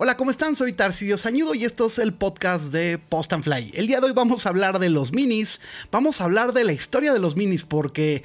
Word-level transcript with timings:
Hola, 0.00 0.16
¿cómo 0.16 0.30
están? 0.30 0.54
Soy 0.54 0.72
Tarsidio 0.74 1.16
Sañudo 1.16 1.56
y 1.56 1.64
esto 1.64 1.86
es 1.86 1.98
el 1.98 2.14
podcast 2.14 2.66
de 2.66 2.98
Post 2.98 3.32
and 3.32 3.42
Fly. 3.42 3.72
El 3.74 3.88
día 3.88 3.98
de 3.98 4.06
hoy 4.06 4.12
vamos 4.12 4.46
a 4.46 4.50
hablar 4.50 4.78
de 4.78 4.90
los 4.90 5.12
minis, 5.12 5.58
vamos 5.90 6.20
a 6.20 6.24
hablar 6.24 6.52
de 6.52 6.62
la 6.62 6.72
historia 6.72 7.12
de 7.12 7.18
los 7.18 7.34
minis 7.34 7.64
porque 7.64 8.22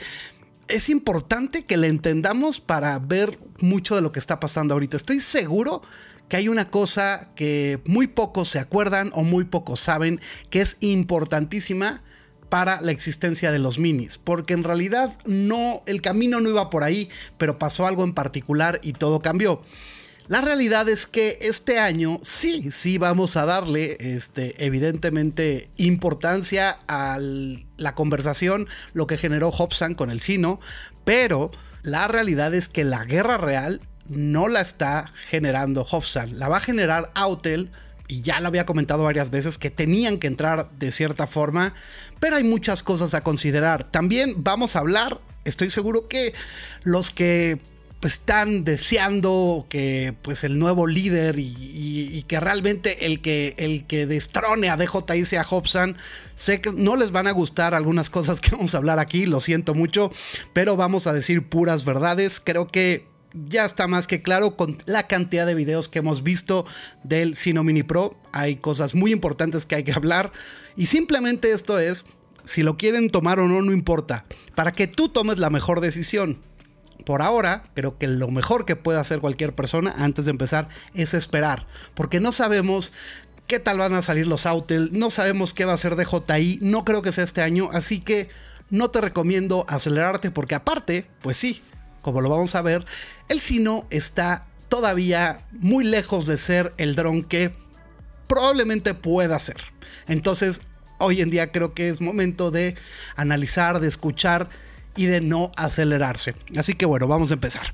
es 0.67 0.89
importante 0.89 1.65
que 1.65 1.77
la 1.77 1.87
entendamos 1.87 2.61
para 2.61 2.99
ver 2.99 3.39
mucho 3.59 3.95
de 3.95 4.03
lo 4.03 4.11
que 4.11 4.19
está 4.19 4.39
pasando 4.39 4.75
ahorita. 4.75 4.97
Estoy 4.97 5.19
seguro 5.19 5.81
que 6.29 6.37
hay 6.37 6.47
una 6.47 6.69
cosa 6.69 7.31
que 7.35 7.81
muy 7.87 8.05
pocos 8.05 8.49
se 8.49 8.59
acuerdan 8.59 9.09
o 9.15 9.23
muy 9.23 9.43
pocos 9.43 9.79
saben 9.79 10.21
que 10.51 10.61
es 10.61 10.77
importantísima 10.79 12.03
para 12.49 12.81
la 12.81 12.91
existencia 12.91 13.51
de 13.51 13.57
los 13.57 13.79
minis, 13.79 14.19
porque 14.19 14.53
en 14.53 14.63
realidad 14.63 15.17
no 15.25 15.81
el 15.87 16.03
camino 16.03 16.39
no 16.39 16.49
iba 16.49 16.69
por 16.69 16.83
ahí, 16.83 17.09
pero 17.39 17.57
pasó 17.57 17.87
algo 17.87 18.03
en 18.03 18.13
particular 18.13 18.79
y 18.83 18.93
todo 18.93 19.23
cambió. 19.23 19.59
La 20.27 20.39
realidad 20.39 20.87
es 20.87 21.05
que 21.05 21.37
este 21.41 21.79
año 21.79 22.19
sí, 22.23 22.71
sí 22.71 22.97
vamos 22.97 23.35
a 23.35 23.45
darle, 23.45 23.97
este, 23.99 24.65
evidentemente, 24.65 25.69
importancia 25.75 26.77
a 26.87 27.19
la 27.19 27.95
conversación, 27.95 28.67
lo 28.93 29.05
que 29.05 29.17
generó 29.17 29.49
Hobson 29.49 29.95
con 29.95 30.09
el 30.09 30.21
Sino, 30.21 30.61
pero 31.03 31.51
la 31.81 32.07
realidad 32.07 32.53
es 32.53 32.69
que 32.69 32.85
la 32.85 33.03
guerra 33.03 33.37
real 33.37 33.81
no 34.07 34.47
la 34.47 34.61
está 34.61 35.11
generando 35.27 35.83
Hobson, 35.83 36.39
la 36.39 36.47
va 36.47 36.57
a 36.57 36.61
generar 36.61 37.11
Autel, 37.15 37.69
y 38.07 38.21
ya 38.21 38.39
lo 38.39 38.47
había 38.47 38.65
comentado 38.65 39.03
varias 39.03 39.29
veces, 39.29 39.57
que 39.57 39.71
tenían 39.71 40.19
que 40.19 40.27
entrar 40.27 40.69
de 40.77 40.91
cierta 40.93 41.27
forma, 41.27 41.73
pero 42.21 42.37
hay 42.37 42.43
muchas 42.45 42.81
cosas 42.81 43.13
a 43.13 43.23
considerar. 43.23 43.83
También 43.83 44.35
vamos 44.43 44.75
a 44.75 44.79
hablar, 44.79 45.19
estoy 45.43 45.69
seguro 45.69 46.07
que 46.07 46.33
los 46.83 47.09
que 47.09 47.59
están 48.07 48.63
deseando 48.63 49.65
que 49.69 50.13
pues 50.21 50.43
el 50.43 50.59
nuevo 50.59 50.87
líder 50.87 51.35
y, 51.37 52.23
que 52.27 52.39
realmente 52.39 53.05
el 53.05 53.21
que, 53.21 53.53
el 53.57 53.85
que 53.85 54.05
destrone 54.05 54.69
a 54.69 54.77
DJI 54.77 55.25
sea 55.25 55.43
Hobson. 55.43 55.97
Sé 56.35 56.61
que 56.61 56.71
no 56.71 56.95
les 56.95 57.11
van 57.11 57.27
a 57.27 57.31
gustar 57.31 57.73
algunas 57.73 58.09
cosas 58.09 58.41
que 58.41 58.51
vamos 58.51 58.73
a 58.73 58.77
hablar 58.77 58.99
aquí, 58.99 59.25
lo 59.25 59.39
siento 59.39 59.73
mucho, 59.73 60.11
pero 60.53 60.75
vamos 60.75 61.07
a 61.07 61.13
decir 61.13 61.47
puras 61.47 61.85
verdades. 61.85 62.39
Creo 62.39 62.67
que 62.67 63.07
ya 63.33 63.65
está 63.65 63.87
más 63.87 64.07
que 64.07 64.21
claro 64.21 64.55
con 64.55 64.77
la 64.85 65.07
cantidad 65.07 65.45
de 65.45 65.55
videos 65.55 65.89
que 65.89 65.99
hemos 65.99 66.23
visto 66.23 66.65
del 67.03 67.35
Sino 67.35 67.63
Mini 67.63 67.83
Pro. 67.83 68.17
Hay 68.31 68.57
cosas 68.57 68.95
muy 68.95 69.11
importantes 69.11 69.65
que 69.65 69.75
hay 69.75 69.83
que 69.83 69.93
hablar 69.93 70.31
y 70.75 70.85
simplemente 70.85 71.51
esto 71.51 71.79
es, 71.79 72.03
si 72.45 72.63
lo 72.63 72.77
quieren 72.77 73.09
tomar 73.09 73.39
o 73.39 73.47
no, 73.47 73.61
no 73.61 73.71
importa, 73.71 74.25
para 74.55 74.71
que 74.71 74.87
tú 74.87 75.09
tomes 75.09 75.39
la 75.39 75.49
mejor 75.49 75.81
decisión 75.81 76.39
por 77.05 77.21
ahora, 77.21 77.63
creo 77.73 77.97
que 77.97 78.07
lo 78.07 78.29
mejor 78.29 78.65
que 78.65 78.75
puede 78.75 78.99
hacer 78.99 79.19
cualquier 79.19 79.53
persona 79.53 79.93
antes 79.97 80.25
de 80.25 80.31
empezar 80.31 80.69
es 80.93 81.13
esperar, 81.13 81.67
porque 81.95 82.19
no 82.19 82.31
sabemos 82.31 82.93
qué 83.47 83.59
tal 83.59 83.77
van 83.77 83.93
a 83.93 84.01
salir 84.01 84.27
los 84.27 84.45
Autel, 84.45 84.89
no 84.93 85.09
sabemos 85.09 85.53
qué 85.53 85.65
va 85.65 85.73
a 85.73 85.77
ser 85.77 85.95
de 85.95 86.05
JI, 86.05 86.59
no 86.61 86.85
creo 86.85 87.01
que 87.01 87.11
sea 87.11 87.23
este 87.23 87.41
año, 87.41 87.69
así 87.73 87.99
que 87.99 88.29
no 88.69 88.89
te 88.89 89.01
recomiendo 89.01 89.65
acelerarte 89.67 90.31
porque 90.31 90.55
aparte, 90.55 91.05
pues 91.21 91.37
sí, 91.37 91.61
como 92.01 92.21
lo 92.21 92.29
vamos 92.29 92.55
a 92.55 92.61
ver, 92.61 92.85
el 93.29 93.39
Sino 93.39 93.85
está 93.89 94.47
todavía 94.69 95.45
muy 95.51 95.83
lejos 95.83 96.25
de 96.25 96.37
ser 96.37 96.73
el 96.77 96.95
dron 96.95 97.23
que 97.23 97.55
probablemente 98.27 98.93
pueda 98.93 99.37
ser. 99.37 99.57
Entonces, 100.07 100.61
hoy 100.97 101.21
en 101.21 101.29
día 101.29 101.51
creo 101.51 101.73
que 101.73 101.89
es 101.89 102.01
momento 102.01 102.49
de 102.49 102.75
analizar, 103.15 103.79
de 103.79 103.87
escuchar 103.87 104.49
y 104.95 105.05
de 105.05 105.21
no 105.21 105.51
acelerarse. 105.55 106.35
Así 106.57 106.73
que 106.73 106.85
bueno, 106.85 107.07
vamos 107.07 107.31
a 107.31 107.35
empezar. 107.35 107.73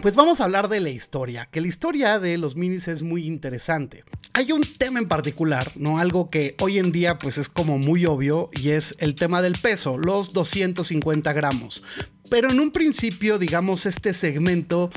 Pues 0.00 0.14
vamos 0.14 0.40
a 0.40 0.44
hablar 0.44 0.68
de 0.68 0.80
la 0.80 0.90
historia, 0.90 1.46
que 1.50 1.60
la 1.60 1.68
historia 1.68 2.18
de 2.18 2.36
los 2.36 2.54
minis 2.54 2.86
es 2.86 3.02
muy 3.02 3.26
interesante. 3.26 4.04
Hay 4.34 4.52
un 4.52 4.62
tema 4.62 4.98
en 4.98 5.08
particular, 5.08 5.72
¿no? 5.74 5.98
Algo 5.98 6.28
que 6.28 6.54
hoy 6.60 6.78
en 6.78 6.92
día 6.92 7.18
pues 7.18 7.38
es 7.38 7.48
como 7.48 7.78
muy 7.78 8.04
obvio 8.04 8.50
y 8.52 8.70
es 8.70 8.94
el 8.98 9.14
tema 9.14 9.40
del 9.40 9.54
peso, 9.58 9.96
los 9.96 10.34
250 10.34 11.32
gramos. 11.32 11.82
Pero 12.28 12.50
en 12.50 12.60
un 12.60 12.72
principio, 12.72 13.38
digamos, 13.38 13.86
este 13.86 14.12
segmento 14.12 14.90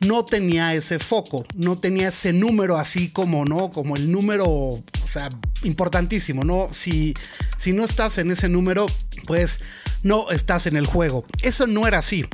no 0.00 0.24
tenía 0.24 0.74
ese 0.74 1.00
foco, 1.00 1.44
no 1.56 1.76
tenía 1.76 2.08
ese 2.08 2.32
número 2.32 2.76
así 2.76 3.08
como, 3.08 3.44
¿no? 3.44 3.70
Como 3.70 3.96
el 3.96 4.10
número, 4.12 4.46
o 4.46 4.84
sea, 5.10 5.30
importantísimo, 5.64 6.44
¿no? 6.44 6.68
Si, 6.70 7.14
si 7.58 7.72
no 7.72 7.84
estás 7.84 8.18
en 8.18 8.30
ese 8.30 8.48
número, 8.48 8.86
pues 9.26 9.60
no 10.02 10.30
estás 10.30 10.66
en 10.66 10.76
el 10.76 10.86
juego. 10.86 11.24
Eso 11.42 11.66
no 11.66 11.88
era 11.88 11.98
así. 11.98 12.24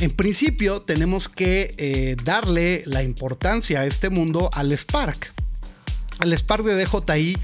En 0.00 0.10
principio 0.10 0.80
tenemos 0.80 1.28
que 1.28 1.74
eh, 1.76 2.16
darle 2.24 2.82
la 2.86 3.02
importancia 3.02 3.80
a 3.80 3.84
este 3.86 4.08
mundo 4.08 4.48
al 4.54 4.72
Spark. 4.72 5.32
El 6.22 6.32
Spark 6.32 6.64
de 6.64 6.84
DJI 6.84 7.36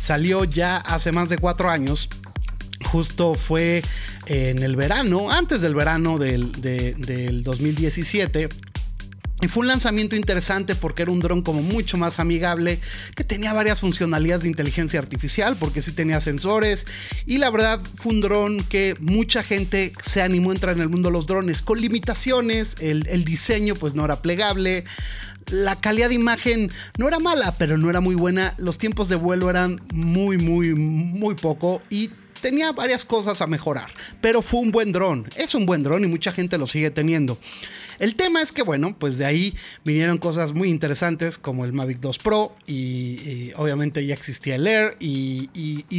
salió 0.00 0.44
ya 0.44 0.76
hace 0.76 1.10
más 1.10 1.28
de 1.28 1.38
cuatro 1.38 1.68
años 1.68 2.08
justo 2.86 3.34
fue 3.34 3.82
en 4.26 4.62
el 4.62 4.76
verano, 4.76 5.30
antes 5.30 5.60
del 5.60 5.74
verano 5.74 6.18
del, 6.18 6.52
del 6.60 7.42
2017. 7.42 8.48
Y 9.42 9.48
fue 9.48 9.62
un 9.62 9.66
lanzamiento 9.66 10.16
interesante 10.16 10.74
porque 10.74 11.02
era 11.02 11.12
un 11.12 11.20
dron 11.20 11.42
como 11.42 11.60
mucho 11.60 11.98
más 11.98 12.20
amigable, 12.20 12.80
que 13.14 13.22
tenía 13.22 13.52
varias 13.52 13.80
funcionalidades 13.80 14.44
de 14.44 14.48
inteligencia 14.48 14.98
artificial, 14.98 15.56
porque 15.58 15.82
sí 15.82 15.92
tenía 15.92 16.20
sensores. 16.20 16.86
Y 17.26 17.36
la 17.36 17.50
verdad 17.50 17.80
fue 17.96 18.12
un 18.12 18.22
dron 18.22 18.64
que 18.64 18.94
mucha 18.98 19.42
gente 19.42 19.92
se 20.02 20.22
animó 20.22 20.50
a 20.50 20.54
entrar 20.54 20.76
en 20.76 20.82
el 20.82 20.88
mundo 20.88 21.10
de 21.10 21.12
los 21.12 21.26
drones 21.26 21.60
con 21.60 21.80
limitaciones. 21.80 22.76
El, 22.80 23.06
el 23.08 23.24
diseño 23.24 23.74
pues 23.74 23.94
no 23.94 24.06
era 24.06 24.22
plegable. 24.22 24.84
La 25.50 25.76
calidad 25.76 26.08
de 26.08 26.14
imagen 26.14 26.72
no 26.96 27.06
era 27.06 27.18
mala, 27.18 27.56
pero 27.58 27.76
no 27.76 27.90
era 27.90 28.00
muy 28.00 28.14
buena. 28.14 28.54
Los 28.56 28.78
tiempos 28.78 29.10
de 29.10 29.16
vuelo 29.16 29.50
eran 29.50 29.82
muy, 29.92 30.38
muy, 30.38 30.74
muy 30.74 31.34
poco. 31.34 31.82
Y 31.90 32.10
tenía 32.40 32.72
varias 32.72 33.04
cosas 33.04 33.42
a 33.42 33.46
mejorar, 33.46 33.92
pero 34.20 34.40
fue 34.40 34.60
un 34.60 34.70
buen 34.70 34.92
dron. 34.92 35.28
Es 35.36 35.54
un 35.54 35.66
buen 35.66 35.82
dron 35.82 36.04
y 36.04 36.06
mucha 36.06 36.32
gente 36.32 36.58
lo 36.58 36.66
sigue 36.66 36.90
teniendo. 36.90 37.38
El 37.98 38.14
tema 38.14 38.42
es 38.42 38.52
que, 38.52 38.62
bueno, 38.62 38.96
pues 38.98 39.18
de 39.18 39.24
ahí 39.24 39.54
vinieron 39.84 40.18
cosas 40.18 40.52
muy 40.52 40.68
interesantes 40.68 41.38
como 41.38 41.64
el 41.64 41.72
Mavic 41.72 41.98
2 41.98 42.18
Pro 42.18 42.54
y, 42.66 43.52
obviamente 43.56 44.04
ya 44.06 44.14
existía 44.14 44.56
el 44.56 44.66
Air 44.66 44.96
y, 45.00 45.48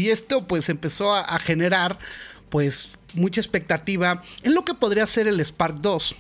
esto 0.09 0.47
pues 0.47 0.69
empezó 0.69 1.13
a, 1.13 1.22
a 1.22 1.40
generar 1.40 2.00
pues 2.50 2.90
mucha 3.13 3.41
expectativa 3.41 4.22
en 4.44 4.53
lo 4.53 4.63
que 4.63 4.74
podría 4.74 5.06
ser 5.07 5.28
el 5.28 5.40
Spark 5.44 5.81
2. 5.81 6.16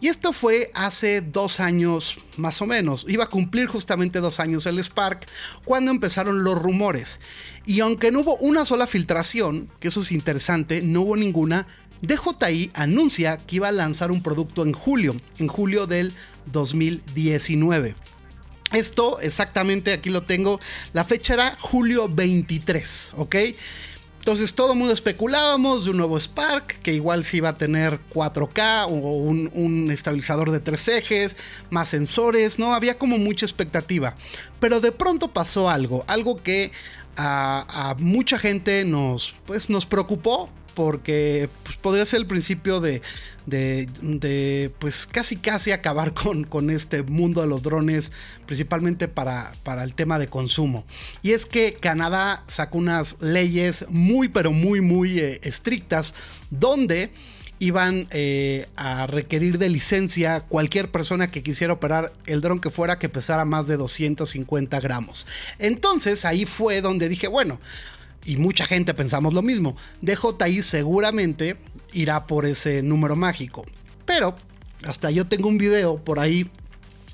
Y 0.00 0.08
esto 0.08 0.32
fue 0.32 0.70
hace 0.74 1.20
dos 1.20 1.60
años 1.60 2.18
más 2.36 2.60
o 2.62 2.66
menos. 2.66 3.04
Iba 3.08 3.24
a 3.24 3.28
cumplir 3.28 3.66
justamente 3.66 4.20
dos 4.20 4.40
años 4.40 4.66
el 4.66 4.82
Spark 4.82 5.26
cuando 5.64 5.90
empezaron 5.90 6.42
los 6.44 6.60
rumores. 6.60 7.20
Y 7.66 7.80
aunque 7.80 8.10
no 8.10 8.20
hubo 8.20 8.36
una 8.36 8.64
sola 8.64 8.86
filtración, 8.86 9.70
que 9.78 9.88
eso 9.88 10.00
es 10.00 10.12
interesante, 10.12 10.80
no 10.82 11.02
hubo 11.02 11.16
ninguna, 11.16 11.66
DJI 12.02 12.70
anuncia 12.74 13.36
que 13.36 13.56
iba 13.56 13.68
a 13.68 13.72
lanzar 13.72 14.10
un 14.10 14.22
producto 14.22 14.62
en 14.62 14.72
julio, 14.72 15.14
en 15.38 15.48
julio 15.48 15.86
del 15.86 16.14
2019. 16.52 17.94
Esto 18.72 19.18
exactamente 19.20 19.92
aquí 19.92 20.10
lo 20.10 20.22
tengo. 20.22 20.60
La 20.92 21.04
fecha 21.04 21.34
era 21.34 21.56
julio 21.58 22.08
23, 22.08 23.12
¿ok? 23.16 23.36
Entonces 24.20 24.52
todo 24.52 24.72
el 24.72 24.78
mundo 24.78 24.92
especulábamos 24.92 25.84
de 25.84 25.90
un 25.90 25.96
nuevo 25.96 26.20
Spark 26.20 26.80
que 26.82 26.92
igual 26.92 27.24
sí 27.24 27.38
iba 27.38 27.48
a 27.48 27.58
tener 27.58 28.00
4K 28.12 28.84
o 28.84 28.90
un, 28.90 29.90
estabilizador 29.90 30.50
de 30.50 30.60
tres 30.60 30.86
ejes, 30.88 31.38
más 31.70 31.88
sensores, 31.88 32.58
¿no? 32.58 32.74
Había 32.74 32.98
como 32.98 33.16
mucha 33.16 33.46
expectativa. 33.46 34.14
Pero 34.60 34.80
de 34.80 34.92
pronto 34.92 35.32
pasó 35.32 35.70
algo, 35.70 36.04
algo 36.06 36.42
que 36.42 36.70
a, 37.16 37.90
a 37.90 37.94
mucha 37.94 38.38
gente 38.38 38.84
nos, 38.84 39.34
pues, 39.46 39.70
nos 39.70 39.86
preocupó 39.86 40.50
porque 40.74 41.48
pues, 41.62 41.76
podría 41.76 42.06
ser 42.06 42.20
el 42.20 42.26
principio 42.26 42.80
de, 42.80 43.02
de, 43.46 44.70
pues 44.78 45.06
casi 45.06 45.36
casi 45.36 45.72
acabar 45.72 46.14
con, 46.14 46.44
con, 46.44 46.70
este 46.70 47.02
mundo 47.02 47.40
de 47.40 47.46
los 47.46 47.62
drones, 47.62 48.12
principalmente 48.46 49.08
para, 49.08 49.52
para 49.62 49.84
el 49.84 49.94
tema 49.94 50.18
de 50.18 50.28
consumo. 50.28 50.84
Y 51.22 51.32
es 51.32 51.46
que 51.46 51.74
Canadá 51.74 52.44
sacó 52.46 52.78
unas 52.78 53.16
leyes 53.20 53.84
muy, 53.88 54.28
pero 54.28 54.52
muy, 54.52 54.80
muy 54.80 55.18
eh, 55.18 55.40
estrictas, 55.42 56.14
donde 56.50 57.10
iban 57.60 58.08
eh, 58.10 58.66
a 58.74 59.06
requerir 59.06 59.58
de 59.58 59.68
licencia 59.68 60.40
cualquier 60.40 60.90
persona 60.90 61.30
que 61.30 61.42
quisiera 61.42 61.74
operar 61.74 62.10
el 62.24 62.40
dron 62.40 62.58
que 62.58 62.70
fuera 62.70 62.98
que 62.98 63.10
pesara 63.10 63.44
más 63.44 63.66
de 63.66 63.76
250 63.76 64.80
gramos. 64.80 65.26
Entonces 65.58 66.24
ahí 66.24 66.46
fue 66.46 66.80
donde 66.80 67.10
dije, 67.10 67.28
bueno, 67.28 67.60
y 68.24 68.36
mucha 68.36 68.66
gente 68.66 68.94
pensamos 68.94 69.34
lo 69.34 69.42
mismo, 69.42 69.76
DJI 70.02 70.62
seguramente 70.62 71.56
irá 71.92 72.26
por 72.26 72.46
ese 72.46 72.82
número 72.82 73.16
mágico. 73.16 73.64
Pero 74.04 74.34
hasta 74.84 75.10
yo 75.10 75.26
tengo 75.26 75.48
un 75.48 75.58
video 75.58 75.98
por 75.98 76.18
ahí 76.18 76.50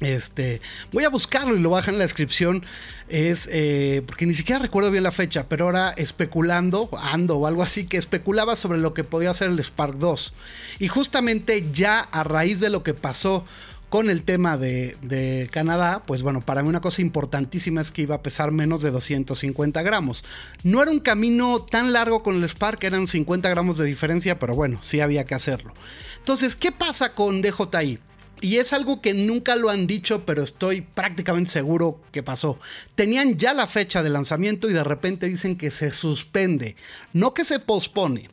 Este, 0.01 0.61
voy 0.93 1.05
a 1.05 1.09
buscarlo 1.09 1.57
y 1.57 1.59
lo 1.59 1.71
bajan 1.71 1.95
en 1.95 1.99
la 1.99 2.05
descripción. 2.05 2.65
Es 3.09 3.49
eh, 3.51 4.03
porque 4.07 4.27
ni 4.27 4.35
siquiera 4.35 4.61
recuerdo 4.61 4.91
bien 4.91 5.03
la 5.03 5.11
fecha, 5.11 5.49
pero 5.49 5.65
ahora 5.65 5.95
especulando, 5.97 6.91
ando 7.03 7.39
o 7.39 7.47
algo 7.47 7.63
así, 7.63 7.87
que 7.87 7.97
especulaba 7.97 8.57
sobre 8.57 8.79
lo 8.79 8.93
que 8.93 9.05
podía 9.05 9.33
ser 9.33 9.51
el 9.51 9.59
Spark 9.59 9.97
2. 9.97 10.35
Y 10.81 10.89
justamente 10.89 11.67
ya 11.73 12.01
a 12.01 12.25
raíz 12.25 12.61
de 12.61 12.69
lo 12.69 12.83
que 12.83 12.93
pasó 12.93 13.47
con 13.97 14.11
el 14.11 14.25
tema 14.25 14.59
de, 14.59 15.49
Canadá, 15.51 16.03
pues 16.05 16.21
bueno, 16.21 16.43
para 16.43 16.63
mí 16.63 16.69
una 16.69 16.83
cosa 16.83 17.01
importantísima 17.01 17.81
es 17.81 17.91
que 17.91 18.03
iba 18.03 18.17
a 18.17 18.23
pesar 18.23 18.53
menos 18.53 18.83
de 18.83 18.91
250 18.91 19.81
gramos. 19.81 20.23
No 20.63 20.83
era 20.83 20.91
un 20.91 21.01
camino 21.01 21.63
tan 21.63 21.95
largo 21.95 22.23
con 22.23 22.37
el 22.37 22.47
Spark, 22.47 22.85
eran 22.85 23.07
50 23.07 23.49
gramos 23.49 23.79
de 23.79 23.87
diferencia, 23.87 24.39
pero 24.39 24.55
bueno, 24.55 24.81
sí 24.83 25.01
había 25.01 25.25
que 25.25 25.35
hacerlo. 25.35 25.73
Entonces, 26.19 26.57
¿qué 26.57 26.73
pasa 26.73 27.15
con 27.15 27.41
DJI? 27.41 27.99
Y 28.43 28.57
es 28.57 28.75
algo 28.75 29.01
que 29.01 29.15
nunca 29.15 29.57
lo 29.57 29.71
han 29.71 29.87
dicho, 29.87 30.27
pero 30.27 30.43
estoy 30.43 30.83
prácticamente 30.83 31.53
seguro 31.53 31.99
que 32.13 32.23
pasó. 32.23 32.59
Tenían 32.97 33.39
ya 33.39 33.55
la 33.55 33.67
fecha 33.67 34.03
de 34.03 34.11
lanzamiento 34.11 34.69
y 34.69 34.75
de 34.75 34.85
repente 34.85 35.27
dicen 35.27 35.57
que 35.57 35.71
se 35.71 35.91
suspende, 35.91 36.77
no 37.15 37.33
que 37.33 37.47
se 37.47 37.61
pospone. 37.61 38.29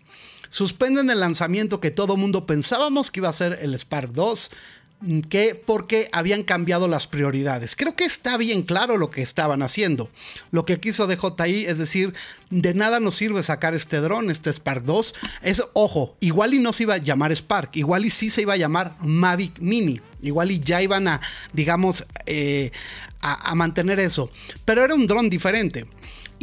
Suspenden 0.50 1.10
el 1.10 1.22
lanzamiento 1.22 1.80
que 1.80 1.90
todo 1.90 2.18
mundo 2.18 2.46
pensábamos 2.46 3.12
que 3.12 3.22
iba 3.22 3.30
a 3.30 3.34
ser 3.34 3.60
el 3.62 3.74
Spark 3.74 4.12
2 4.12 4.52
que 5.30 5.56
porque 5.56 6.10
habían 6.12 6.44
cambiado 6.44 6.88
las 6.88 7.08
prioridades. 7.08 7.76
Creo 7.76 7.96
que 7.96 8.06
está 8.06 8.38
bien 8.38 8.64
claro 8.64 8.98
lo 8.98 9.10
que 9.10 9.22
estaban 9.22 9.62
haciendo. 9.62 10.10
Lo 10.52 10.66
que 10.66 10.80
quiso 10.80 11.08
DJI 11.08 11.66
es 11.66 11.78
decir, 11.78 12.14
de 12.50 12.74
nada 12.74 13.00
nos 13.00 13.16
sirve 13.16 13.44
sacar 13.44 13.74
este 13.74 13.98
dron, 13.98 14.32
este 14.32 14.52
Spark 14.52 14.84
2. 14.84 15.16
Es, 15.42 15.64
ojo, 15.74 16.16
igual 16.20 16.54
y 16.54 16.60
no 16.60 16.74
se 16.74 16.84
iba 16.84 16.96
a 16.96 16.98
llamar 16.98 17.32
Spark, 17.36 17.76
igual 17.76 18.06
y 18.06 18.10
sí 18.10 18.30
se 18.30 18.42
iba 18.42 18.54
a 18.54 18.58
llamar 18.58 18.96
Mavic 19.00 19.60
Mini. 19.60 20.02
Igual 20.22 20.52
y 20.52 20.60
ya 20.60 20.82
iban 20.82 21.08
a, 21.08 21.20
digamos, 21.52 22.06
eh, 22.26 22.72
a 23.20 23.56
mantener 23.56 24.00
eso. 24.00 24.30
Pero 24.64 24.86
era 24.86 24.96
un 24.96 25.06
dron 25.06 25.30
diferente. 25.30 25.86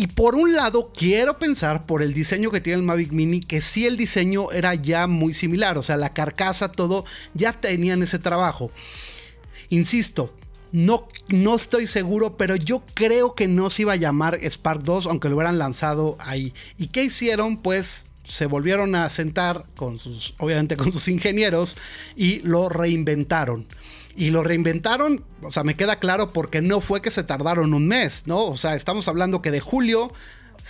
Y 0.00 0.06
por 0.06 0.35
un 0.35 0.55
lado, 0.55 0.93
quiero 0.97 1.38
pensar 1.38 1.85
por 1.85 2.02
el 2.02 2.14
diseño 2.14 2.50
que 2.50 2.62
tiene 2.62 2.79
el 2.79 2.87
Mavic 2.87 3.12
Mini, 3.12 3.41
que 3.41 3.61
sí 3.61 3.85
el 3.85 3.99
diseño 3.99 4.50
era 4.50 4.75
ya 4.75 5.06
muy 5.06 5.35
similar, 5.35 5.76
o 5.76 5.82
sea, 5.82 5.99
la 5.99 6.14
carcasa, 6.14 6.73
todo, 6.73 7.05
ya 7.35 7.52
tenían 7.52 8.02
ese 8.02 8.19
trabajo. 8.19 8.70
Insisto, 9.69 10.35
no, 10.73 11.06
no 11.29 11.55
estoy 11.55 11.87
seguro, 11.87 12.38
pero 12.38 12.56
yo 12.56 12.82
creo 12.94 13.35
que 13.35 13.47
no 13.47 13.69
se 13.69 13.82
iba 13.82 13.93
a 13.93 13.97
llamar 13.97 14.38
Spark 14.43 14.85
2, 14.85 15.05
aunque 15.05 15.29
lo 15.29 15.35
hubieran 15.37 15.58
lanzado 15.58 16.17
ahí. 16.19 16.55
¿Y 16.79 16.87
qué 16.87 17.05
hicieron? 17.05 17.58
Pues 17.58 18.06
se 18.25 18.46
volvieron 18.46 18.94
a 18.94 19.06
sentar 19.11 19.67
con 19.76 19.99
sus, 19.99 20.32
obviamente 20.38 20.79
con 20.79 20.93
sus 20.93 21.08
ingenieros 21.08 21.76
y 22.17 22.41
lo 22.41 22.70
reinventaron. 22.70 23.67
Y 24.20 24.32
lo 24.32 24.43
reinventaron, 24.43 25.25
o 25.40 25.50
sea, 25.50 25.64
me 25.64 25.76
queda 25.76 25.96
claro 25.96 26.34
porque 26.34 26.61
no 26.61 26.82
fue 26.82 27.00
que 27.00 27.11
se 27.11 27.22
tardaron 27.22 27.72
un 27.72 27.88
mes, 27.88 28.25
¿no? 28.26 28.44
O 28.44 28.58
sea, 28.58 28.75
estamos 28.75 29.08
hablando 29.08 29.40
que 29.40 29.50
de 29.50 29.61
julio 29.61 30.12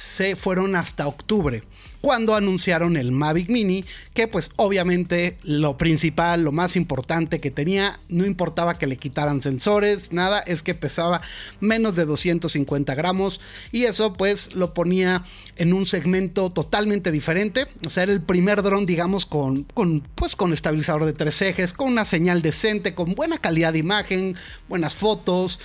se 0.01 0.35
fueron 0.35 0.77
hasta 0.77 1.07
octubre 1.07 1.63
cuando 2.01 2.35
anunciaron 2.35 2.97
el 2.97 3.13
Mavic 3.13 3.51
Mini, 3.51 3.85
que 4.15 4.27
pues 4.27 4.51
obviamente 4.57 5.37
lo 5.43 5.77
principal, 5.77 6.43
lo 6.43 6.53
más 6.53 6.77
importante 6.77 7.41
que 7.41 7.51
tenía, 7.51 8.01
no 8.09 8.25
importaba 8.25 8.79
que 8.79 8.87
le 8.87 8.97
quitaran 8.97 9.43
sensores, 9.43 10.13
nada, 10.13 10.41
es 10.41 10.63
que 10.63 10.75
pesaba 10.75 11.21
menos 11.61 11.97
de 11.97 12.07
250 12.07 12.95
gramos 12.95 13.41
y 13.71 13.85
eso 13.85 14.15
pues 14.15 14.55
lo 14.55 14.73
ponía 14.73 15.25
en 15.57 15.75
un 15.75 15.85
segmento 15.85 16.49
totalmente 16.49 17.11
diferente, 17.13 17.67
o 17.87 17.91
sea, 17.91 18.05
era 18.05 18.13
el 18.13 18.23
primer 18.23 18.63
dron 18.63 18.87
digamos 18.87 19.27
con, 19.27 19.65
con, 19.65 20.01
pues, 20.15 20.37
con 20.37 20.53
estabilizador 20.53 21.05
de 21.05 21.13
tres 21.13 21.43
ejes, 21.43 21.75
con 21.75 21.89
una 21.89 22.07
señal 22.07 22.41
decente, 22.41 22.95
con 22.95 23.15
buena 23.15 23.37
calidad 23.39 23.75
de 23.75 23.81
imagen, 23.81 24.37
buenas 24.69 24.95
fotos, 24.95 25.61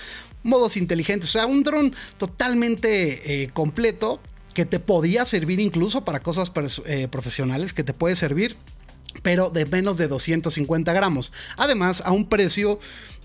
modos 0.46 0.76
inteligentes, 0.76 1.30
o 1.30 1.32
sea, 1.32 1.46
un 1.46 1.62
dron 1.62 1.94
totalmente 2.18 3.42
eh, 3.42 3.50
completo 3.52 4.20
que 4.54 4.64
te 4.64 4.80
podía 4.80 5.26
servir 5.26 5.60
incluso 5.60 6.04
para 6.04 6.20
cosas 6.20 6.50
eh, 6.86 7.08
profesionales, 7.08 7.74
que 7.74 7.84
te 7.84 7.92
puede 7.92 8.16
servir, 8.16 8.56
pero 9.22 9.50
de 9.50 9.66
menos 9.66 9.98
de 9.98 10.08
250 10.08 10.92
gramos. 10.94 11.32
Además, 11.58 12.02
a 12.06 12.12
un 12.12 12.26
precio, 12.26 12.78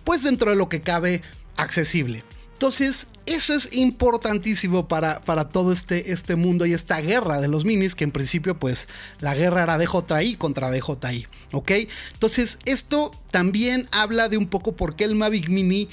pues 0.04 0.24
dentro 0.24 0.50
de 0.50 0.58
lo 0.58 0.68
que 0.68 0.82
cabe, 0.82 1.22
accesible. 1.56 2.24
Entonces, 2.54 3.08
eso 3.26 3.54
es 3.54 3.70
importantísimo 3.72 4.88
para, 4.88 5.22
para 5.24 5.50
todo 5.50 5.72
este, 5.72 6.12
este 6.12 6.36
mundo 6.36 6.66
y 6.66 6.74
esta 6.74 7.00
guerra 7.02 7.40
de 7.40 7.48
los 7.48 7.66
minis, 7.66 7.96
que 7.96 8.04
en 8.04 8.12
principio, 8.12 8.60
pues, 8.60 8.88
la 9.20 9.34
guerra 9.34 9.64
era 9.64 9.78
DJI 9.78 10.36
contra 10.36 10.70
DJI, 10.70 11.28
¿ok? 11.54 11.72
Entonces, 12.14 12.60
esto 12.66 13.12
también 13.32 13.88
habla 13.92 14.28
de 14.28 14.38
un 14.38 14.48
poco 14.48 14.76
por 14.76 14.96
qué 14.96 15.06
el 15.06 15.16
Mavic 15.16 15.50
Mini 15.50 15.90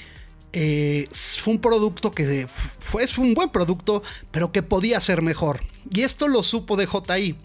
eh, 0.53 1.07
fue 1.11 1.53
un 1.53 1.61
producto 1.61 2.11
que 2.11 2.47
fue, 2.79 3.05
un 3.17 3.33
buen 3.33 3.49
producto, 3.49 4.01
pero 4.31 4.51
que 4.51 4.63
podía 4.63 4.99
ser 4.99 5.21
mejor. 5.21 5.61
Y 5.91 6.01
esto 6.01 6.27
lo 6.27 6.43
supo 6.43 6.75
DJI. 6.75 7.35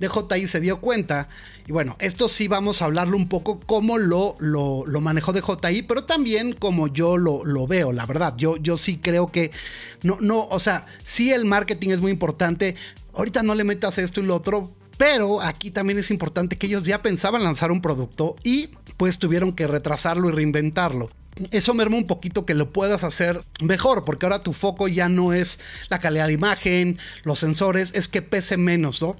DJI 0.00 0.46
se 0.46 0.60
dio 0.60 0.80
cuenta. 0.80 1.28
Y 1.66 1.72
bueno, 1.72 1.96
esto 2.00 2.28
sí 2.28 2.48
vamos 2.48 2.82
a 2.82 2.86
hablarlo 2.86 3.16
un 3.16 3.28
poco 3.28 3.60
cómo 3.60 3.98
lo, 3.98 4.36
lo, 4.38 4.84
lo 4.86 5.00
manejó 5.00 5.32
pero 5.86 6.04
también 6.04 6.52
como 6.52 6.88
yo 6.88 7.16
lo, 7.16 7.44
lo, 7.44 7.66
veo, 7.66 7.92
la 7.92 8.06
verdad. 8.06 8.34
Yo, 8.36 8.56
yo 8.56 8.76
sí 8.76 8.98
creo 8.98 9.30
que 9.30 9.50
no, 10.02 10.18
no, 10.20 10.44
o 10.44 10.58
sea, 10.58 10.86
sí 11.04 11.32
el 11.32 11.44
marketing 11.44 11.90
es 11.90 12.00
muy 12.00 12.12
importante. 12.12 12.76
Ahorita 13.14 13.42
no 13.42 13.54
le 13.54 13.64
metas 13.64 13.98
esto 13.98 14.20
y 14.20 14.24
lo 14.24 14.34
otro, 14.34 14.72
pero 14.98 15.40
aquí 15.40 15.70
también 15.70 15.98
es 15.98 16.10
importante 16.10 16.56
que 16.56 16.66
ellos 16.66 16.82
ya 16.82 17.02
pensaban 17.02 17.44
lanzar 17.44 17.70
un 17.70 17.80
producto 17.80 18.36
y 18.42 18.70
pues 18.96 19.18
tuvieron 19.18 19.52
que 19.52 19.66
retrasarlo 19.66 20.28
y 20.28 20.32
reinventarlo 20.32 21.10
eso 21.50 21.74
merma 21.74 21.96
un 21.96 22.06
poquito 22.06 22.44
que 22.44 22.54
lo 22.54 22.72
puedas 22.72 23.04
hacer 23.04 23.42
mejor, 23.60 24.04
porque 24.04 24.26
ahora 24.26 24.40
tu 24.40 24.52
foco 24.52 24.88
ya 24.88 25.08
no 25.08 25.32
es 25.32 25.58
la 25.88 25.98
calidad 25.98 26.28
de 26.28 26.34
imagen, 26.34 26.98
los 27.24 27.38
sensores, 27.38 27.92
es 27.94 28.08
que 28.08 28.22
pese 28.22 28.56
menos, 28.56 29.02
¿no? 29.02 29.16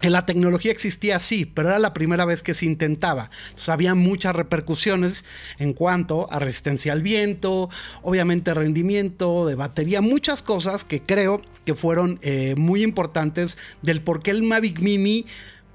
La 0.00 0.26
tecnología 0.26 0.72
existía 0.72 1.16
así, 1.16 1.46
pero 1.46 1.68
era 1.68 1.78
la 1.78 1.94
primera 1.94 2.24
vez 2.24 2.42
que 2.42 2.54
se 2.54 2.66
intentaba. 2.66 3.30
Entonces, 3.44 3.68
había 3.68 3.94
muchas 3.94 4.34
repercusiones 4.34 5.24
en 5.58 5.74
cuanto 5.74 6.30
a 6.32 6.40
resistencia 6.40 6.92
al 6.92 7.02
viento, 7.02 7.70
obviamente 8.02 8.52
rendimiento 8.52 9.46
de 9.46 9.54
batería, 9.54 10.00
muchas 10.00 10.42
cosas 10.42 10.84
que 10.84 11.02
creo 11.02 11.40
que 11.64 11.76
fueron 11.76 12.18
eh, 12.22 12.54
muy 12.56 12.82
importantes 12.82 13.58
del 13.82 14.02
por 14.02 14.22
qué 14.22 14.32
el 14.32 14.42
Mavic 14.42 14.80
Mini 14.80 15.24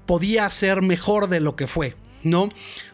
podía 0.04 0.48
ser 0.50 0.82
mejor 0.82 1.28
de 1.28 1.40
lo 1.40 1.56
que 1.56 1.66
fue. 1.66 1.96
¿No? 2.22 2.48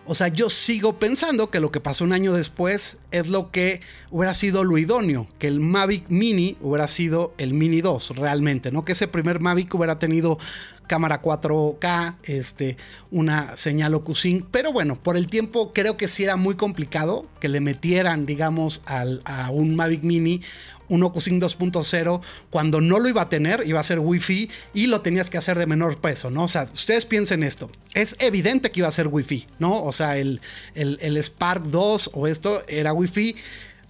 O 0.06 0.14
sea, 0.14 0.28
yo 0.28 0.50
sigo 0.50 0.98
pensando 0.98 1.50
que 1.50 1.60
lo 1.60 1.72
que 1.72 1.80
pasó 1.80 2.04
un 2.04 2.12
año 2.12 2.32
después 2.32 2.98
es 3.10 3.28
lo 3.28 3.50
que 3.50 3.80
hubiera 4.10 4.34
sido 4.34 4.64
lo 4.64 4.76
idóneo, 4.76 5.26
que 5.38 5.46
el 5.46 5.60
Mavic 5.60 6.04
Mini 6.08 6.56
hubiera 6.60 6.88
sido 6.88 7.34
el 7.38 7.54
Mini 7.54 7.80
2 7.80 8.16
realmente, 8.16 8.70
¿no? 8.70 8.84
Que 8.84 8.92
ese 8.92 9.08
primer 9.08 9.40
Mavic 9.40 9.74
hubiera 9.74 9.98
tenido 9.98 10.38
cámara 10.86 11.22
4K, 11.22 12.16
este, 12.24 12.76
una 13.10 13.56
señal 13.56 13.94
OcuSync, 13.94 14.46
pero 14.50 14.72
bueno, 14.72 14.96
por 14.96 15.16
el 15.16 15.28
tiempo 15.28 15.72
creo 15.72 15.96
que 15.96 16.08
sí 16.08 16.24
era 16.24 16.36
muy 16.36 16.56
complicado 16.56 17.26
que 17.40 17.48
le 17.48 17.60
metieran, 17.60 18.26
digamos, 18.26 18.82
al, 18.84 19.22
a 19.24 19.50
un 19.50 19.76
Mavic 19.76 20.02
Mini 20.02 20.42
un 20.88 21.02
OcuSync 21.02 21.42
2.0 21.42 22.20
cuando 22.50 22.80
no 22.80 22.98
lo 22.98 23.08
iba 23.08 23.22
a 23.22 23.28
tener, 23.28 23.66
iba 23.66 23.80
a 23.80 23.82
ser 23.82 23.98
Wi-Fi 23.98 24.50
y 24.74 24.86
lo 24.86 25.00
tenías 25.00 25.30
que 25.30 25.38
hacer 25.38 25.58
de 25.58 25.66
menor 25.66 25.98
peso, 25.98 26.30
¿no? 26.30 26.44
O 26.44 26.48
sea, 26.48 26.68
ustedes 26.72 27.04
piensen 27.04 27.42
esto, 27.42 27.70
es 27.94 28.16
evidente 28.18 28.70
que 28.70 28.80
iba 28.80 28.88
a 28.88 28.92
ser 28.92 29.08
Wi-Fi, 29.08 29.46
¿no? 29.58 29.82
O 29.82 29.92
sea, 29.92 30.16
el, 30.18 30.40
el, 30.74 30.98
el 31.00 31.16
Spark 31.16 31.64
2 31.64 32.10
o 32.14 32.26
esto 32.26 32.62
era 32.68 32.92
Wi-Fi, 32.92 33.36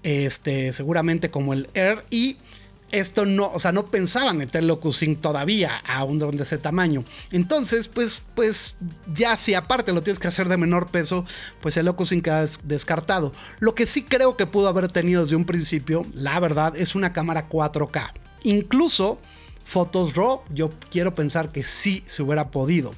este, 0.03 0.73
seguramente 0.73 1.31
como 1.31 1.53
el 1.53 1.69
Air 1.75 2.05
y 2.11 2.37
esto 2.95 3.27
no, 3.27 3.51
o 3.53 3.59
sea, 3.59 3.73
no 3.73 3.87
pensaban 3.87 4.39
meterle 4.39 4.73
OcuSync 4.73 5.21
todavía 5.21 5.77
a 5.87 6.05
un 6.05 6.19
dron 6.19 6.37
de 6.37 6.45
ese 6.45 6.59
tamaño. 6.59 7.05
Entonces, 7.33 7.89
pues, 7.89 8.23
pues 8.35 8.77
ya 9.13 9.37
si 9.37 9.55
aparte 9.55 9.93
lo 9.93 10.03
tienes 10.03 10.19
que 10.19 10.29
hacer 10.29 10.49
de 10.49 10.57
menor 10.57 10.89
peso, 10.89 11.25
pues 11.61 11.77
el 11.77 11.89
OcuSync 11.89 12.27
es 12.29 12.61
descartado. 12.65 13.33
Lo 13.59 13.75
que 13.75 13.87
sí 13.87 14.03
creo 14.03 14.37
que 14.37 14.47
pudo 14.47 14.69
haber 14.69 14.91
tenido 14.91 15.23
desde 15.23 15.37
un 15.37 15.45
principio, 15.45 16.07
la 16.15 16.39
verdad, 16.39 16.77
es 16.77 16.95
una 16.95 17.13
cámara 17.13 17.49
4K. 17.49 18.13
Incluso 18.45 19.19
fotos 19.65 20.15
RAW, 20.15 20.43
yo 20.51 20.71
quiero 20.91 21.15
pensar 21.15 21.51
que 21.51 21.65
sí 21.65 22.05
se 22.07 22.23
hubiera 22.23 22.51
podido. 22.51 22.95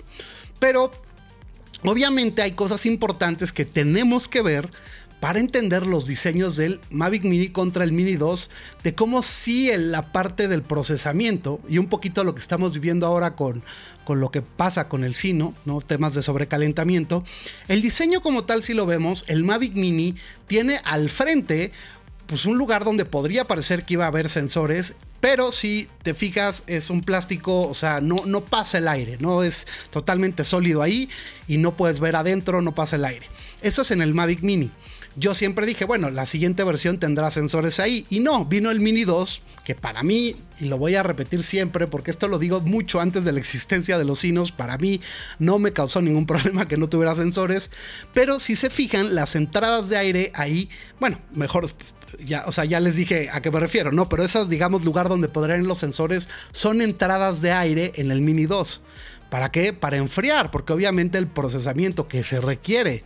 Pero 0.58 0.90
obviamente 1.84 2.42
hay 2.42 2.52
cosas 2.52 2.84
importantes 2.86 3.52
que 3.52 3.64
tenemos 3.64 4.28
que 4.28 4.42
ver 4.42 4.70
para 5.20 5.40
entender 5.40 5.86
los 5.86 6.06
diseños 6.06 6.56
del 6.56 6.80
Mavic 6.90 7.24
Mini 7.24 7.48
contra 7.48 7.84
el 7.84 7.92
Mini 7.92 8.16
2, 8.16 8.50
de 8.84 8.94
cómo 8.94 9.22
sí 9.22 9.70
en 9.70 9.90
la 9.90 10.12
parte 10.12 10.48
del 10.48 10.62
procesamiento 10.62 11.60
y 11.68 11.78
un 11.78 11.86
poquito 11.86 12.22
lo 12.22 12.34
que 12.34 12.40
estamos 12.40 12.74
viviendo 12.74 13.06
ahora 13.06 13.34
con, 13.34 13.62
con 14.04 14.20
lo 14.20 14.30
que 14.30 14.42
pasa 14.42 14.88
con 14.88 15.04
el 15.04 15.14
Sino, 15.14 15.54
¿no? 15.64 15.80
temas 15.80 16.14
de 16.14 16.22
sobrecalentamiento, 16.22 17.24
el 17.68 17.82
diseño 17.82 18.20
como 18.20 18.44
tal 18.44 18.62
si 18.62 18.74
lo 18.74 18.86
vemos, 18.86 19.24
el 19.28 19.44
Mavic 19.44 19.74
Mini 19.74 20.14
tiene 20.46 20.80
al 20.84 21.08
frente 21.08 21.72
pues 22.26 22.44
un 22.44 22.58
lugar 22.58 22.84
donde 22.84 23.04
podría 23.04 23.46
parecer 23.46 23.84
que 23.84 23.94
iba 23.94 24.04
a 24.04 24.08
haber 24.08 24.28
sensores, 24.28 24.94
pero 25.20 25.52
si 25.52 25.88
te 26.02 26.12
fijas 26.12 26.64
es 26.66 26.90
un 26.90 27.00
plástico, 27.00 27.68
o 27.68 27.74
sea, 27.74 28.00
no, 28.00 28.26
no 28.26 28.44
pasa 28.44 28.78
el 28.78 28.88
aire, 28.88 29.16
no 29.20 29.42
es 29.42 29.66
totalmente 29.90 30.44
sólido 30.44 30.82
ahí 30.82 31.08
y 31.46 31.58
no 31.58 31.76
puedes 31.76 32.00
ver 32.00 32.16
adentro, 32.16 32.62
no 32.62 32.74
pasa 32.74 32.96
el 32.96 33.04
aire. 33.04 33.26
Eso 33.62 33.82
es 33.82 33.90
en 33.92 34.02
el 34.02 34.12
Mavic 34.12 34.42
Mini. 34.42 34.70
Yo 35.18 35.32
siempre 35.32 35.64
dije, 35.64 35.86
bueno, 35.86 36.10
la 36.10 36.26
siguiente 36.26 36.62
versión 36.62 36.98
tendrá 36.98 37.30
sensores 37.30 37.80
ahí. 37.80 38.04
Y 38.10 38.20
no, 38.20 38.44
vino 38.44 38.70
el 38.70 38.80
Mini 38.80 39.04
2, 39.04 39.42
que 39.64 39.74
para 39.74 40.02
mí, 40.02 40.36
y 40.60 40.66
lo 40.66 40.76
voy 40.76 40.94
a 40.94 41.02
repetir 41.02 41.42
siempre, 41.42 41.86
porque 41.86 42.10
esto 42.10 42.28
lo 42.28 42.38
digo 42.38 42.60
mucho 42.60 43.00
antes 43.00 43.24
de 43.24 43.32
la 43.32 43.38
existencia 43.38 43.96
de 43.96 44.04
los 44.04 44.20
Sinos, 44.20 44.52
para 44.52 44.76
mí 44.76 45.00
no 45.38 45.58
me 45.58 45.72
causó 45.72 46.02
ningún 46.02 46.26
problema 46.26 46.68
que 46.68 46.76
no 46.76 46.88
tuviera 46.88 47.14
sensores. 47.14 47.70
Pero 48.12 48.38
si 48.38 48.56
se 48.56 48.68
fijan, 48.68 49.14
las 49.14 49.34
entradas 49.36 49.88
de 49.88 49.96
aire 49.96 50.32
ahí, 50.34 50.68
bueno, 51.00 51.18
mejor 51.32 51.70
ya, 52.24 52.44
o 52.46 52.52
sea, 52.52 52.64
ya 52.64 52.80
les 52.80 52.96
dije 52.96 53.28
a 53.32 53.40
qué 53.40 53.50
me 53.50 53.60
refiero, 53.60 53.92
¿no? 53.92 54.08
Pero 54.08 54.22
esas, 54.22 54.48
digamos, 54.48 54.84
lugar 54.84 55.08
donde 55.08 55.28
podrían 55.28 55.60
ir 55.60 55.66
los 55.66 55.78
sensores 55.78 56.28
son 56.52 56.80
entradas 56.80 57.40
de 57.40 57.52
aire 57.52 57.92
en 57.96 58.10
el 58.10 58.20
Mini 58.20 58.46
2. 58.46 58.82
¿Para 59.30 59.50
qué? 59.50 59.72
Para 59.72 59.96
enfriar, 59.96 60.50
porque 60.50 60.72
obviamente 60.72 61.18
el 61.18 61.26
procesamiento 61.26 62.06
que 62.06 62.22
se 62.22 62.40
requiere 62.40 63.02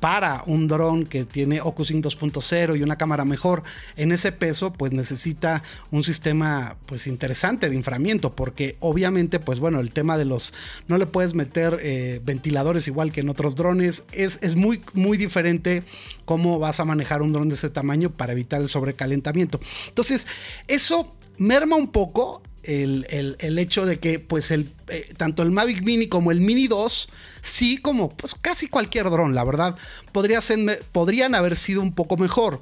para 0.00 0.42
un 0.46 0.66
dron 0.66 1.04
que 1.04 1.24
tiene 1.24 1.60
OcuSync 1.60 2.04
2.0 2.04 2.78
y 2.78 2.82
una 2.82 2.96
cámara 2.96 3.24
mejor 3.24 3.62
en 3.96 4.12
ese 4.12 4.32
peso, 4.32 4.72
pues 4.72 4.92
necesita 4.92 5.62
un 5.90 6.02
sistema 6.02 6.76
pues 6.86 7.06
interesante 7.06 7.68
de 7.68 7.76
inframiento, 7.76 8.34
porque 8.34 8.76
obviamente 8.80 9.38
pues 9.38 9.60
bueno, 9.60 9.78
el 9.80 9.92
tema 9.92 10.18
de 10.18 10.24
los, 10.24 10.52
no 10.88 10.98
le 10.98 11.06
puedes 11.06 11.34
meter 11.34 11.78
eh, 11.82 12.20
ventiladores 12.24 12.88
igual 12.88 13.12
que 13.12 13.20
en 13.20 13.28
otros 13.28 13.54
drones, 13.54 14.04
es, 14.12 14.38
es 14.42 14.56
muy, 14.56 14.82
muy 14.94 15.18
diferente 15.18 15.84
cómo 16.24 16.58
vas 16.58 16.80
a 16.80 16.84
manejar 16.84 17.22
un 17.22 17.32
dron 17.32 17.48
de 17.48 17.54
ese 17.54 17.70
tamaño 17.70 18.10
para 18.10 18.32
evitar 18.32 18.60
el 18.60 18.68
sobrecalentamiento. 18.68 19.60
Entonces, 19.88 20.26
eso 20.66 21.14
merma 21.36 21.76
un 21.76 21.88
poco 21.88 22.42
el, 22.62 23.58
hecho 23.58 23.86
de 23.86 23.98
que 23.98 24.18
pues 24.18 24.50
el, 24.50 24.72
eh, 24.88 25.12
tanto 25.16 25.42
el 25.42 25.50
Mavic 25.50 25.82
Mini 25.82 26.08
como 26.08 26.30
el 26.30 26.40
Mini 26.40 26.68
2, 26.68 27.08
sí 27.42 27.78
como 27.78 28.10
pues 28.16 28.34
casi 28.40 28.68
cualquier 28.68 29.10
dron, 29.10 29.34
la 29.34 29.44
verdad, 29.44 29.76
podría 30.12 30.40
ser, 30.40 30.84
podrían 30.92 31.34
haber 31.34 31.56
sido 31.56 31.82
un 31.82 31.94
poco 31.94 32.16
mejor. 32.16 32.60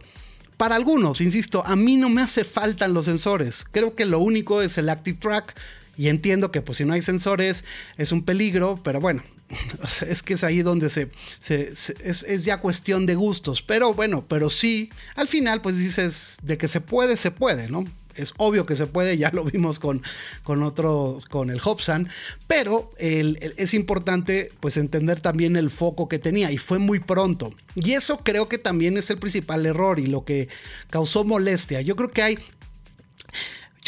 Para 0.56 0.74
algunos, 0.74 1.20
insisto, 1.20 1.62
a 1.64 1.76
mí 1.76 1.96
no 1.96 2.08
me 2.08 2.20
hace 2.20 2.44
falta 2.44 2.88
los 2.88 3.04
sensores. 3.04 3.64
Creo 3.70 3.94
que 3.94 4.04
lo 4.06 4.18
único 4.18 4.60
es 4.60 4.76
el 4.76 4.88
Active 4.88 5.18
Track. 5.18 5.54
Y 5.96 6.08
entiendo 6.08 6.52
que 6.52 6.62
pues 6.62 6.78
si 6.78 6.84
no 6.84 6.92
hay 6.92 7.02
sensores 7.02 7.64
es 7.96 8.12
un 8.12 8.22
peligro, 8.22 8.80
pero 8.84 9.00
bueno, 9.00 9.24
es 10.06 10.22
que 10.22 10.34
es 10.34 10.44
ahí 10.44 10.62
donde 10.62 10.90
se, 10.90 11.10
es, 11.48 11.90
es, 12.00 12.44
ya 12.44 12.60
cuestión 12.60 13.04
de 13.06 13.16
gustos. 13.16 13.62
Pero 13.62 13.94
bueno, 13.94 14.24
pero 14.28 14.48
sí, 14.48 14.90
al 15.16 15.26
final 15.26 15.60
pues 15.60 15.76
dices 15.76 16.38
de 16.42 16.56
que 16.56 16.68
se 16.68 16.80
puede, 16.80 17.16
se 17.16 17.32
puede, 17.32 17.68
¿no? 17.68 17.84
Es 18.18 18.34
obvio 18.36 18.66
que 18.66 18.76
se 18.76 18.86
puede, 18.86 19.16
ya 19.16 19.30
lo 19.32 19.44
vimos 19.44 19.78
con, 19.78 20.02
con 20.42 20.62
otro, 20.62 21.20
con 21.30 21.50
el 21.50 21.60
Hobson, 21.60 22.08
pero 22.46 22.92
es 22.98 23.74
importante 23.74 24.50
pues 24.60 24.76
entender 24.76 25.20
también 25.20 25.56
el 25.56 25.70
foco 25.70 26.08
que 26.08 26.18
tenía 26.18 26.50
y 26.52 26.58
fue 26.58 26.78
muy 26.78 26.98
pronto. 27.00 27.50
Y 27.74 27.92
eso 27.92 28.18
creo 28.18 28.48
que 28.48 28.58
también 28.58 28.96
es 28.96 29.08
el 29.10 29.18
principal 29.18 29.64
error 29.64 29.98
y 29.98 30.06
lo 30.06 30.24
que 30.24 30.48
causó 30.90 31.24
molestia. 31.24 31.80
Yo 31.80 31.96
creo 31.96 32.10
que 32.10 32.22
hay 32.22 32.38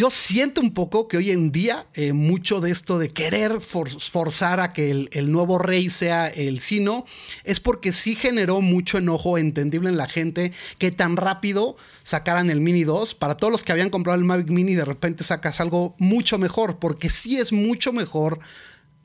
yo 0.00 0.08
siento 0.08 0.62
un 0.62 0.72
poco 0.72 1.08
que 1.08 1.18
hoy 1.18 1.30
en 1.30 1.52
día 1.52 1.84
eh, 1.92 2.14
mucho 2.14 2.62
de 2.62 2.70
esto 2.70 2.98
de 2.98 3.10
querer 3.10 3.60
forzar 3.60 4.58
a 4.58 4.72
que 4.72 4.90
el, 4.90 5.30
nuevo 5.30 5.58
rey 5.58 5.90
sea 5.90 6.26
el 6.28 6.60
sino 6.60 7.04
es 7.44 7.60
porque 7.60 7.92
sí 7.92 8.14
generó 8.14 8.62
mucho 8.62 8.96
enojo 8.96 9.36
entendible 9.36 9.90
en 9.90 9.98
la 9.98 10.08
gente 10.08 10.54
que 10.78 10.90
tan 10.90 11.18
rápido 11.18 11.76
sacaran 12.02 12.48
el 12.48 12.62
Mini 12.62 12.84
2. 12.84 13.14
Para 13.14 13.36
todos 13.36 13.52
los 13.52 13.62
que 13.62 13.72
habían 13.72 13.90
comprado 13.90 14.18
el 14.18 14.24
Mavic 14.24 14.48
Mini, 14.48 14.74
de 14.74 14.86
repente 14.86 15.22
sacas 15.22 15.60
algo 15.60 15.94
mucho 15.98 16.38
mejor, 16.38 16.78
porque 16.78 17.10
sí 17.10 17.36
es 17.36 17.52
mucho 17.52 17.92
mejor 17.92 18.38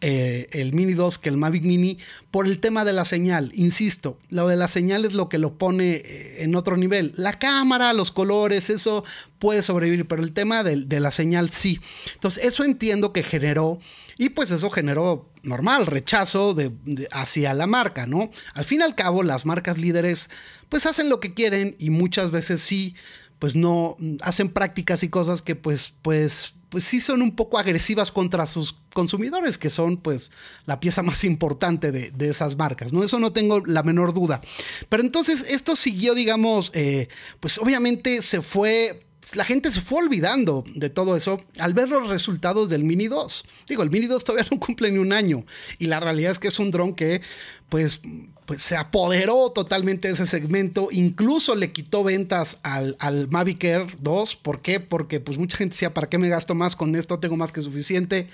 eh, 0.02 0.48
el 0.52 0.74
Mini 0.74 0.94
2 0.94 1.18
que 1.20 1.30
el 1.30 1.38
Mavic 1.38 1.64
Mini 1.64 1.98
por 2.30 2.46
el 2.46 2.60
tema 2.60 2.84
de 2.86 2.94
la 2.94 3.06
señal. 3.06 3.52
Insisto, 3.56 4.20
lo 4.30 4.48
de 4.48 4.56
la 4.56 4.68
señal 4.68 5.06
es 5.06 5.14
lo 5.14 5.30
que 5.30 5.38
lo 5.38 5.58
pone 5.58 5.94
eh, 5.96 6.44
en 6.44 6.56
otro 6.56 6.78
nivel. 6.78 7.14
La 7.16 7.40
cámara, 7.40 7.94
los 7.94 8.12
colores, 8.12 8.70
eso 8.70 9.04
puede 9.40 9.62
sobrevivir, 9.62 10.06
pero 10.08 10.24
el 10.24 10.34
tema 10.34 10.64
de, 10.64 11.00
la 11.00 11.12
señal 11.12 11.50
sí. 11.50 11.80
Entonces, 12.14 12.44
eso 12.44 12.64
entiendo 12.64 13.14
que 13.14 13.24
generó, 13.24 13.80
y 14.18 14.30
pues 14.30 14.52
eso 14.52 14.70
generó 14.70 15.30
normal, 15.44 15.86
rechazo 15.86 16.54
de, 16.54 16.72
hacia 17.12 17.54
la 17.54 17.66
marca, 17.66 18.06
¿no? 18.06 18.30
Al 18.54 18.66
fin 18.66 18.82
y 18.82 18.84
al 18.84 18.96
cabo, 18.96 19.24
las 19.24 19.46
marcas 19.46 19.78
líderes 19.78 20.30
pues 20.70 20.86
hacen 20.86 21.10
lo 21.10 21.20
que 21.20 21.34
quieren 21.34 21.75
y 21.80 21.90
muchas 21.90 22.32
veces 22.32 22.62
sí, 22.62 22.96
pues 23.40 23.56
no, 23.56 23.96
hacen 24.22 24.50
prácticas 24.50 25.04
y 25.04 25.10
cosas 25.10 25.42
que 25.42 25.56
pues, 25.56 25.94
pues 26.02 26.54
pues 26.75 26.84
sí 26.84 27.00
son 27.00 27.22
un 27.22 27.34
poco 27.38 27.58
agresivas 27.58 28.12
contra 28.12 28.46
sus 28.46 28.75
consumidores, 28.94 29.58
que 29.58 29.70
son 29.70 29.96
pues 29.96 30.29
la 30.65 30.82
pieza 30.82 31.03
más 31.03 31.24
importante 31.24 31.94
de, 31.94 32.29
esas 32.29 32.58
marcas, 32.58 32.91
¿no? 32.91 33.01
Eso 33.01 33.17
no 33.17 33.32
tengo 33.32 33.65
la 33.65 33.82
menor 33.82 34.13
duda. 34.13 34.41
Pero 34.89 35.01
entonces 35.01 35.46
esto 35.48 35.77
siguió, 35.77 36.13
digamos, 36.13 36.72
eh, 36.74 37.08
pues 37.39 37.60
obviamente 37.60 38.22
se 38.22 38.41
fue 38.41 39.05
la 39.36 39.46
gente 39.46 39.72
se 39.72 39.79
fue 39.79 40.00
olvidando 40.00 40.65
de 40.75 40.89
todo 40.89 41.15
eso 41.15 41.41
al 41.60 41.74
ver 41.74 41.88
los 41.88 42.10
resultados 42.10 42.70
del 42.70 42.84
Mini 42.84 43.08
2. 43.08 43.46
Digo, 43.70 43.82
el 43.82 43.89
Mini 43.89 44.08
2 44.08 44.25
todavía 44.25 44.46
no 44.51 44.60
cumple 44.60 44.91
ni 44.91 44.98
un 44.98 45.13
año 45.13 45.46
y 45.79 45.86
la 45.86 46.01
realidad 46.01 46.34
es 46.34 46.39
que 46.39 46.50
es 46.50 46.60
un 46.60 46.72
dron 46.72 46.94
que 46.94 47.22
pues, 47.70 48.01
pues 48.46 48.62
se 48.62 48.75
apoderó 48.75 49.50
totalmente 49.50 50.08
de 50.08 50.14
ese 50.14 50.25
segmento, 50.25 50.90
incluso 50.92 51.56
le 51.56 51.72
quitó 51.72 52.04
ventas 52.04 52.58
al, 52.64 52.96
al 53.00 53.28
Mavic 53.30 53.64
Air 53.64 53.98
2. 54.00 54.36
¿Por 54.36 54.62
qué? 54.62 54.80
Porque 54.80 55.20
pues 55.20 55.38
mucha 55.38 55.58
gente 55.58 55.74
decía, 55.74 55.94
¿para 55.94 56.10
qué 56.10 56.18
me 56.18 56.30
gasto 56.30 56.56
más 56.56 56.75
con 56.75 56.96
esto? 56.96 57.20
Tengo 57.20 57.38
más 57.38 57.52
que 57.52 57.62
suficiente. 57.62 58.28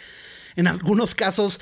En 0.55 0.67
algunos 0.67 1.15
casos 1.15 1.59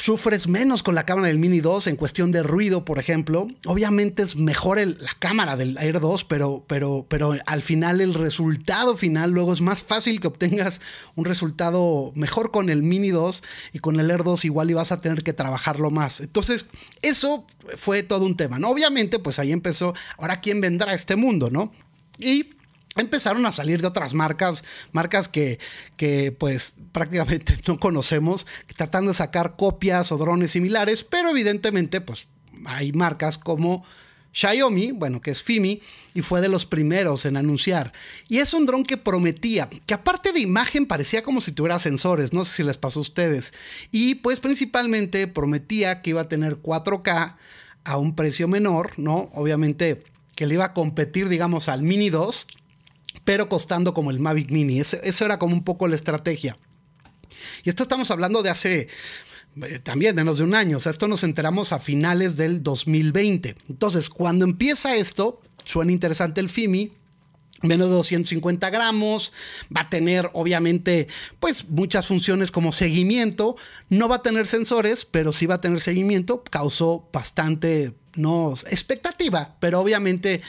sufres 0.00 0.48
menos 0.48 0.82
con 0.82 0.94
la 0.94 1.04
cámara 1.04 1.28
del 1.28 1.38
Mini 1.38 1.60
2 1.60 1.86
en 1.88 1.96
cuestión 1.96 2.32
de 2.32 2.42
ruido, 2.42 2.86
por 2.86 2.98
ejemplo. 2.98 3.48
Obviamente 3.66 4.22
es 4.22 4.34
mejor 4.34 4.78
la 4.78 5.12
cámara 5.18 5.56
del 5.56 5.76
Air 5.76 6.00
2, 6.00 6.24
pero, 6.24 6.64
pero, 6.66 7.04
pero 7.08 7.34
al 7.44 7.60
final 7.62 8.00
el 8.00 8.14
resultado 8.14 8.96
final 8.96 9.30
luego 9.30 9.52
es 9.52 9.60
más 9.60 9.82
fácil 9.82 10.18
que 10.20 10.28
obtengas 10.28 10.80
un 11.16 11.26
resultado 11.26 12.12
mejor 12.14 12.50
con 12.50 12.70
el 12.70 12.82
Mini 12.82 13.10
2 13.10 13.42
y 13.74 13.78
con 13.80 14.00
el 14.00 14.10
Air 14.10 14.24
2 14.24 14.46
igual 14.46 14.70
y 14.70 14.74
vas 14.74 14.90
a 14.90 15.02
tener 15.02 15.22
que 15.22 15.34
trabajarlo 15.34 15.90
más. 15.90 16.20
Entonces, 16.20 16.64
eso 17.02 17.44
fue 17.76 18.02
todo 18.02 18.24
un 18.24 18.36
tema, 18.36 18.58
¿no? 18.58 18.70
Obviamente, 18.70 19.18
pues 19.18 19.38
ahí 19.38 19.52
empezó, 19.52 19.92
ahora 20.16 20.40
quién 20.40 20.62
vendrá 20.62 20.92
a 20.92 20.94
este 20.94 21.16
mundo, 21.16 21.50
¿no? 21.50 21.72
Y 22.18 22.54
empezaron 22.96 23.46
a 23.46 23.52
salir 23.52 23.80
de 23.80 23.86
otras 23.86 24.14
marcas, 24.14 24.64
marcas 24.92 25.28
que, 25.28 25.58
que 25.96 26.32
pues 26.32 26.74
prácticamente 26.92 27.58
no 27.66 27.78
conocemos, 27.78 28.46
tratando 28.76 29.10
de 29.10 29.16
sacar 29.16 29.56
copias 29.56 30.12
o 30.12 30.18
drones 30.18 30.50
similares, 30.50 31.04
pero 31.04 31.30
evidentemente 31.30 32.00
pues 32.00 32.26
hay 32.66 32.92
marcas 32.92 33.38
como 33.38 33.84
Xiaomi, 34.32 34.92
bueno, 34.92 35.20
que 35.20 35.30
es 35.30 35.42
Fimi, 35.42 35.80
y 36.14 36.22
fue 36.22 36.40
de 36.40 36.48
los 36.48 36.66
primeros 36.66 37.24
en 37.24 37.36
anunciar. 37.36 37.92
Y 38.28 38.38
es 38.38 38.54
un 38.54 38.66
dron 38.66 38.84
que 38.84 38.96
prometía, 38.96 39.68
que 39.86 39.94
aparte 39.94 40.32
de 40.32 40.40
imagen 40.40 40.86
parecía 40.86 41.22
como 41.22 41.40
si 41.40 41.52
tuviera 41.52 41.78
sensores, 41.78 42.32
no 42.32 42.44
sé 42.44 42.56
si 42.56 42.62
les 42.62 42.78
pasó 42.78 43.00
a 43.00 43.02
ustedes. 43.02 43.52
Y 43.90 44.16
pues 44.16 44.40
principalmente 44.40 45.26
prometía 45.26 46.02
que 46.02 46.10
iba 46.10 46.22
a 46.22 46.28
tener 46.28 46.56
4K 46.56 47.36
a 47.84 47.96
un 47.96 48.14
precio 48.14 48.46
menor, 48.46 48.92
¿no? 48.98 49.30
Obviamente 49.34 50.02
que 50.36 50.46
le 50.46 50.54
iba 50.54 50.64
a 50.64 50.74
competir, 50.74 51.28
digamos, 51.28 51.68
al 51.68 51.82
Mini 51.82 52.08
2, 52.08 52.46
pero 53.24 53.48
costando 53.48 53.94
como 53.94 54.10
el 54.10 54.20
Mavic 54.20 54.50
Mini. 54.50 54.80
eso 54.80 55.24
era 55.24 55.38
como 55.38 55.54
un 55.54 55.64
poco 55.64 55.88
la 55.88 55.96
estrategia. 55.96 56.56
Y 57.64 57.68
esto 57.68 57.82
estamos 57.82 58.10
hablando 58.10 58.42
de 58.42 58.50
hace 58.50 58.88
eh, 59.62 59.78
también 59.80 60.14
menos 60.14 60.38
de 60.38 60.44
un 60.44 60.54
año. 60.54 60.76
O 60.76 60.80
sea, 60.80 60.90
esto 60.90 61.08
nos 61.08 61.24
enteramos 61.24 61.72
a 61.72 61.80
finales 61.80 62.36
del 62.36 62.62
2020. 62.62 63.56
Entonces, 63.68 64.08
cuando 64.08 64.44
empieza 64.44 64.96
esto, 64.96 65.40
suena 65.64 65.92
interesante 65.92 66.40
el 66.40 66.48
FIMI. 66.48 66.92
Menos 67.62 67.88
de 67.88 67.94
250 67.94 68.70
gramos, 68.70 69.34
va 69.76 69.82
a 69.82 69.90
tener 69.90 70.30
obviamente 70.32 71.08
pues 71.40 71.68
muchas 71.68 72.06
funciones 72.06 72.50
como 72.50 72.72
seguimiento, 72.72 73.54
no 73.90 74.08
va 74.08 74.16
a 74.16 74.22
tener 74.22 74.46
sensores, 74.46 75.04
pero 75.04 75.30
sí 75.30 75.44
va 75.44 75.56
a 75.56 75.60
tener 75.60 75.78
seguimiento, 75.80 76.42
causó 76.42 77.10
bastante, 77.12 77.92
no 78.14 78.54
expectativa, 78.70 79.56
pero 79.60 79.78
obviamente 79.78 80.40